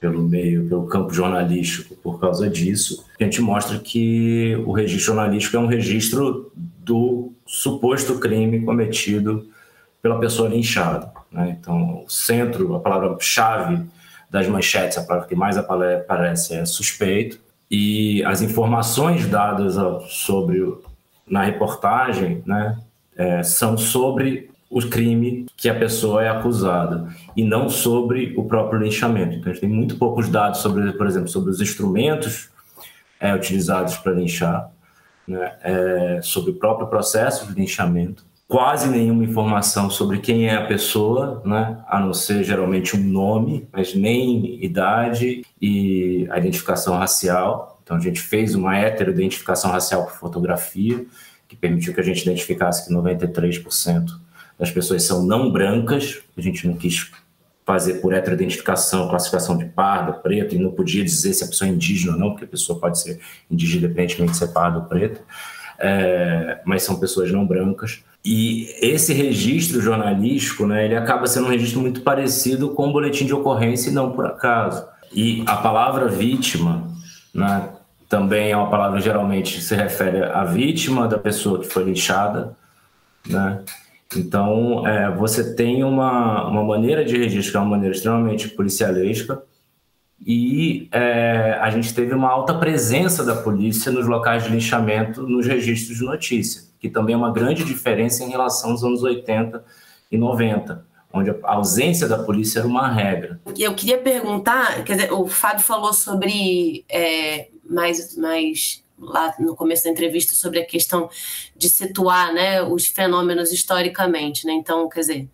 pelo 0.00 0.22
meio, 0.22 0.68
pelo 0.68 0.86
campo 0.86 1.12
jornalístico 1.12 1.94
por 1.96 2.20
causa 2.20 2.48
disso. 2.48 3.04
A 3.18 3.24
gente 3.24 3.40
mostra 3.40 3.78
que 3.78 4.56
o 4.66 4.72
registro 4.72 5.14
jornalístico 5.14 5.56
é 5.56 5.60
um 5.60 5.66
registro 5.66 6.52
do 6.54 7.32
suposto 7.46 8.18
crime 8.18 8.60
cometido 8.60 9.48
pela 10.00 10.18
pessoa 10.18 10.48
linchada. 10.48 11.12
Né? 11.30 11.56
Então, 11.60 12.04
o 12.04 12.10
centro, 12.10 12.74
a 12.74 12.80
palavra-chave 12.80 13.84
das 14.30 14.46
manchetes, 14.46 14.98
a 14.98 15.02
palavra 15.02 15.28
que 15.28 15.34
mais 15.34 15.56
aparece 15.56 16.54
é 16.54 16.64
suspeito, 16.64 17.40
e 17.70 18.22
as 18.24 18.40
informações 18.40 19.26
dadas 19.26 19.74
sobre 20.08 20.62
na 21.26 21.42
reportagem 21.42 22.42
né, 22.46 22.78
é, 23.16 23.42
são 23.42 23.76
sobre 23.76 24.50
o 24.70 24.80
crime 24.82 25.46
que 25.56 25.68
a 25.68 25.74
pessoa 25.74 26.22
é 26.22 26.28
acusada 26.28 27.08
e 27.34 27.42
não 27.42 27.68
sobre 27.68 28.34
o 28.36 28.44
próprio 28.44 28.80
linchamento. 28.80 29.36
Então, 29.36 29.50
a 29.50 29.54
gente 29.54 29.62
tem 29.62 29.70
muito 29.70 29.96
poucos 29.96 30.28
dados 30.28 30.60
sobre, 30.60 30.92
por 30.92 31.06
exemplo, 31.06 31.28
sobre 31.28 31.50
os 31.50 31.60
instrumentos 31.60 32.50
é, 33.18 33.34
utilizados 33.34 33.96
para 33.96 34.12
linchar, 34.12 34.70
né, 35.26 35.52
é, 35.62 36.20
sobre 36.22 36.50
o 36.50 36.54
próprio 36.54 36.86
processo 36.86 37.46
de 37.46 37.58
linchamento, 37.58 38.24
quase 38.46 38.88
nenhuma 38.88 39.24
informação 39.24 39.90
sobre 39.90 40.18
quem 40.18 40.48
é 40.48 40.56
a 40.56 40.66
pessoa, 40.66 41.42
né, 41.44 41.78
a 41.86 41.98
não 42.00 42.12
ser 42.12 42.44
geralmente 42.44 42.96
um 42.96 43.02
nome, 43.02 43.68
mas 43.72 43.94
nem 43.94 44.62
idade 44.62 45.44
e 45.60 46.26
a 46.30 46.38
identificação 46.38 46.96
racial. 46.96 47.80
Então, 47.82 47.96
a 47.96 48.00
gente 48.00 48.20
fez 48.20 48.54
uma 48.54 48.76
heteroidentificação 48.76 49.70
racial 49.70 50.04
por 50.04 50.12
fotografia, 50.12 51.06
que 51.46 51.56
permitiu 51.56 51.94
que 51.94 52.00
a 52.00 52.04
gente 52.04 52.22
identificasse 52.22 52.86
que 52.86 52.94
93% 52.94 54.27
as 54.58 54.70
pessoas 54.70 55.02
são 55.04 55.24
não 55.24 55.50
brancas, 55.50 56.20
a 56.36 56.40
gente 56.40 56.66
não 56.66 56.74
quis 56.74 57.10
fazer 57.64 57.94
por 58.00 58.14
heteroidentificação, 58.14 59.08
classificação 59.08 59.56
de 59.56 59.66
parda, 59.66 60.14
preto, 60.14 60.54
e 60.54 60.58
não 60.58 60.70
podia 60.70 61.04
dizer 61.04 61.34
se 61.34 61.44
a 61.44 61.46
pessoa 61.46 61.68
é 61.68 61.72
indígena 61.72 62.14
ou 62.14 62.18
não, 62.18 62.30
porque 62.30 62.46
a 62.46 62.48
pessoa 62.48 62.78
pode 62.78 62.98
ser 62.98 63.20
indígena 63.50 63.84
independentemente 63.84 64.32
de 64.32 64.38
ser 64.38 64.48
parda 64.48 64.78
ou 64.78 64.84
preta, 64.84 65.20
é, 65.78 66.60
mas 66.64 66.82
são 66.82 66.98
pessoas 66.98 67.30
não 67.30 67.46
brancas. 67.46 68.02
E 68.24 68.74
esse 68.80 69.12
registro 69.12 69.80
jornalístico, 69.80 70.66
né, 70.66 70.86
ele 70.86 70.96
acaba 70.96 71.26
sendo 71.26 71.46
um 71.46 71.50
registro 71.50 71.80
muito 71.80 72.00
parecido 72.00 72.70
com 72.70 72.88
o 72.88 72.92
boletim 72.92 73.26
de 73.26 73.34
ocorrência 73.34 73.90
e 73.90 73.92
não 73.92 74.12
por 74.12 74.26
acaso. 74.26 74.86
E 75.12 75.44
a 75.46 75.56
palavra 75.56 76.08
vítima, 76.08 76.88
né, 77.34 77.68
também 78.08 78.50
é 78.50 78.56
uma 78.56 78.70
palavra 78.70 79.00
geralmente 79.00 79.60
se 79.60 79.74
refere 79.74 80.22
à 80.22 80.42
vítima 80.42 81.06
da 81.06 81.18
pessoa 81.18 81.60
que 81.60 81.68
foi 81.68 81.84
lixada, 81.84 82.56
né? 83.26 83.60
Então, 84.16 84.86
é, 84.86 85.14
você 85.14 85.54
tem 85.54 85.84
uma, 85.84 86.48
uma 86.48 86.64
maneira 86.64 87.04
de 87.04 87.16
registro 87.16 87.52
que 87.52 87.56
é 87.58 87.60
uma 87.60 87.70
maneira 87.70 87.94
extremamente 87.94 88.48
policialesca 88.48 89.42
e 90.24 90.88
é, 90.90 91.58
a 91.60 91.70
gente 91.70 91.94
teve 91.94 92.14
uma 92.14 92.28
alta 92.28 92.54
presença 92.54 93.24
da 93.24 93.36
polícia 93.36 93.92
nos 93.92 94.06
locais 94.06 94.44
de 94.44 94.50
linchamento 94.50 95.22
nos 95.22 95.46
registros 95.46 95.98
de 95.98 96.04
notícia, 96.04 96.62
que 96.80 96.88
também 96.88 97.14
é 97.14 97.18
uma 97.18 97.32
grande 97.32 97.64
diferença 97.64 98.24
em 98.24 98.30
relação 98.30 98.70
aos 98.70 98.82
anos 98.82 99.02
80 99.02 99.62
e 100.10 100.18
90, 100.18 100.84
onde 101.12 101.30
a 101.30 101.36
ausência 101.44 102.08
da 102.08 102.18
polícia 102.18 102.60
era 102.60 102.68
uma 102.68 102.88
regra. 102.88 103.40
Eu 103.56 103.74
queria 103.74 103.98
perguntar, 103.98 104.82
quer 104.84 104.96
dizer, 104.96 105.12
o 105.12 105.26
Fábio 105.28 105.62
falou 105.62 105.92
sobre 105.92 106.84
é, 106.88 107.48
mais, 107.68 108.16
mais 108.16 108.82
lá 109.00 109.34
no 109.38 109.54
começo 109.54 109.84
da 109.84 109.90
entrevista 109.90 110.34
sobre 110.34 110.60
a 110.60 110.66
questão 110.66 111.08
de 111.56 111.68
situar 111.68 112.32
né, 112.32 112.62
os 112.62 112.86
fenômenos 112.86 113.52
historicamente. 113.52 114.46
Né? 114.46 114.52
Então, 114.52 114.88
quer 114.88 115.00
dizer, 115.00 115.28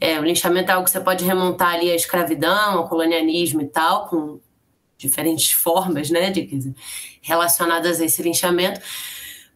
é, 0.00 0.18
o 0.18 0.24
linchamento 0.24 0.70
é 0.70 0.74
algo 0.74 0.84
que 0.84 0.90
você 0.90 1.00
pode 1.00 1.24
remontar 1.24 1.74
ali 1.74 1.90
à 1.90 1.94
escravidão, 1.94 2.78
ao 2.78 2.88
colonialismo 2.88 3.62
e 3.62 3.66
tal, 3.66 4.08
com 4.08 4.40
diferentes 4.98 5.52
formas 5.52 6.10
né, 6.10 6.30
de, 6.30 6.42
dizer, 6.46 6.74
relacionadas 7.20 8.00
a 8.00 8.04
esse 8.04 8.22
linchamento. 8.22 8.80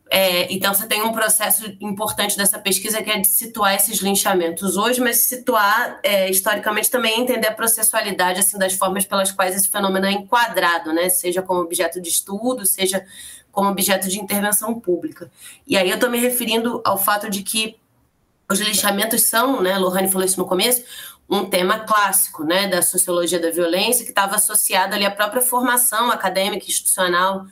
É, 0.08 0.52
então, 0.52 0.72
você 0.72 0.86
tem 0.86 1.02
um 1.02 1.12
processo 1.12 1.66
importante 1.80 2.36
dessa 2.36 2.58
pesquisa 2.58 3.02
que 3.02 3.10
é 3.10 3.18
de 3.18 3.26
situar 3.26 3.74
esses 3.74 3.98
linchamentos 3.98 4.76
hoje, 4.76 5.00
mas 5.00 5.22
situar 5.22 5.98
é, 6.02 6.30
historicamente 6.30 6.90
também 6.90 7.20
entender 7.20 7.48
a 7.48 7.52
processualidade 7.52 8.38
assim, 8.38 8.56
das 8.56 8.74
formas 8.74 9.04
pelas 9.04 9.32
quais 9.32 9.56
esse 9.56 9.68
fenômeno 9.68 10.06
é 10.06 10.12
enquadrado, 10.12 10.92
né? 10.92 11.08
seja 11.08 11.42
como 11.42 11.60
objeto 11.60 12.00
de 12.00 12.08
estudo, 12.08 12.64
seja 12.64 13.04
como 13.50 13.68
objeto 13.68 14.08
de 14.08 14.20
intervenção 14.20 14.78
pública. 14.78 15.30
E 15.66 15.76
aí 15.76 15.88
eu 15.88 15.96
estou 15.96 16.10
me 16.10 16.18
referindo 16.18 16.80
ao 16.84 16.96
fato 16.96 17.28
de 17.28 17.42
que 17.42 17.76
os 18.48 18.60
linchamentos 18.60 19.22
são, 19.22 19.60
né, 19.60 19.76
Lohane 19.76 20.08
falou 20.08 20.24
isso 20.24 20.38
no 20.38 20.46
começo, 20.46 20.84
um 21.28 21.44
tema 21.46 21.80
clássico 21.80 22.44
né, 22.44 22.68
da 22.68 22.80
sociologia 22.80 23.40
da 23.40 23.50
violência 23.50 24.04
que 24.04 24.12
estava 24.12 24.36
associado 24.36 24.94
ali 24.94 25.04
à 25.04 25.10
própria 25.10 25.42
formação 25.42 26.12
acadêmica 26.12 26.64
institucional 26.64 27.46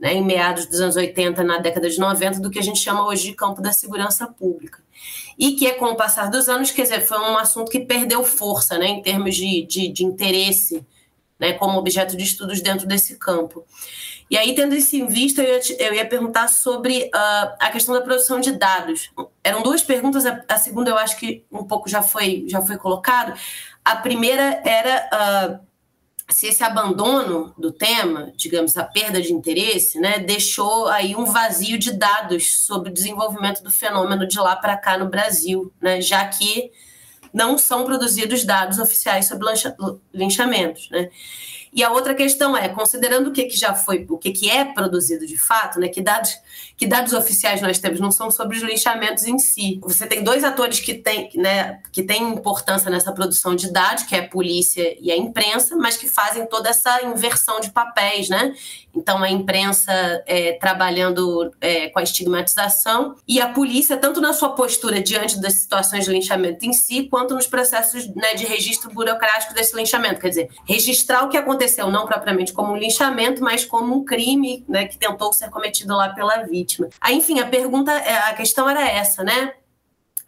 né, 0.00 0.14
em 0.14 0.24
meados 0.24 0.66
dos 0.66 0.80
anos 0.80 0.96
80, 0.96 1.42
na 1.42 1.58
década 1.58 1.88
de 1.88 1.98
90, 1.98 2.40
do 2.40 2.50
que 2.50 2.58
a 2.58 2.62
gente 2.62 2.78
chama 2.78 3.06
hoje 3.06 3.24
de 3.24 3.34
campo 3.34 3.60
da 3.60 3.72
segurança 3.72 4.26
pública. 4.26 4.82
E 5.38 5.52
que, 5.52 5.70
com 5.74 5.86
o 5.86 5.96
passar 5.96 6.30
dos 6.30 6.48
anos, 6.48 6.70
quer 6.70 6.82
dizer, 6.82 7.00
foi 7.00 7.18
um 7.18 7.36
assunto 7.36 7.70
que 7.70 7.80
perdeu 7.80 8.24
força 8.24 8.76
né, 8.78 8.88
em 8.88 9.02
termos 9.02 9.36
de, 9.36 9.64
de, 9.66 9.88
de 9.88 10.04
interesse 10.04 10.84
né, 11.38 11.52
como 11.52 11.78
objeto 11.78 12.16
de 12.16 12.24
estudos 12.24 12.60
dentro 12.60 12.86
desse 12.86 13.16
campo. 13.16 13.64
E 14.30 14.36
aí, 14.36 14.54
tendo 14.54 14.74
isso 14.74 14.94
em 14.94 15.06
vista, 15.06 15.42
eu 15.42 15.54
ia, 15.54 15.60
te, 15.60 15.76
eu 15.78 15.94
ia 15.94 16.06
perguntar 16.06 16.48
sobre 16.48 17.04
uh, 17.04 17.56
a 17.58 17.70
questão 17.70 17.94
da 17.94 18.00
produção 18.00 18.40
de 18.40 18.52
dados. 18.52 19.10
Eram 19.42 19.62
duas 19.62 19.82
perguntas, 19.82 20.26
a, 20.26 20.44
a, 20.46 20.58
segunda 20.58 20.90
eu 20.90 20.98
acho 20.98 21.16
que 21.16 21.44
um 21.50 21.64
pouco 21.64 21.88
já 21.88 22.02
foi, 22.02 22.44
já 22.46 22.60
foi 22.60 22.76
colocado. 22.76 23.38
A 23.82 23.96
primeira 23.96 24.60
era 24.66 25.08
uh, 25.12 25.67
se 26.30 26.46
esse 26.46 26.62
abandono 26.62 27.54
do 27.56 27.72
tema, 27.72 28.32
digamos, 28.36 28.76
a 28.76 28.84
perda 28.84 29.20
de 29.20 29.32
interesse, 29.32 29.98
né, 29.98 30.18
deixou 30.18 30.86
aí 30.88 31.16
um 31.16 31.24
vazio 31.24 31.78
de 31.78 31.92
dados 31.92 32.64
sobre 32.66 32.90
o 32.90 32.92
desenvolvimento 32.92 33.62
do 33.62 33.70
fenômeno 33.70 34.26
de 34.26 34.38
lá 34.38 34.54
para 34.54 34.76
cá 34.76 34.98
no 34.98 35.08
Brasil, 35.08 35.72
né, 35.80 36.00
já 36.00 36.26
que 36.26 36.70
não 37.32 37.56
são 37.56 37.84
produzidos 37.84 38.44
dados 38.44 38.78
oficiais 38.78 39.26
sobre 39.26 39.46
linchamentos, 40.12 40.88
né? 40.90 41.10
E 41.72 41.84
a 41.84 41.90
outra 41.90 42.14
questão 42.14 42.56
é, 42.56 42.68
considerando 42.68 43.28
o 43.28 43.32
que, 43.32 43.44
que 43.44 43.56
já 43.56 43.74
foi, 43.74 44.06
o 44.08 44.16
que, 44.16 44.32
que 44.32 44.50
é 44.50 44.64
produzido 44.64 45.26
de 45.26 45.36
fato, 45.36 45.78
né, 45.78 45.88
que, 45.88 46.00
dados, 46.00 46.34
que 46.76 46.86
dados 46.86 47.12
oficiais 47.12 47.60
nós 47.60 47.78
temos 47.78 48.00
não 48.00 48.10
são 48.10 48.30
sobre 48.30 48.56
os 48.56 48.62
linchamentos 48.62 49.24
em 49.24 49.38
si. 49.38 49.78
Você 49.82 50.06
tem 50.06 50.22
dois 50.22 50.44
atores 50.44 50.80
que 50.80 50.94
têm 50.94 51.30
né, 51.34 51.80
que 51.92 52.02
tem 52.02 52.22
importância 52.22 52.90
nessa 52.90 53.12
produção 53.12 53.54
de 53.54 53.72
dados, 53.72 54.04
que 54.04 54.14
é 54.14 54.20
a 54.20 54.28
polícia 54.28 54.96
e 55.00 55.10
a 55.10 55.16
imprensa, 55.16 55.76
mas 55.76 55.96
que 55.96 56.08
fazem 56.08 56.46
toda 56.46 56.68
essa 56.68 57.02
inversão 57.02 57.60
de 57.60 57.70
papéis, 57.70 58.28
né? 58.28 58.54
Então, 58.94 59.22
a 59.22 59.30
imprensa 59.30 59.92
é, 60.26 60.54
trabalhando 60.54 61.52
é, 61.60 61.88
com 61.88 62.00
a 62.00 62.02
estigmatização 62.02 63.14
e 63.28 63.40
a 63.40 63.48
polícia, 63.48 63.96
tanto 63.96 64.20
na 64.20 64.32
sua 64.32 64.50
postura 64.50 65.00
diante 65.00 65.40
das 65.40 65.54
situações 65.54 66.04
de 66.04 66.10
linchamento 66.10 66.66
em 66.66 66.72
si, 66.72 67.04
quanto 67.04 67.34
nos 67.34 67.46
processos 67.46 68.08
né, 68.14 68.34
de 68.34 68.44
registro 68.44 68.90
burocrático 68.90 69.54
desse 69.54 69.76
linchamento. 69.76 70.20
Quer 70.20 70.30
dizer, 70.30 70.50
registrar 70.66 71.24
o 71.24 71.28
que 71.28 71.36
aconteceu, 71.36 71.90
não 71.90 72.06
propriamente 72.06 72.52
como 72.52 72.72
um 72.72 72.76
linchamento, 72.76 73.42
mas 73.42 73.64
como 73.64 73.94
um 73.94 74.04
crime 74.04 74.64
né, 74.68 74.86
que 74.86 74.98
tentou 74.98 75.32
ser 75.32 75.48
cometido 75.50 75.94
lá 75.94 76.08
pela 76.08 76.42
vítima. 76.48 76.88
Aí, 77.00 77.16
enfim, 77.16 77.38
a 77.40 77.46
pergunta, 77.46 77.92
é, 77.92 78.30
a 78.30 78.34
questão 78.34 78.68
era 78.68 78.86
essa, 78.88 79.22
né? 79.22 79.52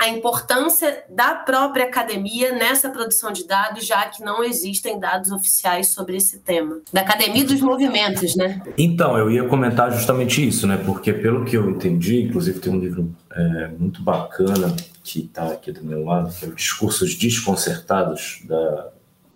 a 0.00 0.08
importância 0.08 1.04
da 1.10 1.34
própria 1.34 1.84
academia 1.84 2.52
nessa 2.52 2.88
produção 2.88 3.30
de 3.30 3.46
dados, 3.46 3.86
já 3.86 4.06
que 4.06 4.24
não 4.24 4.42
existem 4.42 4.98
dados 4.98 5.30
oficiais 5.30 5.92
sobre 5.92 6.16
esse 6.16 6.38
tema. 6.38 6.80
Da 6.90 7.02
academia 7.02 7.44
dos 7.44 7.60
movimentos, 7.60 8.34
né? 8.34 8.62
Então, 8.78 9.18
eu 9.18 9.30
ia 9.30 9.44
comentar 9.44 9.92
justamente 9.92 10.46
isso, 10.46 10.66
né? 10.66 10.78
Porque, 10.78 11.12
pelo 11.12 11.44
que 11.44 11.54
eu 11.54 11.68
entendi, 11.68 12.22
inclusive 12.22 12.60
tem 12.60 12.72
um 12.72 12.80
livro 12.80 13.14
é, 13.30 13.68
muito 13.78 14.02
bacana 14.02 14.74
que 15.04 15.20
está 15.20 15.48
aqui 15.48 15.70
do 15.70 15.84
meu 15.84 16.02
lado, 16.02 16.34
que 16.34 16.46
é 16.46 16.48
o 16.48 16.54
Discursos 16.54 17.14
Desconcertados 17.14 18.40
da, 18.44 18.88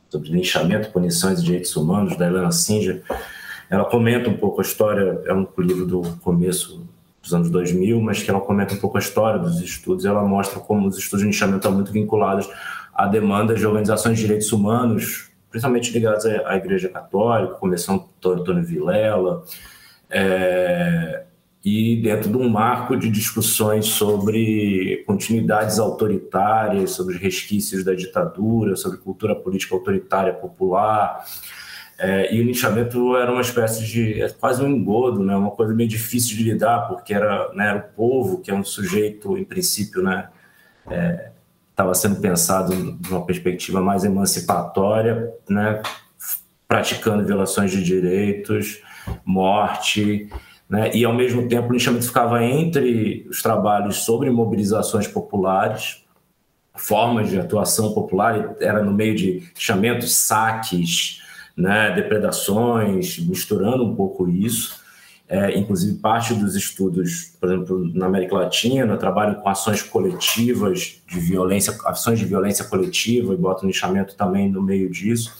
sobre 0.09 0.31
linchamento, 0.31 0.91
punições 0.91 1.41
e 1.41 1.45
direitos 1.45 1.77
humanos, 1.77 2.17
da 2.17 2.27
Helena 2.27 2.51
Singer. 2.51 3.03
Ela 3.75 3.85
comenta 3.85 4.31
um 4.31 4.37
pouco 4.37 4.61
a 4.61 4.63
história, 4.63 5.21
é 5.27 5.35
um 5.35 5.47
livro 5.59 5.85
do 5.85 6.03
começo 6.23 6.87
dos 7.21 7.35
anos 7.35 7.51
2000, 7.51 8.01
mas 8.01 8.23
que 8.23 8.31
ela 8.31 8.41
comenta 8.41 8.75
um 8.75 8.79
pouco 8.79 8.97
a 8.97 9.01
história 9.01 9.41
dos 9.41 9.61
estudos. 9.61 10.05
Ela 10.05 10.23
mostra 10.23 10.61
como 10.61 10.87
os 10.87 10.97
estudos 10.97 11.23
de 11.23 11.27
nichamento 11.27 11.59
estão 11.59 11.73
muito 11.73 11.91
vinculados 11.91 12.49
a 12.95 13.07
demandas 13.07 13.59
de 13.59 13.67
organizações 13.67 14.17
de 14.17 14.23
direitos 14.23 14.53
humanos, 14.53 15.31
principalmente 15.51 15.93
ligadas 15.93 16.25
à 16.25 16.57
Igreja 16.57 16.89
Católica, 16.89 17.55
Comissão 17.55 18.09
Antônio 18.25 18.63
Vilela, 18.63 19.43
é, 20.09 21.25
e 21.65 21.97
dentro 22.03 22.31
de 22.31 22.37
um 22.37 22.49
marco 22.49 22.97
de 22.97 23.11
discussões 23.11 23.87
sobre 23.87 25.03
continuidades 25.07 25.79
autoritárias, 25.79 26.91
sobre 26.91 27.17
resquícios 27.17 27.83
da 27.83 27.95
ditadura, 27.95 28.77
sobre 28.77 28.99
cultura 28.99 29.35
política 29.35 29.75
autoritária 29.75 30.33
popular, 30.33 31.25
é, 31.99 32.35
e 32.35 32.41
o 32.41 32.45
nichamento 32.45 33.17
era 33.17 33.31
uma 33.31 33.41
espécie 33.41 33.85
de 33.85 34.21
é 34.21 34.29
quase 34.29 34.63
um 34.63 34.69
engodo, 34.69 35.23
né? 35.23 35.35
Uma 35.37 35.53
coisa 35.53 35.73
meio 35.73 35.89
difícil 35.89 36.37
de 36.37 36.43
lidar, 36.43 36.89
porque 36.89 37.15
era, 37.15 37.53
né, 37.55 37.69
era 37.69 37.79
o 37.79 37.97
povo 37.97 38.41
que 38.41 38.51
é 38.51 38.55
um 38.55 38.65
sujeito, 38.65 39.39
em 39.39 39.45
princípio, 39.45 40.03
né? 40.03 40.29
Estava 41.71 41.93
é, 41.93 41.95
sendo 41.95 42.21
pensado 42.21 42.75
de 42.97 43.09
uma 43.11 43.25
perspectiva 43.25 43.81
mais 43.81 44.05
emancipatória, 44.05 45.33
né? 45.49 45.83
Praticando 46.67 47.25
violações 47.25 47.71
de 47.71 47.83
direitos, 47.83 48.83
morte, 49.25 50.29
né? 50.69 50.91
E 50.93 51.05
ao 51.05 51.15
mesmo 51.15 51.47
tempo 51.49 51.69
o 51.69 51.73
nichamento 51.73 52.07
ficava 52.07 52.43
entre 52.43 53.25
os 53.31 53.41
trabalhos 53.41 53.99
sobre 53.99 54.31
mobilizações 54.31 55.07
populares, 55.07 56.05
formas 56.75 57.31
de 57.31 57.39
atuação 57.39 57.95
popular, 57.95 58.57
era 58.61 58.83
no 58.83 58.93
meio 58.93 59.15
de 59.15 59.49
chamentos, 59.55 60.13
saques 60.17 61.23
né, 61.57 61.93
depredações, 61.93 63.19
misturando 63.19 63.85
um 63.85 63.95
pouco 63.95 64.29
isso. 64.29 64.83
É, 65.27 65.59
inclusive, 65.59 65.99
parte 65.99 66.35
dos 66.35 66.55
estudos, 66.55 67.35
por 67.41 67.49
exemplo, 67.49 67.91
na 67.95 68.07
América 68.07 68.35
Latina, 68.35 68.97
trabalham 68.97 69.35
com 69.37 69.49
ações 69.49 69.83
coletivas 69.83 71.01
de 71.07 71.19
violência, 71.19 71.75
ações 71.87 72.19
de 72.19 72.27
violência 72.27 72.67
coletiva, 72.67 73.33
e 73.33 73.37
botam 73.37 73.65
o 73.65 73.67
lixamento 73.67 74.15
também 74.17 74.51
no 74.51 74.63
meio 74.63 74.91
disso. 74.91 75.33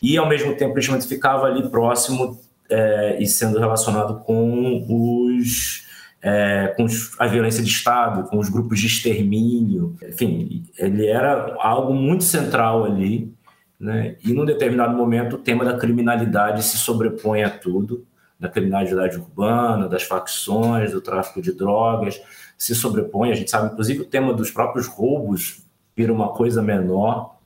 E, 0.00 0.16
ao 0.16 0.28
mesmo 0.28 0.56
tempo, 0.56 0.74
o 0.74 0.76
lixamento 0.76 1.08
ficava 1.08 1.46
ali 1.46 1.68
próximo 1.68 2.40
é, 2.70 3.16
e 3.20 3.26
sendo 3.26 3.58
relacionado 3.58 4.20
com 4.20 4.86
os 4.88 5.82
é, 6.22 6.72
com 6.74 6.86
a 7.18 7.26
violência 7.26 7.62
de 7.62 7.68
Estado, 7.68 8.30
com 8.30 8.38
os 8.38 8.48
grupos 8.48 8.80
de 8.80 8.86
extermínio. 8.86 9.94
Enfim, 10.08 10.62
ele 10.78 11.06
era 11.06 11.54
algo 11.60 11.92
muito 11.92 12.24
central 12.24 12.84
ali 12.84 13.30
né? 13.78 14.16
E 14.24 14.32
num 14.32 14.44
determinado 14.44 14.96
momento 14.96 15.36
o 15.36 15.38
tema 15.38 15.64
da 15.64 15.76
criminalidade 15.76 16.62
se 16.62 16.76
sobrepõe 16.76 17.42
a 17.42 17.50
tudo, 17.50 18.06
da 18.38 18.48
criminalidade 18.48 19.16
urbana, 19.16 19.88
das 19.88 20.02
facções, 20.02 20.92
do 20.92 21.00
tráfico 21.00 21.40
de 21.40 21.52
drogas, 21.52 22.20
se 22.56 22.74
sobrepõe. 22.74 23.30
A 23.30 23.34
gente 23.34 23.50
sabe, 23.50 23.72
inclusive, 23.72 24.00
o 24.00 24.04
tema 24.04 24.32
dos 24.32 24.50
próprios 24.50 24.86
roubos 24.86 25.64
vira 25.96 26.12
uma 26.12 26.30
coisa 26.30 26.62
menor. 26.62 27.36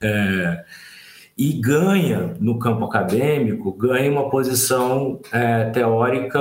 É, 0.00 0.64
e 1.36 1.52
ganha 1.52 2.34
no 2.40 2.58
campo 2.58 2.84
acadêmico, 2.84 3.72
ganha 3.72 4.10
uma 4.10 4.28
posição 4.28 5.20
é, 5.32 5.70
teórica, 5.70 6.40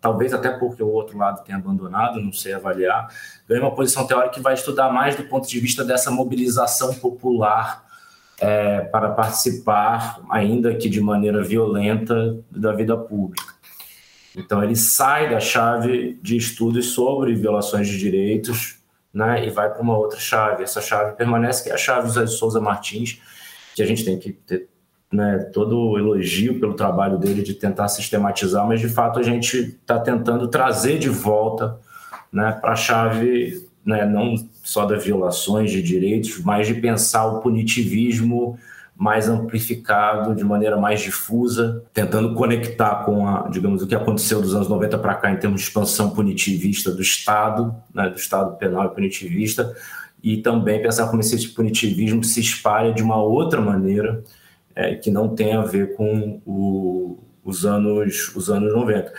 talvez 0.00 0.34
até 0.34 0.50
porque 0.50 0.82
o 0.82 0.88
outro 0.88 1.16
lado 1.16 1.44
tenha 1.44 1.56
abandonado, 1.56 2.20
não 2.20 2.32
sei 2.32 2.52
avaliar, 2.52 3.06
ganha 3.48 3.60
uma 3.60 3.72
posição 3.72 4.04
teórica 4.04 4.34
que 4.34 4.40
vai 4.40 4.54
estudar 4.54 4.92
mais 4.92 5.14
do 5.14 5.22
ponto 5.24 5.48
de 5.48 5.60
vista 5.60 5.84
dessa 5.84 6.10
mobilização 6.10 6.92
popular 6.94 7.88
é, 8.40 8.80
para 8.80 9.10
participar, 9.10 10.20
ainda 10.30 10.74
que 10.74 10.88
de 10.88 11.00
maneira 11.00 11.42
violenta, 11.42 12.38
da 12.50 12.72
vida 12.72 12.96
pública. 12.96 13.54
Então, 14.36 14.62
ele 14.62 14.76
sai 14.76 15.28
da 15.28 15.40
chave 15.40 16.18
de 16.22 16.36
estudos 16.36 16.92
sobre 16.92 17.34
violações 17.34 17.88
de 17.88 17.98
direitos 17.98 18.78
né, 19.12 19.46
e 19.46 19.50
vai 19.50 19.68
para 19.70 19.82
uma 19.82 19.96
outra 19.96 20.18
chave. 20.18 20.62
Essa 20.62 20.80
chave 20.80 21.16
permanece, 21.16 21.64
que 21.64 21.70
é 21.70 21.74
a 21.74 21.78
chave 21.78 22.08
José 22.08 22.24
de 22.24 22.30
Souza 22.30 22.60
Martins, 22.60 23.20
que 23.74 23.82
a 23.82 23.86
gente 23.86 24.04
tem 24.04 24.18
que 24.18 24.32
ter 24.32 24.68
né, 25.12 25.50
todo 25.52 25.76
o 25.76 25.98
elogio 25.98 26.60
pelo 26.60 26.74
trabalho 26.74 27.18
dele 27.18 27.42
de 27.42 27.54
tentar 27.54 27.88
sistematizar, 27.88 28.66
mas 28.66 28.80
de 28.80 28.88
fato 28.88 29.18
a 29.18 29.22
gente 29.22 29.56
está 29.56 29.98
tentando 29.98 30.46
trazer 30.48 30.98
de 30.98 31.08
volta 31.08 31.78
né, 32.32 32.56
para 32.60 32.72
a 32.72 32.76
chave 32.76 33.68
né, 33.84 34.04
não 34.04 34.34
só 34.62 34.84
das 34.84 35.04
violações 35.04 35.70
de 35.70 35.82
direitos, 35.82 36.38
mas 36.44 36.66
de 36.66 36.74
pensar 36.74 37.26
o 37.26 37.40
punitivismo 37.40 38.58
mais 39.00 39.30
amplificado, 39.30 40.34
de 40.34 40.44
maneira 40.44 40.76
mais 40.76 41.00
difusa, 41.00 41.82
tentando 41.94 42.34
conectar 42.34 42.96
com, 43.04 43.26
a, 43.26 43.48
digamos, 43.48 43.82
o 43.82 43.86
que 43.86 43.94
aconteceu 43.94 44.42
dos 44.42 44.54
anos 44.54 44.68
90 44.68 44.98
para 44.98 45.14
cá 45.14 45.32
em 45.32 45.38
termos 45.38 45.62
de 45.62 45.68
expansão 45.68 46.10
punitivista 46.10 46.92
do 46.92 47.00
Estado, 47.00 47.74
né, 47.94 48.10
do 48.10 48.16
Estado 48.16 48.58
penal 48.58 48.84
e 48.84 48.88
punitivista, 48.90 49.74
e 50.22 50.36
também 50.36 50.82
pensar 50.82 51.08
como 51.08 51.22
esse 51.22 51.48
punitivismo 51.48 52.22
se 52.22 52.40
espalha 52.40 52.92
de 52.92 53.02
uma 53.02 53.16
outra 53.16 53.58
maneira 53.58 54.22
é, 54.74 54.94
que 54.94 55.10
não 55.10 55.34
tem 55.34 55.54
a 55.54 55.62
ver 55.62 55.94
com 55.94 56.40
o, 56.44 57.18
os, 57.42 57.64
anos, 57.64 58.34
os 58.36 58.50
anos 58.50 58.72
90. 58.72 59.12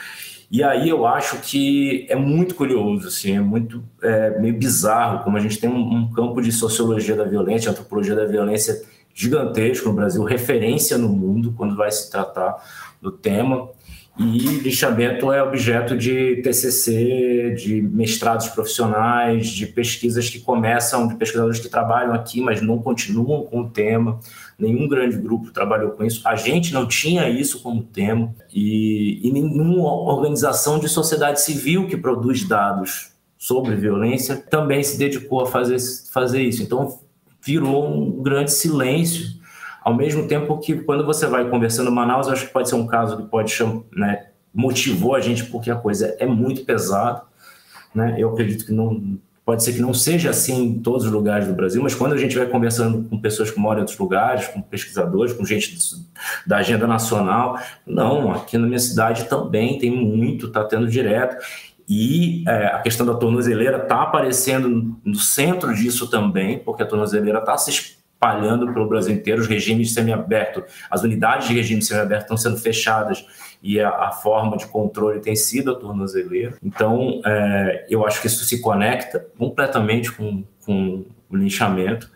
E 0.52 0.62
aí 0.62 0.90
eu 0.90 1.08
acho 1.08 1.38
que 1.38 2.06
é 2.10 2.16
muito 2.16 2.56
curioso, 2.56 3.08
assim, 3.08 3.38
é 3.38 3.40
muito 3.40 3.82
é, 4.04 4.38
meio 4.38 4.54
bizarro 4.58 5.24
como 5.24 5.38
a 5.38 5.40
gente 5.40 5.58
tem 5.58 5.70
um, 5.70 5.96
um, 5.96 6.12
campo 6.12 6.42
de 6.42 6.52
sociologia 6.52 7.16
da 7.16 7.24
violência, 7.24 7.72
antropologia 7.72 8.14
da 8.14 8.26
violência 8.26 8.84
gigantesco 9.14 9.88
no 9.88 9.96
Brasil, 9.96 10.22
referência 10.26 10.98
no 10.98 11.08
mundo 11.08 11.54
quando 11.56 11.78
vai 11.78 11.90
se 11.90 12.12
tratar 12.12 12.58
do 13.02 13.14
tema. 13.14 13.70
E 14.20 14.38
lixamento 14.60 15.32
é 15.32 15.42
objeto 15.42 15.98
de 15.98 16.42
TCC, 16.44 17.56
de 17.58 17.82
mestrados 17.82 18.50
profissionais, 18.50 19.48
de 19.48 19.66
pesquisas 19.66 20.30
que 20.30 20.40
começam, 20.40 21.08
de 21.08 21.16
pesquisadores 21.16 21.60
que 21.60 21.70
trabalham 21.70 22.14
aqui, 22.14 22.42
mas 22.42 22.62
não 22.62 22.78
continuam 22.78 23.44
com 23.44 23.62
o 23.62 23.70
tema 23.70 24.20
nenhum 24.62 24.88
grande 24.88 25.18
grupo 25.18 25.52
trabalhou 25.52 25.92
com 25.92 26.06
isso. 26.06 26.22
A 26.28 26.36
gente 26.36 26.72
não 26.72 26.88
tinha 26.88 27.28
isso 27.28 27.62
como 27.62 27.82
tema 27.82 28.34
e, 28.54 29.20
e 29.28 29.32
nenhuma 29.32 29.92
organização 29.92 30.80
de 30.80 30.88
sociedade 30.88 31.42
civil 31.42 31.88
que 31.88 31.98
produz 31.98 32.44
dados 32.48 33.12
sobre 33.38 33.76
violência 33.76 34.36
também 34.36 34.84
se 34.84 34.98
dedicou 34.98 35.42
a 35.42 35.48
fazer, 35.48 35.78
fazer 36.12 36.44
isso. 36.44 36.62
Então 36.62 37.00
virou 37.42 37.92
um 37.92 38.22
grande 38.22 38.52
silêncio. 38.52 39.41
Ao 39.82 39.94
mesmo 39.94 40.28
tempo 40.28 40.60
que 40.60 40.76
quando 40.76 41.06
você 41.06 41.26
vai 41.26 41.50
conversando 41.50 41.92
Manaus, 41.92 42.28
acho 42.28 42.48
que 42.48 42.54
pode 42.54 42.70
ser 42.70 42.76
um 42.76 42.88
caso 42.88 43.18
que 43.18 43.24
pode 43.24 43.54
né, 43.94 44.28
motivou 44.54 45.16
a 45.16 45.20
gente 45.20 45.46
porque 45.46 45.72
a 45.72 45.76
coisa 45.76 46.16
é 46.20 46.26
muito 46.26 46.64
pesada, 46.66 47.24
né? 47.94 48.16
Eu 48.18 48.32
acredito 48.32 48.66
que 48.66 48.72
não 48.72 49.20
Pode 49.44 49.64
ser 49.64 49.74
que 49.74 49.82
não 49.82 49.94
seja 49.94 50.30
assim 50.30 50.64
em 50.64 50.80
todos 50.80 51.06
os 51.06 51.12
lugares 51.12 51.48
do 51.48 51.54
Brasil, 51.54 51.82
mas 51.82 51.96
quando 51.96 52.14
a 52.14 52.18
gente 52.18 52.38
vai 52.38 52.46
conversando 52.46 53.10
com 53.10 53.20
pessoas 53.20 53.50
que 53.50 53.60
moram 53.60 53.80
em 53.80 53.82
outros 53.82 53.98
lugares, 53.98 54.48
com 54.48 54.62
pesquisadores, 54.62 55.34
com 55.34 55.44
gente 55.44 55.78
da 56.46 56.58
agenda 56.58 56.86
nacional, 56.86 57.60
não, 57.86 58.32
aqui 58.32 58.56
na 58.58 58.68
minha 58.68 58.80
cidade 58.80 59.26
também 59.26 59.80
tem 59.80 59.90
muito, 59.90 60.46
está 60.46 60.64
tendo 60.64 60.88
direto. 60.88 61.44
E 61.90 62.44
é, 62.48 62.68
a 62.68 62.80
questão 62.80 63.06
da 63.06 63.16
tornozeleira 63.16 63.78
está 63.78 64.04
aparecendo 64.04 64.96
no 65.04 65.16
centro 65.16 65.74
disso 65.74 66.08
também, 66.08 66.60
porque 66.60 66.84
a 66.84 66.86
tornozeleira 66.86 67.40
está 67.40 67.58
se 67.58 67.72
espalhando 68.22 68.72
pelo 68.72 68.88
Brasil 68.88 69.16
inteiro, 69.16 69.42
os 69.42 69.48
regimes 69.48 69.96
semiabertos, 69.96 70.64
as 70.92 71.02
unidades 71.02 71.48
de 71.48 71.56
regime 71.56 71.82
semiaberto 71.82 72.26
estão 72.26 72.38
sendo 72.38 72.58
fechadas 72.58 73.26
e 73.64 73.80
a, 73.80 73.90
a, 73.90 74.12
forma 74.12 74.58
de 74.58 74.68
controle 74.68 75.20
tem 75.20 75.36
sido 75.36 75.72
a 75.72 75.76
tornozeleira. 75.76 76.56
Então, 76.64 77.20
é, 77.26 77.88
eu 77.90 78.06
acho 78.06 78.22
que 78.22 78.28
isso 78.28 78.46
se 78.46 78.62
conecta 78.62 79.26
completamente 79.40 80.12
com, 80.12 80.44
com 80.64 81.04
o 81.32 81.36
linchamento. 81.36 82.12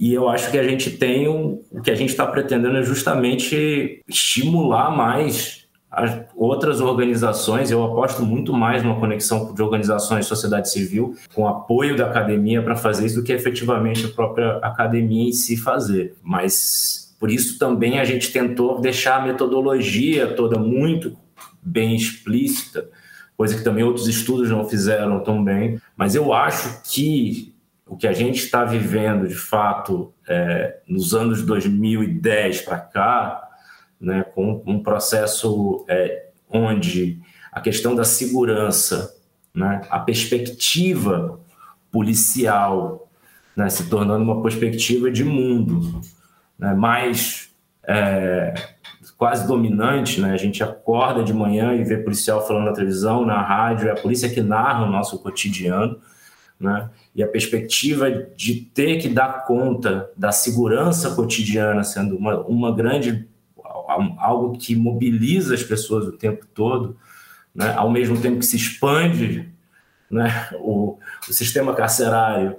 E 0.00 0.12
eu 0.12 0.28
acho 0.28 0.50
que 0.50 0.58
a 0.58 0.64
gente 0.64 0.90
tem 0.92 1.28
um, 1.28 1.62
o 1.70 1.80
que 1.80 1.90
a 1.92 1.94
gente 1.94 2.10
está 2.10 2.26
pretendendo 2.26 2.76
é 2.78 2.82
justamente 2.82 4.02
estimular 4.08 4.90
mais 4.90 5.59
as 5.90 6.20
outras 6.36 6.80
organizações. 6.80 7.70
Eu 7.70 7.82
aposto 7.82 8.22
muito 8.22 8.52
mais 8.52 8.82
numa 8.82 9.00
conexão 9.00 9.52
de 9.52 9.60
organizações 9.60 10.26
de 10.26 10.28
sociedade 10.28 10.70
civil 10.70 11.16
com 11.34 11.48
apoio 11.48 11.96
da 11.96 12.06
academia 12.06 12.62
para 12.62 12.76
fazer 12.76 13.06
isso 13.06 13.16
do 13.16 13.24
que 13.24 13.32
efetivamente 13.32 14.06
a 14.06 14.08
própria 14.08 14.58
academia 14.58 15.28
em 15.28 15.32
si 15.32 15.56
fazer. 15.56 16.14
Mas 16.22 17.14
por 17.18 17.30
isso 17.30 17.58
também 17.58 17.98
a 17.98 18.04
gente 18.04 18.32
tentou 18.32 18.80
deixar 18.80 19.20
a 19.20 19.26
metodologia 19.26 20.34
toda 20.34 20.58
muito 20.58 21.16
bem 21.60 21.94
explícita, 21.94 22.88
coisa 23.36 23.56
que 23.56 23.64
também 23.64 23.84
outros 23.84 24.06
estudos 24.06 24.48
não 24.48 24.64
fizeram 24.66 25.20
tão 25.22 25.42
bem. 25.42 25.80
Mas 25.96 26.14
eu 26.14 26.32
acho 26.32 26.82
que 26.84 27.52
o 27.84 27.96
que 27.96 28.06
a 28.06 28.12
gente 28.12 28.36
está 28.36 28.64
vivendo, 28.64 29.26
de 29.26 29.34
fato, 29.34 30.14
é, 30.28 30.78
nos 30.86 31.12
anos 31.12 31.42
2010 31.42 32.60
para 32.62 32.78
cá, 32.78 33.49
né, 34.00 34.24
com 34.34 34.62
um 34.66 34.82
processo 34.82 35.84
é, 35.88 36.28
onde 36.48 37.20
a 37.52 37.60
questão 37.60 37.94
da 37.94 38.04
segurança, 38.04 39.14
né, 39.54 39.82
a 39.90 39.98
perspectiva 39.98 41.38
policial, 41.90 43.08
né, 43.54 43.68
se 43.68 43.88
tornando 43.88 44.24
uma 44.24 44.42
perspectiva 44.42 45.10
de 45.10 45.24
mundo, 45.24 46.00
né, 46.58 46.72
mais 46.74 47.50
é, 47.84 48.54
quase 49.16 49.46
dominante, 49.46 50.20
né? 50.20 50.32
A 50.32 50.36
gente 50.36 50.62
acorda 50.62 51.22
de 51.22 51.34
manhã 51.34 51.74
e 51.74 51.84
vê 51.84 51.98
policial 51.98 52.46
falando 52.46 52.66
na 52.66 52.72
televisão, 52.72 53.26
na 53.26 53.42
rádio, 53.42 53.88
é 53.88 53.92
a 53.92 53.96
polícia 53.96 54.30
que 54.30 54.40
narra 54.40 54.84
o 54.84 54.90
nosso 54.90 55.18
cotidiano, 55.18 55.98
né? 56.58 56.88
E 57.14 57.22
a 57.22 57.28
perspectiva 57.28 58.10
de 58.10 58.54
ter 58.54 58.98
que 58.98 59.08
dar 59.08 59.44
conta 59.44 60.10
da 60.16 60.32
segurança 60.32 61.14
cotidiana 61.14 61.82
sendo 61.82 62.16
uma, 62.16 62.40
uma 62.40 62.74
grande 62.74 63.28
algo 64.18 64.56
que 64.58 64.74
mobiliza 64.76 65.54
as 65.54 65.62
pessoas 65.62 66.06
o 66.06 66.12
tempo 66.12 66.46
todo, 66.54 66.96
né? 67.54 67.72
Ao 67.74 67.90
mesmo 67.90 68.20
tempo 68.20 68.38
que 68.38 68.46
se 68.46 68.56
expande, 68.56 69.48
né? 70.10 70.48
O, 70.60 70.98
o 71.28 71.32
sistema 71.32 71.74
carcerário, 71.74 72.56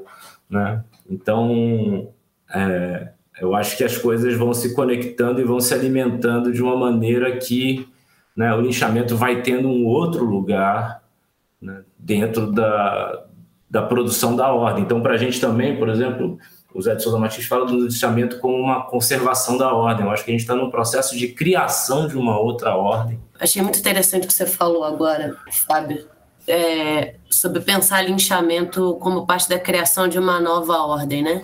né? 0.50 0.84
Então 1.10 2.10
é, 2.54 3.10
eu 3.40 3.56
acho 3.56 3.78
que 3.78 3.84
as 3.84 3.98
coisas 3.98 4.36
vão 4.36 4.54
se 4.54 4.76
conectando 4.76 5.42
e 5.42 5.44
vão 5.44 5.60
se 5.60 5.74
alimentando 5.74 6.52
de 6.52 6.62
uma 6.62 6.76
maneira 6.76 7.38
que 7.38 7.88
né, 8.36 8.54
o 8.54 8.62
linchamento 8.62 9.16
vai 9.16 9.42
tendo 9.42 9.68
um 9.68 9.86
outro 9.86 10.24
lugar 10.24 11.02
né, 11.62 11.84
dentro 11.98 12.52
da, 12.52 13.26
da 13.70 13.82
produção 13.82 14.36
da 14.36 14.52
ordem. 14.52 14.84
Então, 14.84 15.02
para 15.02 15.14
a 15.14 15.18
gente 15.18 15.40
também, 15.40 15.78
por 15.78 15.90
exemplo, 15.90 16.38
o 16.74 16.82
Zé 16.82 16.96
de 16.96 17.04
Souza 17.04 17.18
Martins 17.18 17.46
fala 17.46 17.66
do 17.66 17.86
linchamento 17.86 18.40
como 18.40 18.56
uma 18.56 18.86
conservação 18.86 19.58
da 19.58 19.74
ordem. 19.74 20.06
Eu 20.06 20.12
acho 20.12 20.24
que 20.24 20.32
a 20.32 20.34
gente 20.34 20.42
está 20.42 20.56
num 20.56 20.70
processo 20.70 21.18
de 21.18 21.28
criação 21.30 22.08
de 22.08 22.18
uma 22.18 22.40
outra 22.40 22.76
ordem. 22.76 23.20
Achei 23.40 23.62
muito 23.62 23.80
interessante 23.80 24.26
o 24.26 24.28
que 24.28 24.34
você 24.34 24.46
falou 24.46 24.84
agora, 24.84 25.36
Fábio, 25.52 26.08
é, 26.48 27.16
sobre 27.30 27.60
pensar 27.62 28.02
linchamento 28.04 28.98
como 29.02 29.26
parte 29.26 29.50
da 29.50 29.60
criação 29.60 30.08
de 30.08 30.18
uma 30.18 30.40
nova 30.40 30.78
ordem, 30.78 31.24
né? 31.24 31.42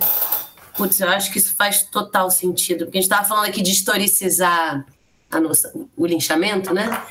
Putz, 0.76 1.00
eu 1.00 1.08
acho 1.08 1.32
que 1.32 1.38
isso 1.38 1.56
faz 1.56 1.82
total 1.82 2.30
sentido, 2.30 2.84
porque 2.84 2.98
a 2.98 3.00
gente 3.00 3.10
estava 3.10 3.28
falando 3.28 3.46
aqui 3.46 3.62
de 3.62 3.70
historicizar 3.70 4.86
nossa, 5.30 5.72
o 5.96 6.06
linchamento, 6.06 6.72
né? 6.72 7.02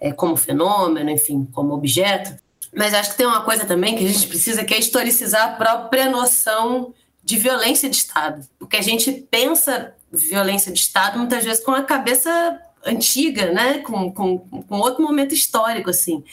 É, 0.00 0.12
como 0.12 0.36
fenômeno, 0.36 1.10
enfim, 1.10 1.46
como 1.52 1.74
objeto. 1.74 2.34
Mas 2.74 2.94
acho 2.94 3.10
que 3.10 3.18
tem 3.18 3.26
uma 3.26 3.42
coisa 3.42 3.66
também 3.66 3.96
que 3.96 4.04
a 4.04 4.08
gente 4.08 4.26
precisa, 4.26 4.64
que 4.64 4.72
é 4.72 4.78
historicizar 4.78 5.48
a 5.48 5.52
própria 5.52 6.08
noção 6.08 6.94
de 7.22 7.36
violência 7.36 7.88
de 7.88 7.96
Estado. 7.96 8.46
Porque 8.58 8.76
a 8.76 8.82
gente 8.82 9.12
pensa 9.30 9.94
violência 10.10 10.72
de 10.72 10.80
Estado 10.80 11.18
muitas 11.18 11.44
vezes 11.44 11.64
com 11.64 11.72
a 11.72 11.82
cabeça 11.82 12.60
antiga, 12.84 13.52
né? 13.52 13.78
Com, 13.78 14.12
com, 14.12 14.38
com 14.38 14.78
outro 14.78 15.02
momento 15.02 15.34
histórico, 15.34 15.90
assim. 15.90 16.24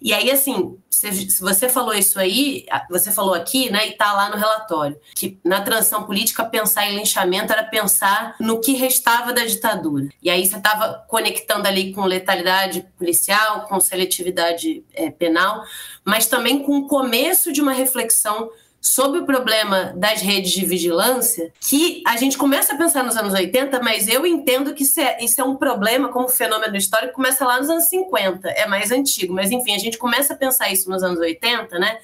E 0.00 0.12
aí, 0.12 0.30
assim, 0.30 0.76
se, 0.90 1.30
se, 1.30 1.40
você 1.40 1.68
falou 1.68 1.94
isso 1.94 2.18
aí, 2.18 2.66
você 2.90 3.12
falou 3.12 3.34
aqui, 3.34 3.70
né? 3.70 3.88
E 3.88 3.92
tá 3.92 4.12
lá 4.12 4.28
no 4.28 4.36
relatório, 4.36 4.98
que 5.14 5.38
na 5.44 5.60
transição 5.60 6.04
política 6.04 6.44
pensar 6.44 6.86
em 6.86 6.96
linchamento 6.96 7.52
era 7.52 7.64
pensar 7.64 8.34
no 8.40 8.60
que 8.60 8.72
restava 8.72 9.32
da 9.32 9.44
ditadura. 9.44 10.08
E 10.22 10.28
aí 10.28 10.46
você 10.46 10.56
estava 10.56 11.04
conectando 11.08 11.66
ali 11.66 11.92
com 11.92 12.04
letalidade 12.04 12.86
policial, 12.98 13.62
com 13.62 13.80
seletividade 13.80 14.84
é, 14.92 15.10
penal, 15.10 15.62
mas 16.04 16.26
também 16.26 16.62
com 16.62 16.78
o 16.78 16.86
começo 16.88 17.52
de 17.52 17.60
uma 17.60 17.72
reflexão 17.72 18.50
sobre 18.82 19.20
o 19.20 19.24
problema 19.24 19.92
das 19.96 20.20
redes 20.20 20.50
de 20.50 20.66
vigilância, 20.66 21.52
que 21.60 22.02
a 22.04 22.16
gente 22.16 22.36
começa 22.36 22.74
a 22.74 22.76
pensar 22.76 23.04
nos 23.04 23.16
anos 23.16 23.32
80, 23.32 23.80
mas 23.80 24.08
eu 24.08 24.26
entendo 24.26 24.74
que 24.74 24.82
isso 24.82 25.00
é, 25.00 25.22
isso 25.22 25.40
é 25.40 25.44
um 25.44 25.54
problema 25.54 26.08
como 26.08 26.28
fenômeno 26.28 26.76
histórico, 26.76 27.14
começa 27.14 27.46
lá 27.46 27.60
nos 27.60 27.70
anos 27.70 27.84
50, 27.84 28.48
é 28.48 28.66
mais 28.66 28.90
antigo, 28.90 29.32
mas 29.32 29.52
enfim, 29.52 29.72
a 29.76 29.78
gente 29.78 29.96
começa 29.96 30.34
a 30.34 30.36
pensar 30.36 30.72
isso 30.72 30.90
nos 30.90 31.04
anos 31.04 31.20
80, 31.20 31.78
né? 31.78 32.00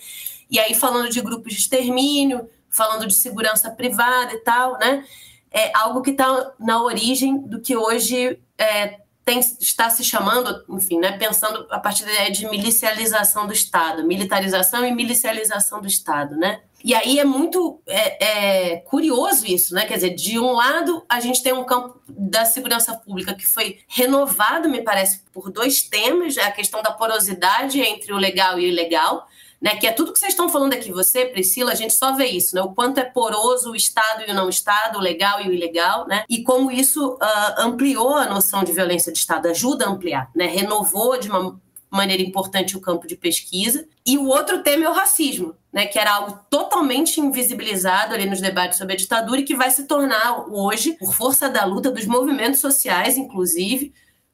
E 0.48 0.60
aí 0.60 0.72
falando 0.72 1.08
de 1.10 1.20
grupos 1.20 1.52
de 1.52 1.58
extermínio, 1.58 2.48
falando 2.70 3.08
de 3.08 3.14
segurança 3.14 3.72
privada 3.72 4.32
e 4.32 4.38
tal, 4.38 4.78
né? 4.78 5.04
É 5.50 5.76
algo 5.76 6.00
que 6.00 6.10
está 6.10 6.52
na 6.60 6.80
origem 6.80 7.38
do 7.40 7.60
que 7.60 7.76
hoje 7.76 8.38
é, 8.56 9.00
tem, 9.24 9.40
está 9.40 9.90
se 9.90 10.04
chamando, 10.04 10.64
enfim, 10.68 11.00
né, 11.00 11.18
pensando 11.18 11.66
a 11.70 11.80
partir 11.80 12.04
da 12.04 12.12
ideia 12.12 12.30
de 12.30 12.48
milicialização 12.48 13.48
do 13.48 13.52
Estado, 13.52 14.06
militarização 14.06 14.86
e 14.86 14.92
milicialização 14.92 15.80
do 15.80 15.88
Estado, 15.88 16.36
né? 16.36 16.60
E 16.82 16.94
aí 16.94 17.18
é 17.18 17.24
muito 17.24 17.80
é, 17.86 18.72
é, 18.72 18.76
curioso 18.76 19.44
isso, 19.46 19.74
né? 19.74 19.84
Quer 19.84 19.94
dizer, 19.94 20.14
de 20.14 20.38
um 20.38 20.52
lado 20.52 21.04
a 21.08 21.18
gente 21.20 21.42
tem 21.42 21.52
um 21.52 21.64
campo 21.64 22.00
da 22.08 22.44
segurança 22.44 22.94
pública 22.94 23.34
que 23.34 23.46
foi 23.46 23.80
renovado, 23.88 24.68
me 24.68 24.82
parece, 24.82 25.24
por 25.32 25.50
dois 25.50 25.82
temas, 25.82 26.38
a 26.38 26.50
questão 26.50 26.80
da 26.82 26.92
porosidade 26.92 27.80
entre 27.80 28.12
o 28.12 28.16
legal 28.16 28.58
e 28.60 28.64
o 28.64 28.68
ilegal, 28.68 29.26
né? 29.60 29.74
Que 29.76 29.88
é 29.88 29.92
tudo 29.92 30.12
que 30.12 30.18
vocês 30.18 30.32
estão 30.32 30.48
falando 30.48 30.72
aqui, 30.72 30.92
você, 30.92 31.26
Priscila, 31.26 31.72
a 31.72 31.74
gente 31.74 31.94
só 31.94 32.12
vê 32.12 32.26
isso, 32.26 32.54
né? 32.54 32.62
O 32.62 32.72
quanto 32.72 32.98
é 32.98 33.04
poroso 33.04 33.72
o 33.72 33.76
Estado 33.76 34.22
e 34.26 34.30
o 34.30 34.34
não 34.34 34.48
Estado, 34.48 34.98
o 34.98 35.02
legal 35.02 35.40
e 35.40 35.48
o 35.48 35.52
ilegal, 35.52 36.06
né? 36.06 36.24
E 36.28 36.44
como 36.44 36.70
isso 36.70 37.14
uh, 37.14 37.60
ampliou 37.60 38.14
a 38.14 38.26
noção 38.26 38.62
de 38.62 38.72
violência 38.72 39.12
de 39.12 39.18
Estado, 39.18 39.48
ajuda 39.48 39.84
a 39.84 39.90
ampliar, 39.90 40.30
né? 40.34 40.46
Renovou 40.46 41.18
de 41.18 41.28
uma 41.28 41.60
maneira 41.90 42.22
importante 42.22 42.76
o 42.76 42.80
campo 42.80 43.06
de 43.06 43.16
pesquisa. 43.16 43.86
E 44.04 44.18
o 44.18 44.26
outro 44.26 44.62
tema 44.62 44.84
é 44.84 44.88
o 44.88 44.92
racismo, 44.92 45.54
né, 45.72 45.86
que 45.86 45.98
era 45.98 46.14
algo 46.14 46.38
totalmente 46.50 47.20
invisibilizado 47.20 48.14
ali 48.14 48.26
nos 48.26 48.40
debates 48.40 48.78
sobre 48.78 48.94
a 48.94 48.96
ditadura 48.96 49.40
e 49.40 49.44
que 49.44 49.56
vai 49.56 49.70
se 49.70 49.84
tornar 49.84 50.46
hoje, 50.48 50.92
por 50.92 51.14
força 51.14 51.48
da 51.48 51.64
luta 51.64 51.90
dos 51.90 52.06
movimentos 52.06 52.60
sociais, 52.60 53.16
inclusive, 53.16 53.92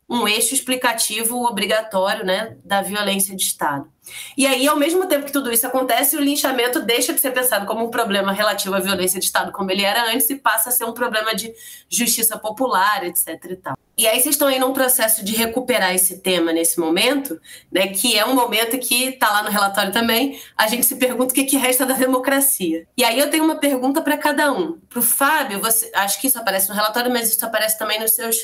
um 0.09 0.29
eixo 0.29 0.55
explicativo 0.55 1.45
obrigatório 1.45 2.25
né, 2.25 2.57
da 2.65 2.83
violência 2.83 3.35
de 3.35 3.43
Estado. 3.43 3.94
E 4.37 4.47
aí, 4.47 4.67
ao 4.67 4.77
mesmo 4.77 5.07
tempo 5.07 5.25
que 5.25 5.33
tudo 5.33 5.53
isso 5.53 5.67
acontece, 5.67 6.17
o 6.17 6.21
linchamento 6.21 6.81
deixa 6.81 7.13
de 7.13 7.21
ser 7.21 7.31
pensado 7.31 7.67
como 7.67 7.85
um 7.85 7.91
problema 7.91 8.33
relativo 8.33 8.75
à 8.75 8.81
violência 8.81 9.19
de 9.19 9.27
Estado, 9.27 9.53
como 9.53 9.71
ele 9.71 9.83
era 9.83 10.13
antes, 10.13 10.29
e 10.31 10.37
passa 10.37 10.69
a 10.69 10.73
ser 10.73 10.85
um 10.85 10.93
problema 10.93 11.35
de 11.35 11.53
justiça 11.89 12.39
popular, 12.39 13.05
etc. 13.05 13.29
E, 13.51 13.57
tal. 13.57 13.79
e 13.97 14.07
aí, 14.07 14.21
vocês 14.21 14.35
estão 14.35 14.49
aí 14.49 14.59
num 14.59 14.73
processo 14.73 15.25
de 15.25 15.35
recuperar 15.35 15.95
esse 15.95 16.19
tema 16.19 16.53
nesse 16.53 16.79
momento, 16.79 17.41
né, 17.71 17.89
que 17.89 18.19
é 18.19 18.25
um 18.25 18.35
momento 18.35 18.79
que 18.79 19.11
está 19.11 19.31
lá 19.31 19.43
no 19.43 19.51
relatório 19.51 19.93
também, 19.93 20.41
a 20.57 20.67
gente 20.67 20.85
se 20.85 20.97
pergunta 20.97 21.33
o 21.33 21.35
que, 21.35 21.45
que 21.45 21.57
resta 21.57 21.87
da 21.87 21.95
democracia. 21.95 22.87
E 22.97 23.05
aí, 23.05 23.19
eu 23.19 23.31
tenho 23.31 23.45
uma 23.45 23.57
pergunta 23.57 24.03
para 24.03 24.17
cada 24.17 24.53
um. 24.53 24.79
Para 24.89 24.99
o 24.99 25.03
Fábio, 25.03 25.61
você, 25.61 25.91
acho 25.95 26.21
que 26.21 26.27
isso 26.27 26.39
aparece 26.39 26.69
no 26.69 26.75
relatório, 26.75 27.11
mas 27.11 27.29
isso 27.29 27.45
aparece 27.45 27.79
também 27.79 28.01
nos 28.01 28.15
seus 28.15 28.37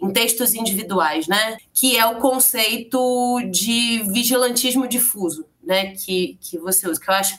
em 0.00 0.12
textos 0.12 0.54
individuais, 0.54 1.26
né? 1.26 1.56
Que 1.72 1.96
é 1.96 2.04
o 2.04 2.16
conceito 2.16 3.40
de 3.50 4.02
vigilantismo 4.12 4.86
difuso, 5.06 5.46
né? 5.62 5.94
Que, 5.94 6.38
que 6.40 6.58
você 6.58 6.88
usa, 6.88 7.00
que 7.00 7.08
eu 7.08 7.14
acho 7.14 7.38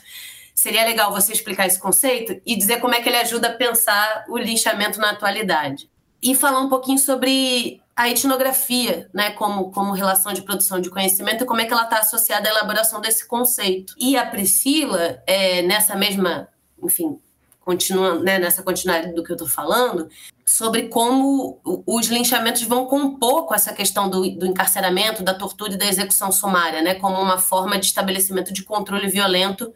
seria 0.54 0.84
legal 0.84 1.12
você 1.12 1.32
explicar 1.32 1.68
esse 1.68 1.78
conceito 1.78 2.40
e 2.44 2.56
dizer 2.56 2.80
como 2.80 2.92
é 2.92 3.00
que 3.00 3.08
ele 3.08 3.18
ajuda 3.18 3.46
a 3.46 3.54
pensar 3.54 4.24
o 4.28 4.36
lixamento 4.36 4.98
na 4.98 5.10
atualidade. 5.10 5.88
e 6.20 6.34
falar 6.34 6.60
um 6.60 6.68
pouquinho 6.68 6.98
sobre 6.98 7.80
a 7.94 8.08
etnografia, 8.08 9.08
né, 9.14 9.30
como, 9.30 9.70
como 9.70 9.92
relação 9.92 10.32
de 10.32 10.42
produção 10.42 10.80
de 10.80 10.90
conhecimento 10.90 11.44
e 11.44 11.46
como 11.46 11.60
é 11.60 11.64
que 11.64 11.72
ela 11.72 11.84
está 11.84 11.98
associada 11.98 12.48
à 12.48 12.52
elaboração 12.52 13.00
desse 13.00 13.26
conceito. 13.26 13.94
E 13.96 14.16
a 14.16 14.26
Priscila, 14.26 15.22
é, 15.26 15.62
nessa 15.62 15.94
mesma, 15.94 16.48
enfim, 16.82 17.20
continuando 17.68 18.24
né, 18.24 18.38
nessa 18.38 18.62
continuidade 18.62 19.14
do 19.14 19.22
que 19.22 19.30
eu 19.30 19.34
estou 19.34 19.46
falando, 19.46 20.08
sobre 20.42 20.88
como 20.88 21.60
os 21.86 22.06
linchamentos 22.06 22.62
vão 22.62 22.86
compor 22.86 23.44
com 23.44 23.54
essa 23.54 23.74
questão 23.74 24.08
do, 24.08 24.22
do, 24.30 24.46
encarceramento, 24.46 25.22
da 25.22 25.34
tortura 25.34 25.74
e 25.74 25.76
da 25.76 25.84
execução 25.84 26.32
sumária, 26.32 26.80
né, 26.80 26.94
como 26.94 27.20
uma 27.20 27.36
forma 27.36 27.78
de 27.78 27.84
estabelecimento 27.84 28.54
de 28.54 28.64
controle 28.64 29.06
violento 29.08 29.70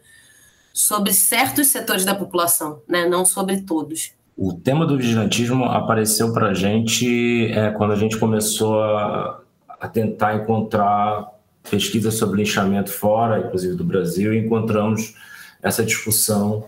sobre 0.73 1.13
certos 1.13 1.67
setores 1.67 2.03
da 2.03 2.15
população, 2.15 2.81
né, 2.89 3.05
não 3.05 3.23
sobre 3.23 3.61
todos. 3.61 4.13
O 4.35 4.51
tema 4.53 4.87
do 4.87 4.97
vigilantismo 4.97 5.65
apareceu 5.65 6.33
para 6.33 6.47
a 6.47 6.53
gente 6.55 7.51
é, 7.51 7.69
quando 7.69 7.93
a 7.93 7.95
gente 7.95 8.17
começou 8.17 8.81
a, 8.81 9.39
a, 9.69 9.87
tentar 9.87 10.33
encontrar 10.33 11.29
pesquisas 11.69 12.15
sobre 12.15 12.39
linchamento 12.39 12.89
fora, 12.89 13.39
inclusive 13.39 13.75
do 13.75 13.83
Brasil, 13.83 14.33
e 14.33 14.39
encontramos 14.39 15.13
essa 15.61 15.85
discussão 15.85 16.67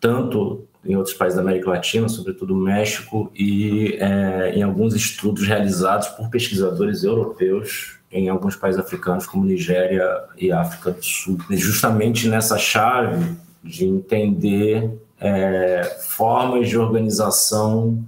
tanto 0.00 0.66
em 0.84 0.96
outros 0.96 1.14
países 1.14 1.36
da 1.36 1.42
América 1.42 1.70
Latina, 1.70 2.08
sobretudo 2.08 2.54
México, 2.54 3.30
e 3.34 3.98
é, 4.00 4.52
em 4.56 4.62
alguns 4.62 4.94
estudos 4.94 5.46
realizados 5.46 6.08
por 6.08 6.30
pesquisadores 6.30 7.04
europeus 7.04 7.98
em 8.12 8.28
alguns 8.28 8.56
países 8.56 8.80
africanos, 8.80 9.26
como 9.26 9.44
Nigéria 9.44 10.04
e 10.36 10.50
África 10.50 10.90
do 10.90 11.04
Sul. 11.04 11.38
Justamente 11.50 12.28
nessa 12.28 12.58
chave 12.58 13.36
de 13.62 13.84
entender 13.84 14.90
é, 15.20 15.98
formas 16.08 16.68
de 16.68 16.76
organização 16.76 18.04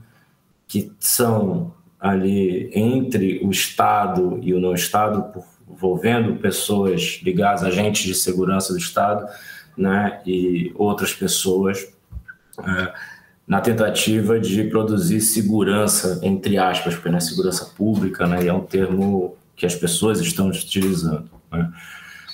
que 0.66 0.90
são 0.98 1.72
ali 2.00 2.70
entre 2.74 3.40
o 3.44 3.50
Estado 3.50 4.40
e 4.42 4.52
o 4.52 4.58
não 4.58 4.74
Estado, 4.74 5.44
envolvendo 5.70 6.40
pessoas 6.40 7.20
ligadas, 7.22 7.62
agentes 7.62 8.02
de 8.02 8.14
segurança 8.14 8.72
do 8.72 8.78
Estado, 8.78 9.28
né, 9.76 10.20
e 10.26 10.72
outras 10.74 11.12
pessoas, 11.12 11.88
é, 12.58 12.92
na 13.46 13.60
tentativa 13.60 14.38
de 14.38 14.64
produzir 14.64 15.20
segurança, 15.20 16.20
entre 16.22 16.58
aspas, 16.58 16.94
porque 16.94 17.08
não 17.08 17.18
é 17.18 17.20
segurança 17.20 17.66
pública, 17.76 18.26
né, 18.26 18.44
e 18.44 18.48
é 18.48 18.52
um 18.52 18.60
termo 18.60 19.36
que 19.56 19.66
as 19.66 19.74
pessoas 19.74 20.20
estão 20.20 20.48
utilizando. 20.48 21.30
Né, 21.50 21.72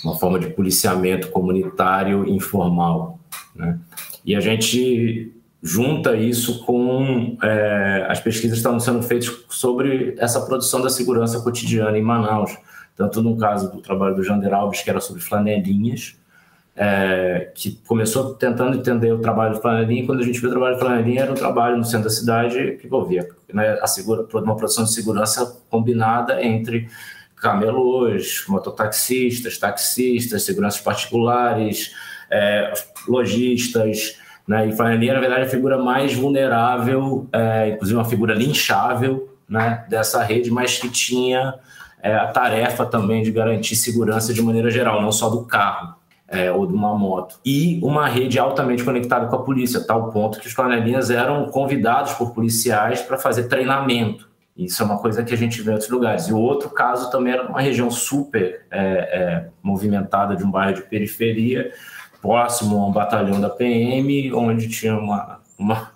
uma 0.04 0.16
forma 0.16 0.38
de 0.38 0.48
policiamento 0.50 1.28
comunitário 1.28 2.28
informal. 2.28 3.18
Né. 3.54 3.78
E 4.24 4.34
a 4.36 4.40
gente 4.40 5.32
junta 5.62 6.16
isso 6.16 6.64
com 6.64 7.36
é, 7.42 8.06
as 8.08 8.20
pesquisas 8.20 8.52
que 8.52 8.58
estão 8.58 8.78
sendo 8.78 9.02
feitas 9.02 9.44
sobre 9.48 10.14
essa 10.18 10.40
produção 10.40 10.80
da 10.80 10.88
segurança 10.88 11.40
cotidiana 11.40 11.98
em 11.98 12.02
Manaus, 12.02 12.56
tanto 12.96 13.22
no 13.22 13.36
caso 13.36 13.72
do 13.72 13.80
trabalho 13.80 14.14
do 14.14 14.22
Jander 14.22 14.54
Alves, 14.54 14.82
que 14.82 14.90
era 14.90 15.00
sobre 15.00 15.20
flanelinhas, 15.20 16.16
é, 16.80 17.50
que 17.56 17.72
começou 17.88 18.34
tentando 18.34 18.76
entender 18.76 19.12
o 19.12 19.18
trabalho 19.18 19.54
de 19.54 19.60
flanelinha, 19.60 20.02
e 20.02 20.06
quando 20.06 20.20
a 20.20 20.22
gente 20.22 20.38
viu 20.38 20.48
o 20.48 20.52
trabalho 20.52 20.74
de 20.76 20.80
flanelinha, 20.80 21.22
era 21.22 21.32
um 21.32 21.34
trabalho 21.34 21.76
no 21.76 21.84
centro 21.84 22.04
da 22.04 22.10
cidade 22.10 22.78
que 22.80 22.86
envolvia 22.86 23.28
né, 23.52 23.76
a 23.82 23.86
segura, 23.88 24.24
uma 24.32 24.56
produção 24.56 24.84
de 24.84 24.92
segurança 24.92 25.60
combinada 25.68 26.40
entre 26.40 26.88
camelôs, 27.34 28.44
mototaxistas, 28.48 29.58
taxistas, 29.58 30.44
seguranças 30.44 30.80
particulares, 30.80 31.92
é, 32.30 32.72
lojistas, 33.08 34.16
né? 34.46 34.68
E 34.68 34.72
Flanelinha, 34.72 35.14
na 35.14 35.20
verdade, 35.20 35.42
é 35.42 35.44
a 35.44 35.48
figura 35.48 35.76
mais 35.76 36.14
vulnerável, 36.14 37.28
é, 37.32 37.70
inclusive 37.70 37.98
uma 37.98 38.04
figura 38.04 38.34
linchável 38.34 39.28
né, 39.48 39.84
dessa 39.88 40.22
rede, 40.22 40.50
mas 40.50 40.78
que 40.78 40.88
tinha 40.88 41.54
é, 42.02 42.14
a 42.14 42.28
tarefa 42.28 42.86
também 42.86 43.22
de 43.22 43.30
garantir 43.30 43.76
segurança 43.76 44.32
de 44.32 44.40
maneira 44.40 44.70
geral, 44.70 45.02
não 45.02 45.12
só 45.12 45.28
do 45.28 45.44
carro. 45.44 45.97
É, 46.30 46.52
ou 46.52 46.66
de 46.66 46.74
uma 46.74 46.94
moto. 46.94 47.40
E 47.42 47.80
uma 47.82 48.06
rede 48.06 48.38
altamente 48.38 48.84
conectada 48.84 49.26
com 49.28 49.36
a 49.36 49.42
polícia, 49.42 49.80
tal 49.80 50.10
ponto 50.10 50.38
que 50.38 50.46
os 50.46 50.52
flanelinhas 50.52 51.08
eram 51.08 51.46
convidados 51.46 52.12
por 52.12 52.34
policiais 52.34 53.00
para 53.00 53.16
fazer 53.16 53.44
treinamento. 53.44 54.28
Isso 54.58 54.82
é 54.82 54.86
uma 54.86 54.98
coisa 54.98 55.22
que 55.22 55.32
a 55.32 55.36
gente 55.36 55.62
vê 55.62 55.70
em 55.70 55.74
outros 55.74 55.90
lugares. 55.90 56.26
E 56.26 56.32
o 56.32 56.38
outro 56.38 56.68
caso 56.68 57.10
também 57.12 57.32
era 57.32 57.48
uma 57.48 57.60
região 57.60 57.90
super 57.90 58.66
é, 58.70 58.80
é, 58.80 59.48
movimentada 59.62 60.34
de 60.34 60.42
um 60.42 60.50
bairro 60.50 60.74
de 60.74 60.82
periferia, 60.82 61.72
próximo 62.20 62.76
a 62.76 62.86
um 62.86 62.92
batalhão 62.92 63.40
da 63.40 63.48
PM, 63.48 64.32
onde 64.34 64.68
tinha 64.68 64.98
uma, 64.98 65.40
uma, 65.56 65.92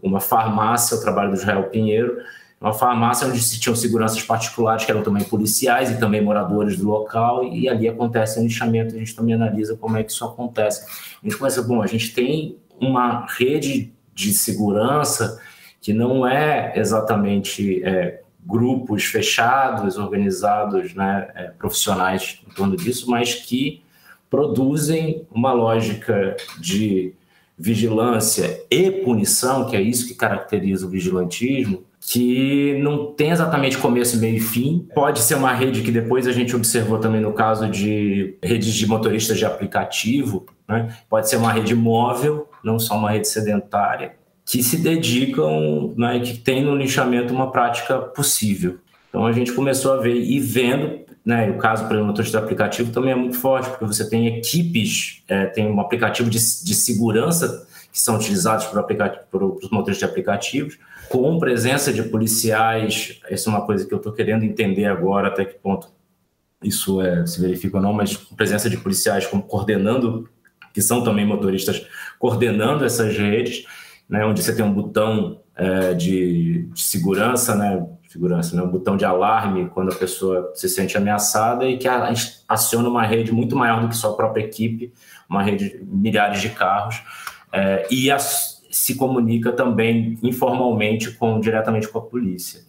uma 0.00 0.20
farmácia, 0.20 0.96
o 0.96 1.00
trabalho 1.00 1.30
do 1.30 1.36
Israel 1.36 1.64
Pinheiro, 1.64 2.18
uma 2.64 2.72
farmácia 2.72 3.28
onde 3.28 3.42
se 3.42 3.60
tinham 3.60 3.76
seguranças 3.76 4.22
particulares, 4.22 4.86
que 4.86 4.90
eram 4.90 5.02
também 5.02 5.22
policiais 5.22 5.90
e 5.90 6.00
também 6.00 6.22
moradores 6.22 6.78
do 6.78 6.88
local, 6.88 7.44
e 7.44 7.68
ali 7.68 7.86
acontece 7.86 8.40
um 8.40 8.44
lixamento, 8.44 8.94
a 8.94 8.98
gente 8.98 9.14
também 9.14 9.34
analisa 9.34 9.76
como 9.76 9.98
é 9.98 10.02
que 10.02 10.10
isso 10.10 10.24
acontece. 10.24 10.86
A 11.22 11.26
gente 11.28 11.36
começa, 11.36 11.62
bom, 11.62 11.82
a 11.82 11.86
gente 11.86 12.14
tem 12.14 12.56
uma 12.80 13.26
rede 13.26 13.92
de 14.14 14.32
segurança 14.32 15.38
que 15.78 15.92
não 15.92 16.26
é 16.26 16.72
exatamente 16.74 17.84
é, 17.84 18.22
grupos 18.46 19.04
fechados, 19.04 19.98
organizados, 19.98 20.94
né, 20.94 21.28
é, 21.34 21.42
profissionais 21.48 22.40
em 22.50 22.54
torno 22.54 22.78
disso, 22.78 23.10
mas 23.10 23.34
que 23.34 23.82
produzem 24.30 25.26
uma 25.30 25.52
lógica 25.52 26.34
de 26.58 27.12
vigilância 27.58 28.64
e 28.70 28.90
punição, 28.90 29.66
que 29.68 29.76
é 29.76 29.82
isso 29.82 30.08
que 30.08 30.14
caracteriza 30.14 30.86
o 30.86 30.88
vigilantismo, 30.88 31.84
que 32.06 32.78
não 32.82 33.06
tem 33.06 33.30
exatamente 33.30 33.78
começo, 33.78 34.18
meio 34.18 34.36
e 34.36 34.40
fim. 34.40 34.86
Pode 34.94 35.20
ser 35.20 35.36
uma 35.36 35.54
rede 35.54 35.80
que 35.80 35.90
depois 35.90 36.26
a 36.26 36.32
gente 36.32 36.54
observou 36.54 36.98
também 36.98 37.20
no 37.20 37.32
caso 37.32 37.68
de 37.68 38.36
redes 38.42 38.74
de 38.74 38.86
motoristas 38.86 39.38
de 39.38 39.46
aplicativo, 39.46 40.44
né? 40.68 40.94
pode 41.08 41.30
ser 41.30 41.36
uma 41.36 41.50
rede 41.50 41.74
móvel, 41.74 42.46
não 42.62 42.78
só 42.78 42.96
uma 42.98 43.10
rede 43.10 43.26
sedentária, 43.26 44.16
que 44.44 44.62
se 44.62 44.76
dedicam, 44.76 45.94
né, 45.96 46.20
que 46.20 46.36
tem 46.36 46.62
no 46.62 46.76
lixamento 46.76 47.32
uma 47.32 47.50
prática 47.50 47.98
possível. 47.98 48.78
Então 49.08 49.24
a 49.24 49.32
gente 49.32 49.52
começou 49.52 49.94
a 49.94 49.96
ver 49.96 50.14
e 50.14 50.38
vendo 50.38 51.04
né? 51.24 51.48
O 51.50 51.56
caso, 51.56 51.84
por 51.84 51.92
exemplo, 51.92 52.08
motorista 52.08 52.38
de 52.38 52.44
aplicativo 52.44 52.92
também 52.92 53.12
é 53.12 53.14
muito 53.14 53.38
forte, 53.38 53.70
porque 53.70 53.86
você 53.86 54.06
tem 54.08 54.26
equipes, 54.26 55.22
é, 55.26 55.46
tem 55.46 55.66
um 55.66 55.80
aplicativo 55.80 56.28
de, 56.28 56.38
de 56.38 56.74
segurança 56.74 57.66
que 57.94 58.00
são 58.00 58.16
utilizados 58.16 58.66
por, 58.66 58.82
por, 58.82 59.08
por 59.30 59.42
os 59.44 59.70
motoristas 59.70 59.98
de 59.98 60.04
aplicativos, 60.04 60.76
com 61.08 61.38
presença 61.38 61.92
de 61.92 62.02
policiais. 62.02 63.20
Essa 63.30 63.48
é 63.48 63.52
uma 63.52 63.64
coisa 63.64 63.86
que 63.86 63.94
eu 63.94 63.98
estou 63.98 64.12
querendo 64.12 64.42
entender 64.44 64.86
agora, 64.86 65.28
até 65.28 65.44
que 65.44 65.54
ponto 65.54 65.86
isso 66.60 67.00
é, 67.00 67.24
se 67.24 67.40
verifica 67.40 67.76
ou 67.76 67.82
não, 67.82 67.92
mas 67.92 68.16
presença 68.16 68.68
de 68.68 68.76
policiais 68.78 69.28
como 69.28 69.44
coordenando, 69.44 70.28
que 70.72 70.82
são 70.82 71.04
também 71.04 71.24
motoristas, 71.24 71.86
coordenando 72.18 72.84
essas 72.84 73.16
redes, 73.16 73.64
né, 74.08 74.26
onde 74.26 74.42
você 74.42 74.52
tem 74.52 74.64
um 74.64 74.74
botão 74.74 75.40
é, 75.54 75.94
de, 75.94 76.64
de, 76.72 76.80
segurança, 76.80 77.54
né, 77.54 77.86
segurança, 78.08 78.56
né? 78.56 78.62
um 78.62 78.70
botão 78.70 78.96
de 78.96 79.04
alarme 79.04 79.70
quando 79.70 79.92
a 79.92 79.94
pessoa 79.94 80.50
se 80.56 80.68
sente 80.68 80.96
ameaçada 80.96 81.64
e 81.64 81.78
que 81.78 81.86
aciona 82.48 82.88
uma 82.88 83.04
rede 83.04 83.30
muito 83.30 83.54
maior 83.54 83.80
do 83.80 83.88
que 83.88 83.96
sua 83.96 84.16
própria 84.16 84.42
equipe, 84.42 84.92
uma 85.28 85.44
rede 85.44 85.78
de 85.78 85.84
milhares 85.84 86.40
de 86.40 86.48
carros, 86.48 87.02
é, 87.54 87.86
e 87.88 88.08
se 88.68 88.96
comunica 88.96 89.52
também 89.52 90.18
informalmente 90.20 91.12
com 91.12 91.38
diretamente 91.38 91.86
com 91.86 91.98
a 91.98 92.02
polícia. 92.02 92.62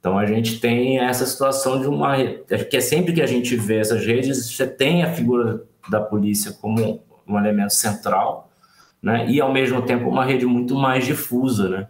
Então 0.00 0.18
a 0.18 0.24
gente 0.24 0.58
tem 0.58 0.98
essa 0.98 1.26
situação 1.26 1.78
de 1.78 1.86
uma 1.86 2.16
que 2.16 2.76
é 2.76 2.80
sempre 2.80 3.12
que 3.12 3.20
a 3.20 3.26
gente 3.26 3.54
vê 3.54 3.76
essas 3.76 4.04
redes, 4.04 4.50
você 4.50 4.66
tem 4.66 5.02
a 5.02 5.12
figura 5.12 5.64
da 5.90 6.00
polícia 6.00 6.52
como 6.52 7.02
um 7.28 7.38
elemento 7.38 7.74
central, 7.74 8.50
né? 9.02 9.26
E 9.28 9.38
ao 9.38 9.52
mesmo 9.52 9.82
tempo 9.82 10.08
uma 10.08 10.24
rede 10.24 10.46
muito 10.46 10.74
mais 10.74 11.04
difusa, 11.04 11.68
né? 11.68 11.88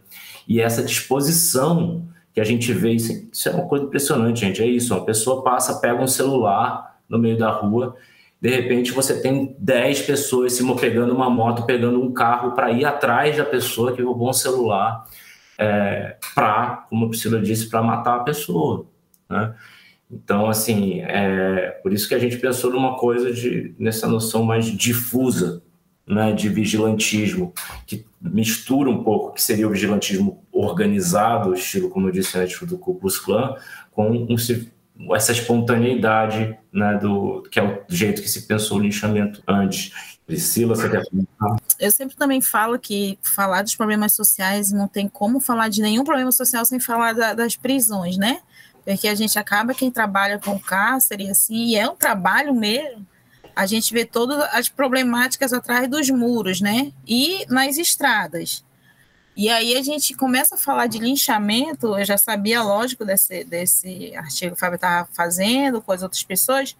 E 0.48 0.60
essa 0.60 0.82
disposição 0.82 2.02
que 2.34 2.40
a 2.40 2.44
gente 2.44 2.72
vê 2.72 2.90
isso 2.90 3.48
é 3.48 3.52
uma 3.52 3.66
coisa 3.66 3.84
impressionante, 3.84 4.40
gente. 4.40 4.60
É 4.60 4.66
isso, 4.66 4.92
uma 4.92 5.04
pessoa 5.04 5.44
passa, 5.44 5.80
pega 5.80 6.02
um 6.02 6.08
celular 6.08 6.98
no 7.08 7.18
meio 7.18 7.38
da 7.38 7.50
rua, 7.50 7.94
de 8.42 8.50
repente 8.50 8.90
você 8.90 9.20
tem 9.22 9.54
10 9.56 10.02
pessoas 10.02 10.54
se 10.54 10.74
pegando 10.74 11.14
uma 11.14 11.30
moto, 11.30 11.64
pegando 11.64 12.02
um 12.02 12.12
carro 12.12 12.50
para 12.56 12.72
ir 12.72 12.84
atrás 12.84 13.36
da 13.36 13.44
pessoa 13.44 13.94
que 13.94 14.02
roubou 14.02 14.28
um 14.28 14.32
celular, 14.32 15.06
é, 15.56 16.16
para, 16.34 16.84
como 16.90 17.06
a 17.06 17.08
Priscila 17.08 17.40
disse, 17.40 17.70
para 17.70 17.80
matar 17.84 18.16
a 18.16 18.24
pessoa. 18.24 18.86
Né? 19.30 19.54
Então, 20.10 20.50
assim, 20.50 21.02
é 21.02 21.78
por 21.84 21.92
isso 21.92 22.08
que 22.08 22.16
a 22.16 22.18
gente 22.18 22.36
pensou 22.36 22.72
numa 22.72 22.96
coisa 22.96 23.32
de 23.32 23.76
nessa 23.78 24.08
noção 24.08 24.42
mais 24.42 24.66
difusa 24.66 25.62
né, 26.04 26.32
de 26.32 26.48
vigilantismo, 26.48 27.54
que 27.86 28.04
mistura 28.20 28.90
um 28.90 29.04
pouco 29.04 29.34
que 29.34 29.40
seria 29.40 29.68
o 29.68 29.70
vigilantismo 29.70 30.44
organizado, 30.50 31.54
estilo, 31.54 31.88
como 31.88 32.08
eu 32.08 32.12
disse 32.12 32.36
antes, 32.36 32.60
do 32.66 32.76
Ku 32.76 32.96
Klux 32.96 33.20
Klan, 33.20 33.54
com 33.92 34.10
um, 34.10 34.36
essa 35.14 35.32
espontaneidade, 35.32 36.56
né, 36.72 36.98
do 36.98 37.42
que 37.50 37.58
é 37.58 37.62
o 37.62 37.84
jeito 37.88 38.22
que 38.22 38.28
se 38.28 38.42
pensou 38.42 38.78
o 38.78 38.80
linchamento 38.80 39.42
antes. 39.46 39.92
Priscila, 40.26 40.76
você 40.76 40.88
quer 40.88 41.04
comentar? 41.04 41.56
Eu 41.78 41.90
sempre 41.90 42.16
também 42.16 42.40
falo 42.40 42.78
que 42.78 43.18
falar 43.22 43.62
dos 43.62 43.74
problemas 43.74 44.12
sociais 44.12 44.70
não 44.70 44.86
tem 44.86 45.08
como 45.08 45.40
falar 45.40 45.68
de 45.68 45.82
nenhum 45.82 46.04
problema 46.04 46.30
social 46.30 46.64
sem 46.64 46.78
falar 46.78 47.12
da, 47.12 47.34
das 47.34 47.56
prisões, 47.56 48.16
né? 48.16 48.40
Porque 48.84 49.08
a 49.08 49.14
gente 49.14 49.38
acaba 49.38 49.74
quem 49.74 49.90
trabalha 49.90 50.38
com 50.38 50.58
cárcere, 50.58 51.28
assim, 51.28 51.66
e 51.66 51.76
é 51.76 51.88
um 51.88 51.96
trabalho 51.96 52.54
mesmo. 52.54 53.06
A 53.54 53.66
gente 53.66 53.92
vê 53.92 54.04
todas 54.04 54.38
as 54.54 54.68
problemáticas 54.68 55.52
atrás 55.52 55.88
dos 55.88 56.08
muros, 56.08 56.60
né? 56.60 56.92
E 57.06 57.44
nas 57.48 57.76
estradas. 57.76 58.64
E 59.36 59.48
aí 59.48 59.76
a 59.76 59.82
gente 59.82 60.14
começa 60.14 60.56
a 60.56 60.58
falar 60.58 60.86
de 60.86 60.98
linchamento, 60.98 61.98
eu 61.98 62.04
já 62.04 62.18
sabia, 62.18 62.62
lógico, 62.62 63.04
desse, 63.04 63.44
desse 63.44 64.14
artigo 64.14 64.50
que 64.50 64.56
o 64.56 64.60
Fábio 64.60 64.76
estava 64.76 65.08
fazendo 65.14 65.80
com 65.80 65.90
as 65.90 66.02
outras 66.02 66.22
pessoas, 66.22 66.76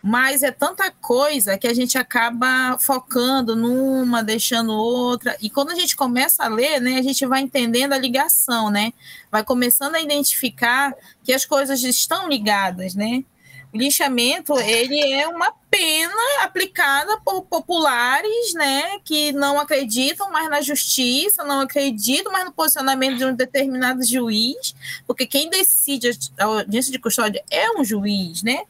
mas 0.00 0.42
é 0.42 0.50
tanta 0.50 0.90
coisa 0.90 1.58
que 1.58 1.66
a 1.66 1.74
gente 1.74 1.98
acaba 1.98 2.76
focando 2.78 3.56
numa, 3.56 4.22
deixando 4.22 4.72
outra, 4.72 5.36
e 5.40 5.50
quando 5.50 5.70
a 5.70 5.74
gente 5.74 5.96
começa 5.96 6.44
a 6.44 6.48
ler, 6.48 6.80
né, 6.80 6.98
a 6.98 7.02
gente 7.02 7.24
vai 7.26 7.40
entendendo 7.40 7.92
a 7.92 7.98
ligação, 7.98 8.70
né, 8.70 8.92
vai 9.30 9.44
começando 9.44 9.96
a 9.96 10.00
identificar 10.00 10.94
que 11.24 11.32
as 11.32 11.44
coisas 11.44 11.82
estão 11.82 12.28
ligadas, 12.28 12.94
né, 12.94 13.24
lixamento, 13.72 14.58
ele 14.58 15.00
é 15.12 15.26
uma 15.26 15.52
pena 15.70 16.42
aplicada 16.42 17.18
por 17.24 17.42
populares, 17.42 18.52
né, 18.54 18.98
que 19.04 19.32
não 19.32 19.58
acreditam 19.58 20.30
mais 20.30 20.50
na 20.50 20.60
justiça, 20.60 21.44
não 21.44 21.60
acreditam 21.60 22.30
mais 22.30 22.44
no 22.44 22.52
posicionamento 22.52 23.16
de 23.16 23.24
um 23.24 23.34
determinado 23.34 24.04
juiz, 24.04 24.74
porque 25.06 25.26
quem 25.26 25.48
decide 25.48 26.10
a 26.38 26.44
audiência 26.44 26.92
de 26.92 26.98
custódia 26.98 27.42
é 27.50 27.70
um 27.72 27.84
juiz, 27.84 28.42
né? 28.42 28.62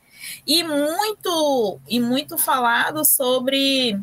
E 0.47 0.63
muito 0.63 1.81
e 1.89 1.99
muito 1.99 2.39
falado 2.39 3.05
sobre 3.05 3.99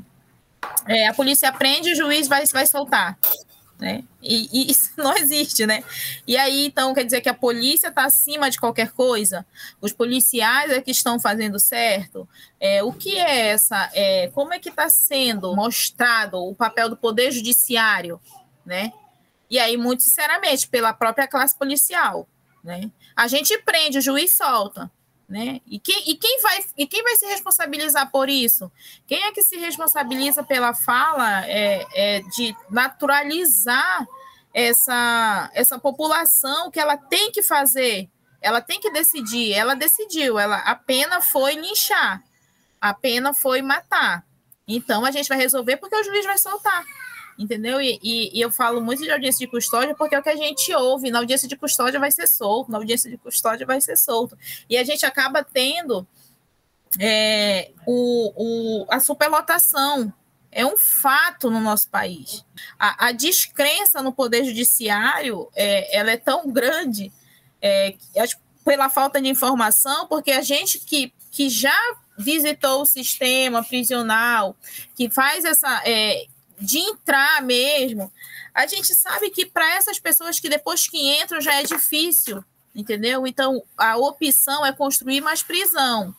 é, 0.86 1.08
a 1.08 1.14
polícia 1.14 1.52
prende, 1.54 1.94
o 1.94 1.96
juiz 1.96 2.28
vai, 2.28 2.46
vai 2.48 2.68
soltar 2.68 3.18
né? 3.80 4.04
E, 4.22 4.50
e, 4.52 4.72
isso 4.72 4.92
não 4.98 5.16
existe, 5.16 5.66
né? 5.66 5.84
E 6.28 6.36
aí, 6.36 6.66
então, 6.66 6.94
quer 6.94 7.06
dizer 7.06 7.22
que 7.22 7.30
a 7.30 7.34
polícia 7.34 7.88
está 7.88 8.06
acima 8.06 8.50
de 8.50 8.60
qualquer 8.60 8.92
coisa? 8.92 9.46
Os 9.80 9.94
policiais 9.94 10.72
é 10.72 10.82
que 10.82 10.92
estão 10.92 11.20
fazendo 11.20 11.60
certo? 11.60 12.28
É, 12.60 12.84
o 12.84 12.92
que 12.92 13.18
é 13.18 13.48
essa? 13.48 13.90
É, 13.94 14.30
como 14.34 14.54
é 14.54 14.60
que 14.60 14.70
está 14.70 14.90
sendo 14.90 15.56
mostrado 15.56 16.38
o 16.38 16.54
papel 16.54 16.90
do 16.90 16.98
Poder 16.98 17.32
Judiciário, 17.32 18.20
né? 18.66 18.92
E 19.50 19.58
aí, 19.58 19.78
muito 19.78 20.04
sinceramente, 20.04 20.68
pela 20.68 20.94
própria 20.94 21.28
classe 21.28 21.58
policial, 21.58 22.28
né? 22.64 22.92
A 23.16 23.28
gente 23.28 23.58
prende, 23.60 23.98
o 23.98 24.02
juiz 24.02 24.36
solta. 24.36 24.92
Né? 25.30 25.62
E, 25.68 25.80
quem, 25.80 26.10
e, 26.10 26.16
quem 26.16 26.42
vai, 26.42 26.66
e 26.76 26.88
quem 26.88 27.04
vai 27.04 27.16
se 27.16 27.26
responsabilizar 27.28 28.10
por 28.10 28.28
isso? 28.28 28.72
Quem 29.06 29.26
é 29.26 29.32
que 29.32 29.44
se 29.44 29.58
responsabiliza 29.58 30.42
pela 30.42 30.74
fala 30.74 31.46
é, 31.46 31.86
é 31.94 32.22
de 32.36 32.56
naturalizar 32.68 34.08
essa, 34.52 35.52
essa 35.54 35.78
população 35.78 36.72
que 36.72 36.80
ela 36.80 36.98
tem 36.98 37.32
que 37.32 37.44
fazer, 37.44 38.10
ela 38.42 38.60
tem 38.60 38.80
que 38.80 38.90
decidir, 38.90 39.54
ela 39.54 39.76
decidiu, 39.76 40.40
ela, 40.40 40.58
a 40.58 40.74
pena 40.74 41.22
foi 41.22 41.54
linchar, 41.54 42.24
a 42.82 42.92
pena 42.92 43.32
foi 43.32 43.62
matar. 43.62 44.26
Então 44.68 45.06
a 45.06 45.12
gente 45.12 45.30
vai 45.30 45.38
resolver 45.38 45.78
porque 45.78 45.96
o 45.96 46.04
juiz 46.04 46.26
vai 46.26 46.40
soltar 46.40 46.84
entendeu? 47.40 47.82
E, 47.82 47.98
e, 48.04 48.38
e, 48.38 48.42
eu 48.42 48.52
falo 48.52 48.82
muito 48.82 49.02
de 49.02 49.10
audiência 49.10 49.40
de 49.40 49.50
custódia 49.50 49.96
porque 49.96 50.14
é 50.14 50.20
o 50.20 50.24
que 50.24 50.30
a 50.30 50.36
gente 50.36 50.74
ouve. 50.76 51.10
Na 51.10 51.20
audiência 51.20 51.48
de 51.48 51.56
custódia 51.56 51.98
vai 51.98 52.12
ser 52.12 52.28
solto, 52.28 52.70
na 52.70 52.78
audiência 52.78 53.10
de 53.10 53.18
custódia 53.18 53.66
vai 53.66 53.80
ser 53.80 53.98
solto. 53.98 54.38
E 54.70 54.78
a 54.78 54.84
gente 54.84 55.06
acaba 55.06 55.42
tendo 55.42 56.06
é, 57.00 57.72
o, 57.88 58.34
o, 58.36 58.86
a 58.90 59.00
superlotação. 59.00 60.14
É 60.52 60.66
um 60.66 60.78
fato 60.78 61.50
no 61.50 61.60
nosso 61.60 61.90
país. 61.90 62.44
A, 62.78 63.08
a 63.08 63.12
descrença 63.12 64.02
no 64.02 64.12
poder 64.12 64.44
judiciário 64.44 65.48
é, 65.56 65.96
ela 65.96 66.12
é 66.12 66.18
tão 66.18 66.52
grande 66.52 67.14
é, 67.62 67.96
pela 68.66 68.90
falta 68.90 69.22
de 69.22 69.30
informação, 69.30 70.08
porque 70.08 70.32
a 70.32 70.42
gente 70.42 70.80
que, 70.80 71.14
que 71.32 71.50
já 71.50 71.96
visitou 72.18 72.82
o 72.82 72.86
sistema 72.86 73.64
prisional, 73.64 74.58
que 74.96 75.10
faz 75.10 75.46
essa. 75.46 75.82
É, 75.86 76.26
de 76.60 76.80
entrar 76.80 77.42
mesmo, 77.42 78.12
a 78.54 78.68
gente 78.68 78.94
sabe 78.94 79.30
que 79.30 79.46
para 79.46 79.76
essas 79.76 80.00
pessoas 80.00 80.40
que 80.40 80.50
depois 80.50 80.88
que 80.88 81.22
entram 81.22 81.40
já 81.40 81.56
é 81.56 81.64
difícil, 81.64 82.44
entendeu? 82.76 83.26
Então 83.26 83.64
a 83.78 83.98
opção 83.98 84.66
é 84.66 84.72
construir 84.72 85.22
mais 85.22 85.42
prisão. 85.42 86.16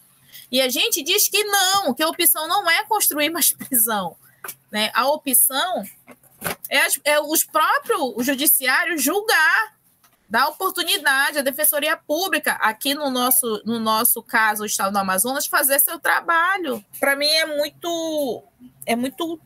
E 0.50 0.60
a 0.60 0.68
gente 0.68 1.02
diz 1.02 1.28
que 1.28 1.44
não, 1.44 1.94
que 1.94 2.02
a 2.02 2.08
opção 2.08 2.48
não 2.48 2.68
é 2.68 2.84
construir 2.84 3.30
mais 3.30 3.52
prisão. 3.54 4.16
Né? 4.70 4.90
A 4.94 5.08
opção 5.08 5.84
é, 6.68 6.86
é 7.04 7.20
os 7.20 7.44
próprios 7.44 8.00
o 8.16 8.22
judiciário 8.22 8.98
julgar, 8.98 9.76
dar 10.28 10.48
oportunidade 10.48 11.38
à 11.38 11.42
Defensoria 11.42 11.96
Pública, 11.96 12.52
aqui 12.52 12.94
no 12.94 13.10
nosso, 13.10 13.62
no 13.64 13.80
nosso 13.80 14.22
caso, 14.22 14.62
o 14.62 14.66
Estado 14.66 14.92
do 14.92 14.98
Amazonas, 14.98 15.46
fazer 15.46 15.80
seu 15.80 15.98
trabalho. 15.98 16.84
Para 16.98 17.16
mim 17.16 17.28
é 17.28 17.46
muito, 17.46 18.42
é 18.86 18.94
muito 18.94 19.40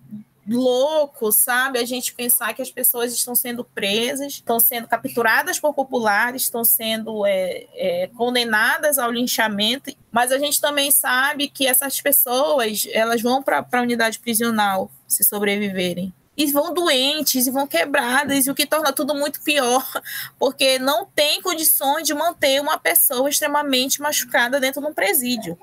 louco, 0.48 1.32
sabe? 1.32 1.78
A 1.78 1.84
gente 1.84 2.14
pensar 2.14 2.54
que 2.54 2.62
as 2.62 2.70
pessoas 2.70 3.12
estão 3.12 3.34
sendo 3.34 3.64
presas, 3.64 4.34
estão 4.34 4.60
sendo 4.60 4.86
capturadas 4.86 5.58
por 5.58 5.74
populares, 5.74 6.42
estão 6.42 6.64
sendo 6.64 7.24
é, 7.24 7.66
é, 7.74 8.10
condenadas 8.14 8.98
ao 8.98 9.10
linchamento, 9.10 9.94
mas 10.12 10.30
a 10.32 10.38
gente 10.38 10.60
também 10.60 10.90
sabe 10.90 11.48
que 11.48 11.66
essas 11.66 12.00
pessoas 12.00 12.86
elas 12.92 13.22
vão 13.22 13.42
para 13.42 13.66
a 13.72 13.80
unidade 13.80 14.18
prisional 14.18 14.90
se 15.08 15.24
sobreviverem. 15.24 16.12
E 16.36 16.50
vão 16.50 16.74
doentes, 16.74 17.46
e 17.46 17.50
vão 17.50 17.64
quebradas, 17.64 18.46
e 18.46 18.50
o 18.50 18.54
que 18.56 18.66
torna 18.66 18.92
tudo 18.92 19.14
muito 19.14 19.40
pior, 19.42 19.88
porque 20.38 20.78
não 20.80 21.06
tem 21.06 21.40
condições 21.40 22.06
de 22.06 22.12
manter 22.12 22.60
uma 22.60 22.76
pessoa 22.76 23.28
extremamente 23.28 24.00
machucada 24.00 24.58
dentro 24.58 24.80
de 24.80 24.88
um 24.88 24.92
presídio. 24.92 25.56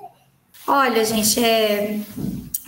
Olha, 0.66 1.04
gente, 1.04 1.44
é, 1.44 1.98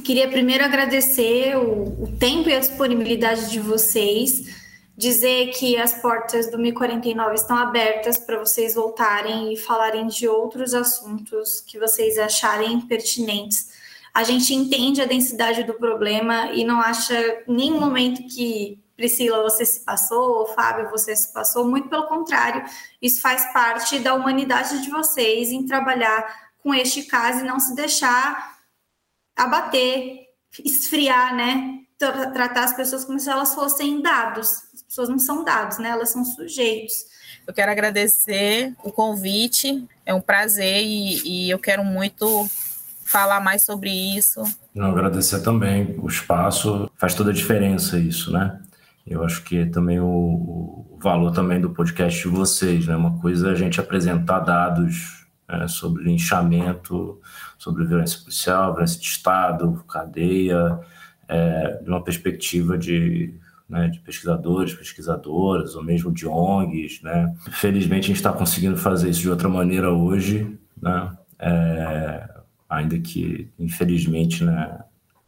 Queria 0.05 0.29
primeiro 0.29 0.63
agradecer 0.63 1.57
o, 1.57 2.05
o 2.05 2.17
tempo 2.19 2.51
e 2.51 2.55
a 2.55 2.59
disponibilidade 2.59 3.51
de 3.51 3.59
vocês, 3.59 4.55
dizer 4.95 5.47
que 5.53 5.79
as 5.79 5.95
portas 5.95 6.51
do 6.51 6.59
1049 6.59 7.35
estão 7.35 7.57
abertas 7.57 8.19
para 8.19 8.39
vocês 8.39 8.75
voltarem 8.75 9.55
e 9.55 9.57
falarem 9.57 10.07
de 10.07 10.29
outros 10.29 10.75
assuntos 10.75 11.59
que 11.63 11.79
vocês 11.79 12.19
acharem 12.19 12.83
pertinentes. 12.83 13.71
A 14.13 14.23
gente 14.23 14.53
entende 14.53 15.01
a 15.01 15.07
densidade 15.07 15.65
do 15.65 15.73
problema 15.73 16.53
e 16.53 16.65
não 16.65 16.83
acha 16.83 17.43
nenhum 17.49 17.81
momento 17.81 18.27
que 18.29 18.79
Priscila, 18.95 19.43
você 19.43 19.65
se 19.65 19.81
passou, 19.87 20.41
ou 20.41 20.47
Fábio, 20.49 20.91
você 20.91 21.17
se 21.17 21.33
passou, 21.33 21.67
muito 21.67 21.89
pelo 21.89 22.07
contrário, 22.07 22.63
isso 23.01 23.23
faz 23.23 23.51
parte 23.55 23.99
da 23.99 24.15
humanidade 24.15 24.83
de 24.83 24.91
vocês 24.91 25.51
em 25.51 25.65
trabalhar 25.65 26.53
com 26.63 26.75
este 26.75 27.05
caso 27.05 27.41
e 27.41 27.49
não 27.49 27.59
se 27.59 27.75
deixar 27.75 28.54
abater, 29.37 30.21
esfriar, 30.65 31.35
né? 31.35 31.81
Tratar 31.99 32.65
as 32.65 32.77
pessoas 32.77 33.05
como 33.05 33.19
se 33.19 33.31
elas 33.31 33.55
fossem 33.55 34.03
dados. 34.03 34.63
As 34.75 34.83
pessoas 34.83 35.09
não 35.09 35.19
são 35.19 35.45
dados, 35.45 35.79
né? 35.79 35.91
Elas 35.91 36.11
são 36.11 36.25
sujeitos. 36.25 36.95
Eu 37.47 37.53
quero 37.53 37.71
agradecer 37.71 38.75
o 38.83 38.91
convite, 38.91 39.87
é 40.07 40.15
um 40.15 40.21
prazer 40.21 40.83
e, 40.83 41.47
e 41.47 41.51
eu 41.51 41.59
quero 41.59 41.85
muito 41.85 42.49
falar 43.05 43.41
mais 43.41 43.63
sobre 43.63 43.91
isso. 43.91 44.43
Não, 44.75 44.91
agradecer 44.91 45.41
também 45.43 45.95
o 45.99 46.09
espaço, 46.09 46.91
faz 46.97 47.15
toda 47.15 47.31
a 47.31 47.35
diferença 47.35 47.99
isso, 47.99 48.33
né? 48.33 48.61
Eu 49.07 49.23
acho 49.23 49.43
que 49.45 49.67
também 49.67 50.01
o, 50.01 50.07
o 50.07 50.99
valor 51.01 51.31
também 51.33 51.61
do 51.61 51.71
podcast 51.71 52.23
de 52.23 52.29
vocês, 52.35 52.87
né? 52.87 52.97
Uma 52.97 53.19
coisa 53.19 53.49
é 53.49 53.53
a 53.53 53.55
gente 53.55 53.79
apresentar 53.79 54.41
dados 54.41 55.27
é, 55.47 55.69
sobre 55.69 56.05
linchamento, 56.05 57.21
sobre 57.59 57.85
violência 57.85 58.19
policial, 58.19 58.73
violência 58.73 59.01
de 59.01 59.07
Estado, 59.07 59.85
cadeia, 59.89 60.79
é, 61.29 61.79
de 61.83 61.89
uma 61.89 62.03
perspectiva 62.03 62.77
de, 62.77 63.35
né, 63.69 63.89
de 63.89 64.01
pesquisadores, 64.01 64.75
pesquisadoras, 64.75 65.75
ou 65.75 65.83
mesmo 65.83 66.13
de 66.13 66.27
ONGs. 66.27 67.03
Né? 67.03 67.35
Felizmente, 67.53 68.05
a 68.05 68.09
gente 68.09 68.17
está 68.17 68.33
conseguindo 68.33 68.77
fazer 68.77 69.11
isso 69.11 69.21
de 69.21 69.31
outra 69.31 69.49
maneira 69.49 69.93
hoje, 69.93 70.59
né? 70.81 71.17
É, 71.39 72.29
ainda 72.69 72.99
que, 72.99 73.51
infelizmente, 73.59 74.45
né, 74.45 74.79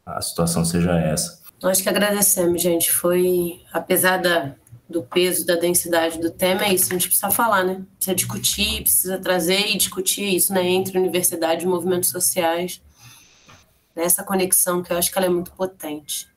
a 0.05 0.20
situação 0.20 0.64
seja 0.64 0.99
essa. 0.99 1.41
Nós 1.62 1.81
que 1.81 1.89
agradecemos, 1.89 2.62
gente. 2.62 2.93
Foi, 2.93 3.61
apesar 3.72 4.18
da 4.18 4.55
do 4.89 5.03
peso, 5.03 5.45
da 5.45 5.57
densidade 5.57 6.18
do 6.18 6.30
tema, 6.30 6.64
é 6.64 6.74
isso, 6.74 6.91
a 6.91 6.93
gente 6.93 7.09
precisa 7.09 7.30
falar, 7.30 7.64
né? 7.64 7.84
Precisa 7.97 8.14
discutir, 8.14 8.82
precisa 8.82 9.18
trazer 9.18 9.68
e 9.68 9.76
discutir 9.76 10.34
isso, 10.34 10.53
né, 10.53 10.64
entre 10.64 10.99
universidade 10.99 11.64
e 11.64 11.68
movimentos 11.68 12.11
sociais, 12.11 12.80
nessa 13.95 14.22
conexão 14.22 14.82
que 14.82 14.93
eu 14.93 14.99
acho 14.99 15.11
que 15.11 15.18
ela 15.18 15.26
é 15.26 15.30
muito 15.30 15.53
potente. 15.53 16.28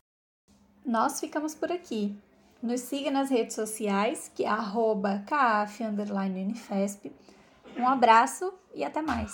Nós 0.86 1.20
ficamos 1.20 1.54
por 1.54 1.72
aqui. 1.72 2.16
Nos 2.62 2.82
siga 2.82 3.12
nas 3.12 3.30
redes 3.30 3.56
sociais, 3.56 4.30
que 4.34 4.44
é 4.44 4.50
arroba 4.50 5.24
Unifesp, 6.28 7.12
Um 7.78 7.88
abraço 7.88 8.52
e 8.74 8.84
até 8.84 9.02
mais. 9.02 9.34